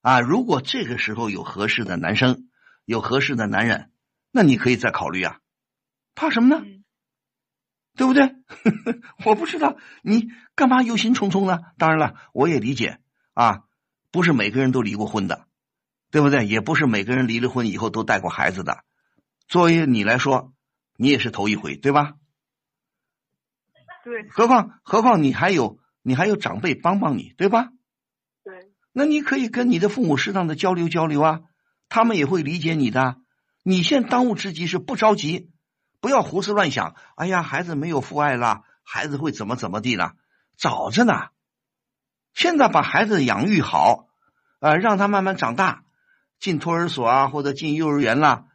[0.00, 0.20] 啊。
[0.20, 2.48] 如果这个时候有合适的男生，
[2.84, 3.90] 有合适的男人。
[4.34, 5.40] 那你可以再考虑啊，
[6.14, 6.64] 怕什么呢？
[7.94, 8.34] 对不对？
[9.26, 11.58] 我不知道你干嘛忧心忡忡呢？
[11.76, 13.01] 当然了，我也理解
[13.34, 13.64] 啊，
[14.10, 15.46] 不是每个人都离过婚的，
[16.10, 16.46] 对不对？
[16.46, 18.84] 也不是每个人离了婚以后都带过孩子的。
[19.48, 20.52] 作为你来说，
[20.96, 22.14] 你也是头一回，对吧？
[24.04, 24.28] 对。
[24.30, 27.68] 何况何况你还有你还有长辈帮帮你，对吧？
[28.44, 28.70] 对。
[28.92, 31.40] 那你可以跟你的父母适当的交流交流啊，
[31.88, 33.16] 他们也会理解你的。
[33.62, 35.50] 你现当务之急是不着急，
[36.00, 36.96] 不要胡思乱想。
[37.16, 40.14] 哎呀，孩子没有父爱了，孩子会怎么怎么地了？
[40.56, 41.28] 早着呢。
[42.34, 44.08] 现在把孩子养育好，
[44.58, 45.84] 啊，让他慢慢长大，
[46.38, 48.46] 进托儿所啊，或者进幼儿园啦。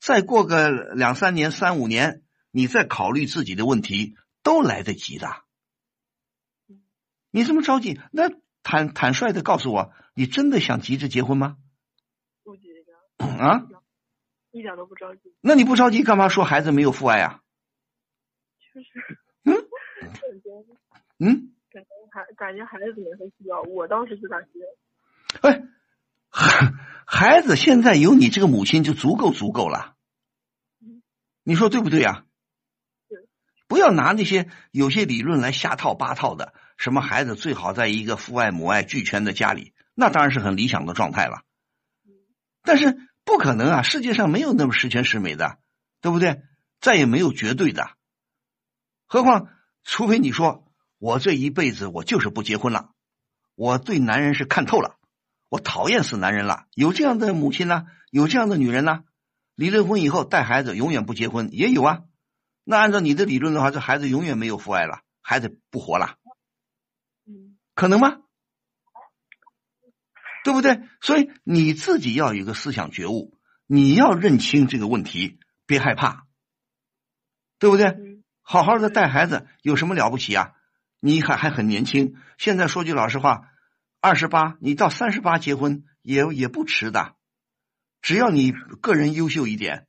[0.00, 5.28] 再过个两三年、三五年，你再考虑自己的问题，都来得及的。
[7.30, 8.00] 你这么着急？
[8.12, 8.30] 那
[8.62, 11.56] 坦坦率的告诉我，你真的想急着结婚吗？
[12.44, 12.68] 不急
[13.18, 13.26] 着。
[13.26, 13.66] 啊？
[14.52, 15.34] 一点都不着急。
[15.40, 17.40] 那你不着急，干嘛说孩子没有父爱啊？
[18.72, 19.56] 就是，嗯，
[21.18, 24.48] 嗯，感觉孩感觉孩子也很需要，我当时就感觉。
[25.42, 25.62] 哎，
[26.30, 26.72] 孩
[27.04, 29.96] 孩子现在有你这个母亲就足够足够了。
[31.42, 32.24] 你说对不对呀？
[33.08, 33.18] 对。
[33.66, 41.42] 不要拿那些有些理论来瞎套八套的，什么孩子最好在一个父爱母爱俱全的家里，那当然是很理想的状态了。
[42.62, 42.96] 但是。
[43.26, 43.80] 不可能啊！
[43.80, 45.56] 世界上没有那么十全十美的，
[46.02, 46.42] 对不对？
[46.78, 47.88] 再也没有绝对的。
[49.06, 49.48] 何况，
[49.82, 50.63] 除非你说
[51.04, 52.88] 我这一辈子我就是不结婚了，
[53.54, 54.96] 我对男人是看透了，
[55.50, 56.64] 我讨厌死男人了。
[56.72, 57.84] 有这样的母亲呢？
[58.10, 59.04] 有这样的女人呢？
[59.54, 62.04] 离了婚以后带孩子永远不结婚也有啊。
[62.64, 66.16] 那按照你的理论的话，这孩子永远没有父爱了，孩子不活了，
[67.74, 68.22] 可能吗？
[70.42, 70.80] 对不对？
[71.02, 76.24] 所以你自己要有一个思想觉悟，你要认清这个问题，别害怕，
[77.58, 77.94] 对不对？
[78.40, 80.53] 好好的带孩子有什么了不起啊？
[81.06, 83.50] 你还还很年轻，现在说句老实话，
[84.00, 87.14] 二十八，你到三十八结婚也也不迟的，
[88.00, 89.86] 只要你个人优秀一点，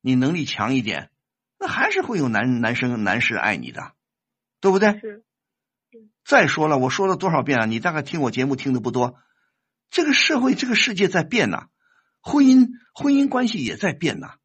[0.00, 1.10] 你能力强一点，
[1.58, 3.92] 那还是会有男男生男士爱你的，
[4.62, 4.98] 对不对？
[4.98, 5.22] 是。
[6.24, 7.66] 再说了，我说了多少遍了？
[7.66, 9.18] 你大概听我节目听的不多。
[9.90, 11.66] 这个社会，这个世界在变呐，
[12.22, 14.36] 婚姻婚姻关系也在变呐，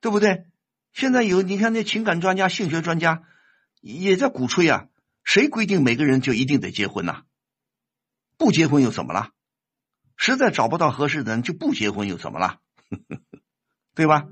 [0.00, 0.46] 对不对？
[0.92, 3.24] 现在有你看那情感专家、性学专家
[3.80, 4.86] 也在鼓吹啊，
[5.28, 7.24] 谁规定每个人就一定得结婚呐？
[8.38, 9.32] 不结婚又怎么了？
[10.16, 12.60] 实在找不到合适的人就不结婚又怎么了？
[13.94, 14.26] 对吧？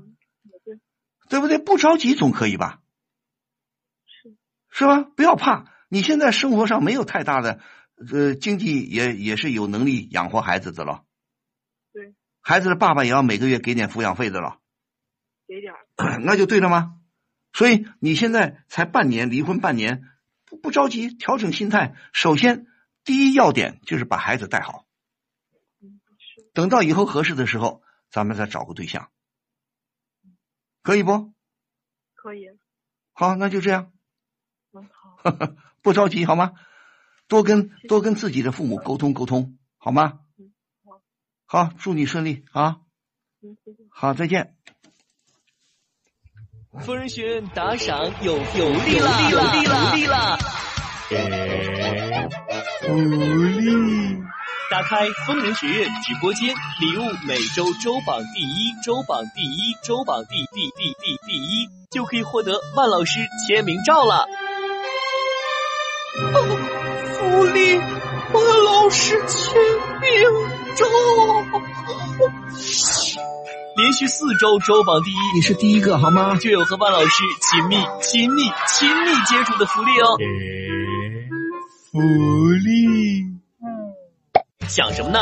[1.29, 1.59] 对不对？
[1.59, 2.81] 不着急总可以吧？
[4.07, 4.35] 是
[4.71, 5.03] 是吧？
[5.03, 7.59] 不要怕，你现在生活上没有太大的。
[8.11, 11.03] 呃，经济也也是有能力养活孩子的了，
[11.93, 14.59] 对，孩子的爸爸也要每个月给点抚养费的了，
[15.47, 15.73] 给点，
[16.25, 16.95] 那就对了吗？
[17.53, 20.03] 所以你现在才半年，离婚半年，
[20.47, 21.95] 不不着急，调整心态。
[22.13, 22.67] 首先，
[23.03, 24.87] 第一要点就是把孩子带好，
[26.53, 29.11] 等到以后合适的时候，咱们再找个对象，
[30.81, 31.33] 可以不？
[32.15, 32.47] 可以。
[33.11, 33.91] 好，那就这样。
[34.71, 35.57] 嗯，好。
[35.83, 36.53] 不着急，好吗？
[37.27, 40.21] 多跟多跟自己的父母沟通沟通，好吗？
[41.45, 42.81] 好，祝你顺利啊！
[43.89, 44.57] 好，再见。
[46.85, 50.37] 疯人学院打赏有有利了，有利了，有利了！
[52.81, 54.17] 福利！
[54.69, 64.27] 打开疯人学院直播间，礼物每周周榜第一，周榜第一，周榜第第第第第一，就可以获得万老师签名照了。
[66.33, 66.41] 哦
[67.13, 67.77] 福利，
[68.33, 69.55] 万老师签
[70.01, 70.11] 名
[70.75, 70.85] 照，
[73.77, 76.35] 连续四周周榜第一，你是第一个好吗？
[76.37, 80.17] 就有和万老师亲密、亲密、亲密接触的福利哦。
[81.91, 81.99] 福
[82.65, 83.23] 利，
[84.67, 85.19] 想什么呢？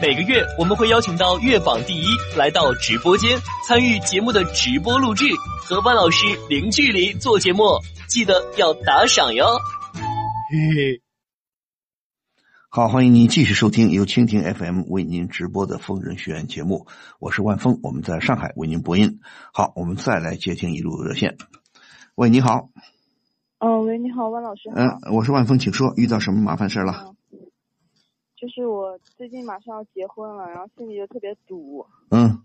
[0.00, 5.26] 每个月我们会邀请到月榜第一来到直播间参与节目的直播录制，
[5.66, 7.62] 和万老师零距离做节目，
[8.08, 9.44] 记得要打赏哟。
[9.92, 11.07] 嘿嘿。
[12.70, 16.86] 好，欢迎您继续收听由蜻蜓 FM 为您直播的疯人学院节目，
[17.18, 19.20] 我是万峰，我们在上海为您播音。
[19.54, 21.38] 好，我们再来接听一路热线。
[22.14, 22.68] 喂，你好。
[23.58, 24.68] 哦，喂，你好，万老师。
[24.74, 27.14] 嗯，我是万峰，请说，遇到什么麻烦事了？
[28.36, 31.86] 就是我最近马上要结婚了，然后心里就特别堵。
[32.10, 32.42] 嗯，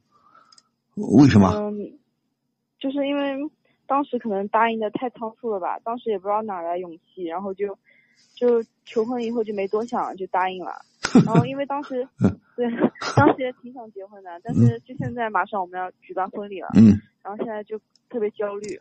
[0.96, 1.50] 为什么？
[1.50, 2.00] 嗯，
[2.80, 3.52] 就是因为
[3.88, 7.78] 当时可能答应的太仓促了吧，当时也不知道哪来勇气，然后就。
[8.36, 10.74] 就求婚以后就没多想就答应了，
[11.26, 12.08] 然后因为当时
[12.56, 12.66] 对
[13.16, 17.80] 当时也挺想结婚的，但是就现在马上我们要举办婚礼了，嗯，然后现在就
[18.10, 18.80] 特别焦虑。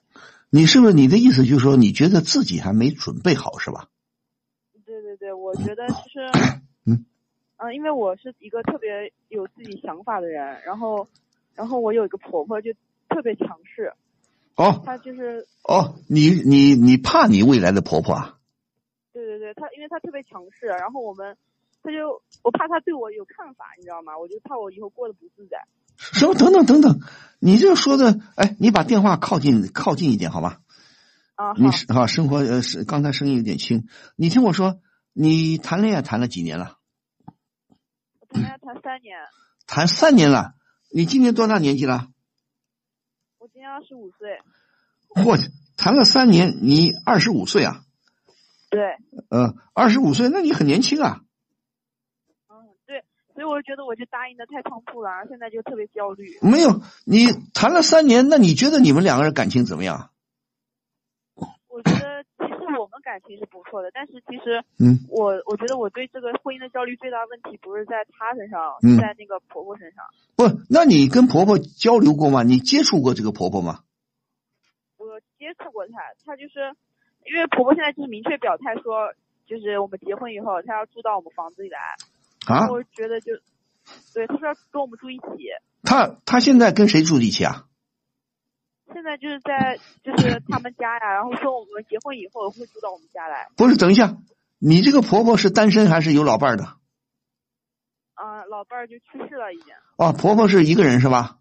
[0.51, 3.89] 你是不是你的意思就是说你觉得自己还没准备好是吧？
[4.85, 6.21] 对对对，我觉得就是
[6.85, 7.07] 嗯
[7.57, 11.09] 嗯，因为我是一个特别有自己想法的人，然后
[11.55, 12.71] 然后我有一个婆婆就
[13.09, 13.93] 特别强势，
[14.57, 18.39] 哦，她就是哦，你你你怕你未来的婆婆啊？
[19.13, 21.37] 对对对，他因为他特别强势，然后我们，
[21.83, 24.17] 他就我怕他对我有看法，你知道吗？
[24.19, 25.59] 我就怕我以后过得不自在。
[25.97, 26.35] 什么？
[26.35, 27.01] 等等等等，
[27.39, 30.59] 你这说的，哎，你把电话靠近靠近一点好吗？
[31.35, 33.87] 啊，你是啊，生活呃是刚才声音有点轻，
[34.17, 34.81] 你听我说，
[35.13, 36.79] 你谈恋爱谈了几年了？
[38.21, 39.19] 我谈恋爱谈三年。
[39.67, 40.55] 谈三年了，
[40.91, 42.09] 你今年多大年纪了？
[43.39, 44.39] 我今年二十五岁。
[45.15, 47.85] 嚯，谈了三年，你二十五岁啊？
[48.73, 48.97] 对，
[49.29, 51.21] 嗯，二十五岁，那你很年轻啊。
[52.49, 53.05] 嗯，对，
[53.35, 56.39] 所以我就觉得我就答应的太仓促了，现在就特别焦虑。
[56.41, 60.09] 没有，你谈了三年，那你觉得你们两个人感情怎么样？
[61.69, 70.03] 我觉得其实我们感情是不错的，但是其实，嗯，我我觉得我对这个婚姻的焦虑最大问题不是在她身上，是在那个婆婆身上。
[70.35, 72.43] 不，那你跟婆婆交流过吗？
[72.43, 73.85] 你接触过这个婆婆吗？
[74.97, 75.93] 我接触过她，
[76.25, 76.73] 她就是。
[77.25, 79.13] 因为婆婆现在就是明确表态说，
[79.47, 81.79] 就是我们结婚以后，她要住到我们房子里来。
[82.47, 82.69] 啊？
[82.71, 83.33] 我觉得就，
[84.15, 85.25] 对，她说要跟我们住一起。
[85.83, 87.67] 她她现在跟谁住一起啊？
[88.93, 93.49] 现在就是在就是他们家呀，然后说我们结婚以后会住到我们家来。
[93.57, 94.17] 不是，等一下，
[94.59, 96.65] 你这个婆婆是单身还是有老伴儿的？
[98.15, 99.73] 啊，老伴儿就去世了已经。
[99.97, 101.39] 哦，婆婆是一个人是吧？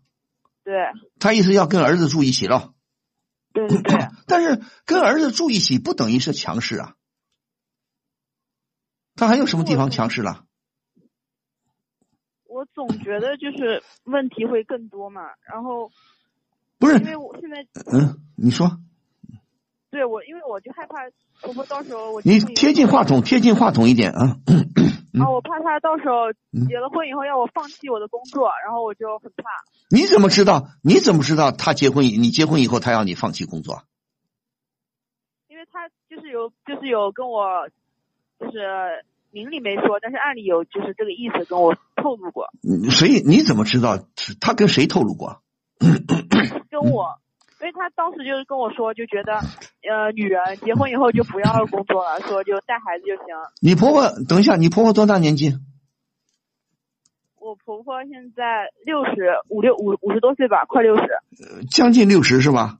[0.63, 0.73] 对。
[1.19, 2.73] 她意思要跟儿子住一起了。
[3.53, 6.95] 对对 对，但是跟儿子住一起不等于是强势啊，
[9.15, 10.45] 他还有什么地方强势了？
[12.45, 15.89] 我总觉得就是问题会更多嘛，然后
[16.77, 18.77] 不是因为我现在嗯，你说，
[19.89, 20.95] 对我因为我就害怕
[21.41, 24.37] 婆婆到时候我你贴近话筒，贴近话筒一点啊。
[25.19, 26.31] 啊，我怕他到时候
[26.67, 29.43] 结了婚以后要我放弃我的工作，然后我就很怕。
[29.89, 30.67] 你怎么知道？
[30.83, 33.83] 你怎么知道他结婚你结婚以后他要你放弃工作？
[35.47, 37.67] 因为他就是有就是有跟我，
[38.39, 42.47] 就是明里没说，但是暗里有就是这个意思跟我透露过。
[42.89, 43.21] 谁？
[43.25, 43.99] 你怎么知道？
[44.39, 45.41] 他跟谁透露过？
[46.69, 47.19] 跟我，
[47.61, 49.33] 因为他当时就是跟我说，就觉得
[49.87, 53.25] 呃，女人结婚以后就不要工作了，说就带孩子就行。
[53.61, 55.53] 你婆婆，等一下，你婆婆多大年纪？
[57.39, 59.11] 我婆婆现在六十
[59.47, 61.03] 五六五五十多岁吧，快六十，
[61.69, 62.79] 将近六十是吧？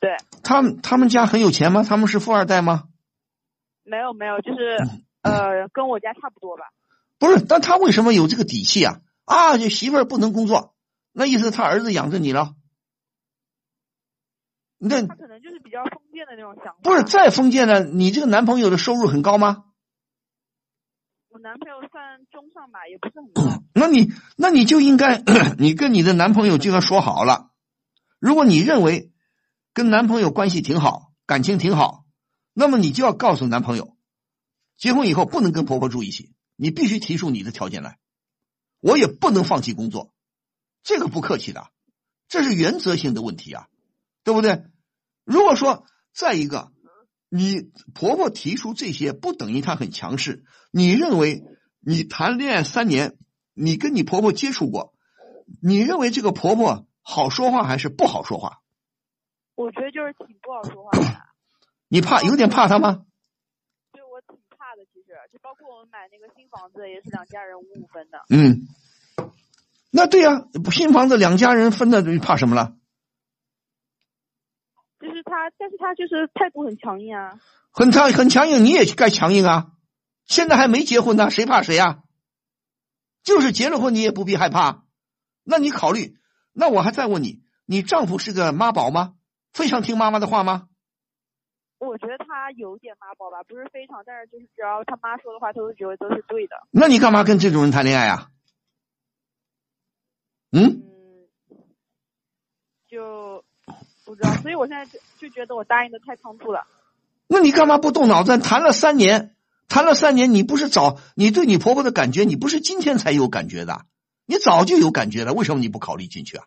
[0.00, 0.16] 对。
[0.42, 1.84] 他们他们家很有钱吗？
[1.88, 2.84] 他们是富二代吗？
[3.84, 4.76] 没有没有，就是
[5.22, 6.64] 呃，跟我家差不多吧。
[7.20, 8.98] 不是，但他为什么有这个底气啊？
[9.24, 10.74] 啊，就媳妇儿不能工作，
[11.12, 12.54] 那意思他儿子养着你了。
[14.78, 16.78] 那他可能就是比较封建的那种想法。
[16.82, 19.64] 不是再封建呢，你这个男朋友的收入很高吗？
[21.30, 23.62] 我男朋友算中上吧，也不是很高。
[23.74, 25.22] 那你那你就应该，
[25.58, 27.50] 你跟你的男朋友就要说好了。
[28.18, 29.12] 如果你认为
[29.74, 32.06] 跟男朋友关系挺好，感情挺好，
[32.54, 33.96] 那么你就要告诉男朋友，
[34.76, 37.98] 结婚以后不能跟婆婆住一起，你必须提出你的条件来。
[38.80, 40.12] 我也不能放弃工作，
[40.82, 41.68] 这个不客气的，
[42.28, 43.68] 这是原则性的问题啊，
[44.28, 44.62] 对不对？
[45.24, 46.70] 如果说再一个。
[47.30, 50.44] 你婆婆提出这些不等于她很强势。
[50.70, 51.44] 你认为
[51.78, 53.18] 你谈恋爱三年，
[53.52, 54.94] 你跟你婆婆接触过，
[55.60, 58.60] 你认为这个婆婆好说话还是不好说话？
[59.54, 61.20] 我觉得就是挺不好说话的。
[61.88, 63.04] 你怕有点怕她吗？
[63.92, 64.82] 对，我挺怕的。
[64.86, 68.24] 其实就包括我们买那个新房子，也是两家人五五分的。
[68.30, 68.66] 嗯，
[69.90, 72.74] 那对呀，新房子两家人分的，你怕什么了？
[75.00, 79.72] 就是他，但是他就是态度很强硬啊，很强很强硬，你也该强硬啊！
[80.24, 82.02] 现在还没结婚呢，谁怕谁啊？
[83.22, 84.84] 就是结了婚，你也不必害怕。
[85.44, 86.16] 那你考虑，
[86.52, 89.14] 那我还再问你，你丈夫是个妈宝吗？
[89.52, 90.68] 非常听妈妈的话吗？
[91.78, 96.56] 我觉得他有点妈宝吧，不是非常，但是就是只要他妈说的话，他都觉得都是对的。
[96.70, 98.30] 那你干嘛跟这种人谈恋爱啊？
[100.50, 100.82] 嗯，
[102.88, 103.44] 就
[104.08, 106.66] 不知道，所以我现在就就觉得我答应的太仓促了。
[107.26, 108.38] 那你干嘛不动脑子？
[108.38, 109.36] 谈了三年，
[109.68, 113.84] 谈了三年，你不是早你对你婆婆的感觉，你不是今天才有感觉的，
[114.24, 116.44] 你早就有感觉了，为什么你不考虑进去啊？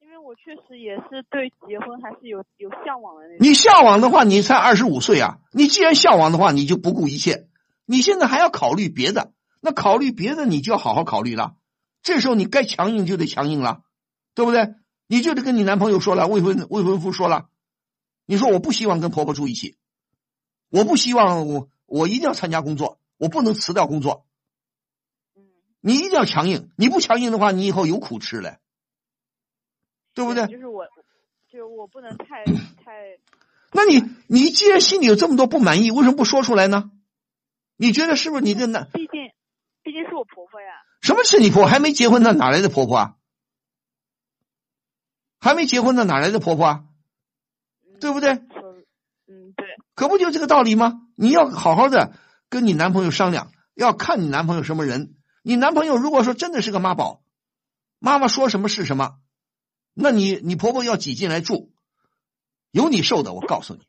[0.00, 3.46] 因为我确实也是对结婚还是有有向往的那种。
[3.46, 5.38] 你向往的话，你才二十五岁啊！
[5.52, 7.46] 你既然向往的话，你就不顾一切。
[7.86, 9.30] 你现在还要考虑别的，
[9.60, 11.54] 那考虑别的你就要好好考虑了。
[12.02, 13.82] 这时候你该强硬就得强硬了，
[14.34, 14.74] 对不对？
[15.06, 17.48] 你就得跟你男朋友说了，未婚未婚夫说了，
[18.26, 19.76] 你说我不希望跟婆婆住一起，
[20.70, 24.26] 我不希望我我一定要参加工作，我不能辞掉工作。
[25.80, 28.58] 你一定要强硬，你不强硬的话，你以后有苦吃嘞。
[30.14, 30.46] 对不对？
[30.46, 30.86] 就是我，
[31.50, 32.44] 就我不能太
[32.84, 33.18] 太。
[33.72, 36.92] 那你你既然心里有这么多不满意，为什么不说出来呢？
[37.76, 38.88] 你觉得是不是你的男？
[38.92, 39.32] 毕竟，
[39.82, 40.68] 毕竟是我婆婆呀。
[41.02, 41.66] 什么是你婆婆？
[41.68, 43.16] 还没结婚呢，哪来的婆婆啊？
[45.44, 46.84] 还没结婚呢，哪来的婆婆啊？
[48.00, 48.30] 对不对？
[48.30, 49.66] 嗯，对。
[49.94, 51.06] 可不就这个道理吗？
[51.16, 52.16] 你要好好的
[52.48, 55.16] 跟你男朋友商量，要看你男朋友什么人。
[55.42, 57.22] 你男朋友如果说真的是个妈宝，
[57.98, 59.18] 妈妈说什么是什么。
[59.92, 61.74] 那你你婆婆要挤进来住，
[62.70, 63.82] 有你受的，我告诉你，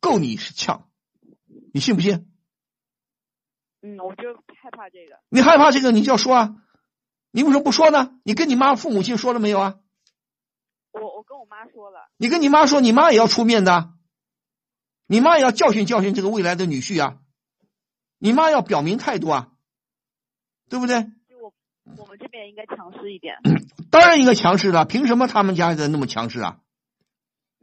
[0.00, 0.88] 够你是呛，
[1.74, 2.32] 你信不信？
[3.82, 5.18] 嗯，我就害怕这个。
[5.28, 6.54] 你害怕这个，你就要说啊！
[7.30, 8.18] 你为什么不说呢？
[8.24, 9.74] 你跟你妈父母亲说了没有啊？
[10.92, 12.08] 我我跟我妈说了。
[12.16, 13.92] 你跟你妈说，你妈也要出面的，
[15.06, 17.18] 你妈也要教训教训这个未来的女婿啊，
[18.18, 19.52] 你妈要表明态度啊，
[20.68, 21.06] 对不对？
[21.96, 23.36] 我们这边应该强势一点，
[23.90, 24.84] 当然应该强势了。
[24.84, 26.60] 凭什么他们家的那么强势啊？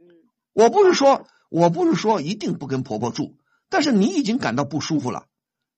[0.00, 0.06] 嗯，
[0.52, 3.38] 我不是说，我不是说一定不跟婆婆住，
[3.68, 5.26] 但是你已经感到不舒服了，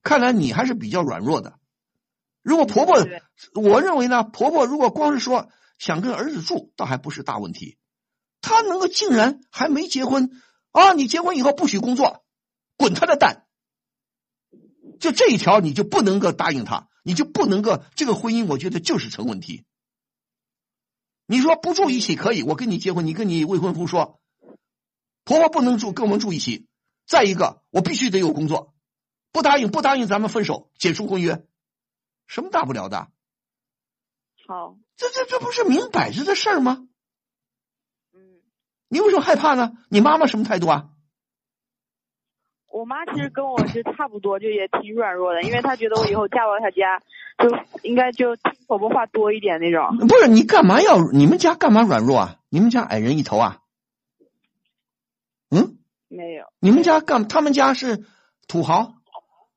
[0.02, 1.57] 看来你还是比较软弱的。
[2.43, 2.97] 如果婆婆，
[3.55, 5.48] 我认为呢，婆婆如果光是说
[5.78, 7.78] 想跟儿子住，倒还不是大问题。
[8.40, 10.31] 她能够竟然还没结婚
[10.73, 10.93] 啊？
[10.93, 12.24] 你结婚以后不许工作，
[12.77, 13.47] 滚他的蛋！
[15.01, 16.89] 就这一条，你就不能够答应他。
[17.05, 19.65] 你就不能够这个婚姻，我觉得就是成问题。
[21.27, 24.20] 你说不住一起可以，我跟你结婚，你跟你未婚夫说，
[25.24, 26.66] 婆婆不能住，跟我们住一起。
[27.06, 28.74] 再一个，我必须得有工作，
[29.32, 31.47] 不答应不答应，咱们分手，解除婚约，
[32.29, 33.09] 什么大不了的？
[34.47, 36.87] 好，这这这不是明摆着的事儿吗？
[38.15, 38.21] 嗯，
[38.89, 39.73] 你为什么害怕呢？
[39.91, 40.91] 你妈妈什么态度啊？
[42.71, 47.01] 我妈其实跟我是差不多，就也挺软弱的，因为她觉得我以后嫁到她家，
[47.39, 47.51] 就
[47.83, 49.97] 应该就听婆婆话多一点那种。
[50.07, 51.11] 不是你干嘛要？
[51.11, 52.41] 你们家干嘛软弱啊？
[52.51, 53.63] 你们家矮人一头啊？
[55.51, 55.79] 嗯？
[56.09, 56.45] 没有。
[56.61, 57.27] 你们家干？
[57.27, 58.05] 他们家是
[58.47, 58.95] 土豪，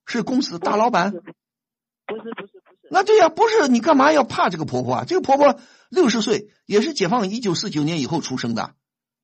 [0.06, 1.12] 是公司大老板？
[1.12, 2.61] 不是不是。
[2.94, 5.06] 那对呀，不是你干嘛要怕这个婆婆啊？
[5.08, 5.58] 这个婆婆
[5.88, 8.76] 六十岁，也是解放一九四九年以后出生的，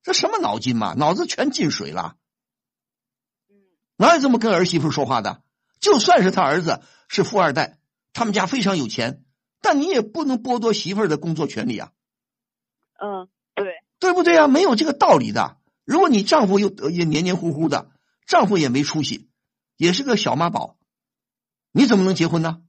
[0.04, 0.94] 这什么脑筋嘛？
[0.94, 2.16] 脑子全进水了。
[3.98, 5.44] 哪有这么跟儿媳妇说话的？
[5.82, 7.78] 就算是他儿子是富二代，
[8.14, 9.26] 他们家非常有钱，
[9.60, 11.92] 但你也不能剥夺媳妇儿的工作权利啊。
[13.02, 13.66] 嗯，对，
[14.00, 14.48] 对不对啊？
[14.48, 15.58] 没有这个道理的。
[15.84, 17.92] 如果你丈夫又也黏黏糊糊的，
[18.26, 19.30] 丈夫也没出息，
[19.76, 20.78] 也是个小妈宝，
[21.74, 22.62] 你怎么能结婚呢？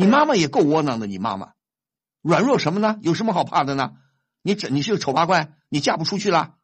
[0.00, 1.52] 嗯，你妈妈也够窝囊的，你妈妈
[2.22, 2.98] 软弱什么呢？
[3.02, 3.96] 有什么好怕的呢？
[4.42, 6.56] 你这你是个丑八怪，你嫁不出去了。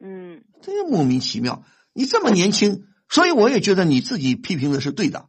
[0.00, 1.64] 嗯，真莫名其妙。
[1.92, 5.28] 你这么年轻，所以我也觉得你自己批评的是对的。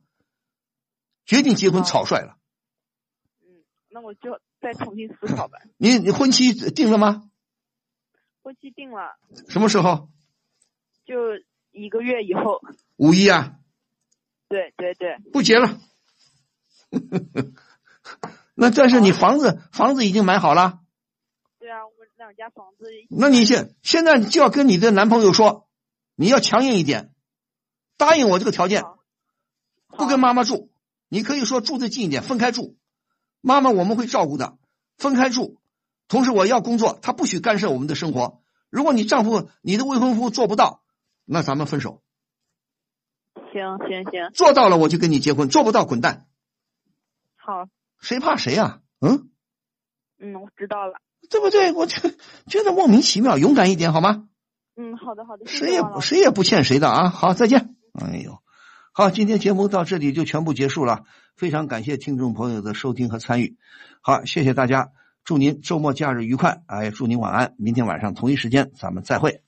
[1.26, 2.38] 决定结婚草率了。
[3.42, 5.60] 嗯，那我就再重新思考吧。
[5.78, 7.30] 你你婚期定了吗？
[8.42, 9.18] 婚期定了。
[9.48, 10.10] 什么时候？
[11.06, 11.16] 就
[11.72, 12.62] 一个月以后。
[12.98, 13.60] 五一啊。
[14.56, 15.32] 对对对。
[15.32, 15.78] 不结了。
[18.56, 20.80] 那但是你房子房子已经买好了。
[21.60, 25.68] 对啊，我们两家房子，那你现现在就要跟你的男朋友说，
[26.16, 27.14] 你要强硬一点，
[27.98, 28.84] 答应我这个条件，
[29.88, 30.72] 不跟妈妈住，
[31.10, 32.78] 你可以说住的近一点，分开住，
[33.42, 34.58] 妈妈我们会照顾的，
[34.98, 35.60] 分开住，
[36.08, 38.42] 同时我要工作，他不许干涉我们的生活。
[38.70, 40.84] 如果你丈夫、你的未婚夫做不到，
[41.26, 42.04] 那咱们分手。
[43.52, 46.26] 行行行，做到了我就跟你结婚，做不到滚蛋。
[47.36, 47.68] 好，
[48.00, 48.80] 谁怕谁啊？
[49.00, 49.30] 嗯
[50.20, 51.02] 嗯，我知道了。
[51.30, 51.72] 对不对？
[51.72, 52.10] 我就
[52.48, 54.28] 觉得莫名其妙，勇敢一点好吗？
[54.76, 55.46] 嗯，好的好的。
[55.48, 57.10] 谁也谁也不欠谁的啊！
[57.10, 57.76] 好，再见。
[57.94, 58.40] 哎呦，
[58.92, 61.06] 好，今天节目到这里就全部结束了。
[61.36, 63.58] 非常感谢听众朋友的收听和参与。
[64.02, 64.92] 好，谢谢大家。
[65.24, 67.56] 祝您周末假日愉快，哎，祝您晚安。
[67.58, 69.42] 明天晚上同一时间咱们再会。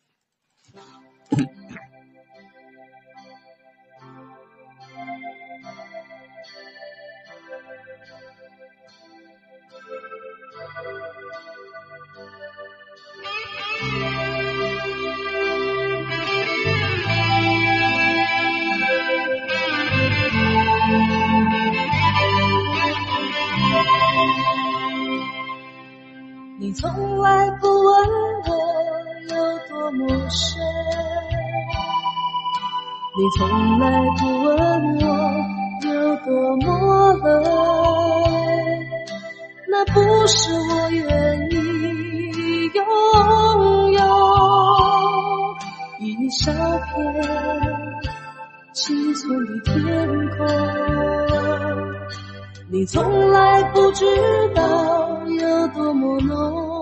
[26.67, 28.09] 你从来不问
[28.43, 28.51] 我
[29.29, 29.35] 有
[29.69, 30.59] 多么深，
[33.15, 33.85] 你从来
[34.19, 34.51] 不问
[34.99, 35.07] 我
[35.87, 35.89] 有
[36.25, 37.25] 多么冷，
[39.69, 41.55] 那不是我愿意
[42.73, 42.83] 拥
[43.93, 44.01] 有
[45.99, 46.91] 一小片
[48.73, 49.73] 七寸的天
[50.37, 50.45] 空。
[52.69, 54.05] 你从来不知
[54.53, 56.76] 道有多么浓。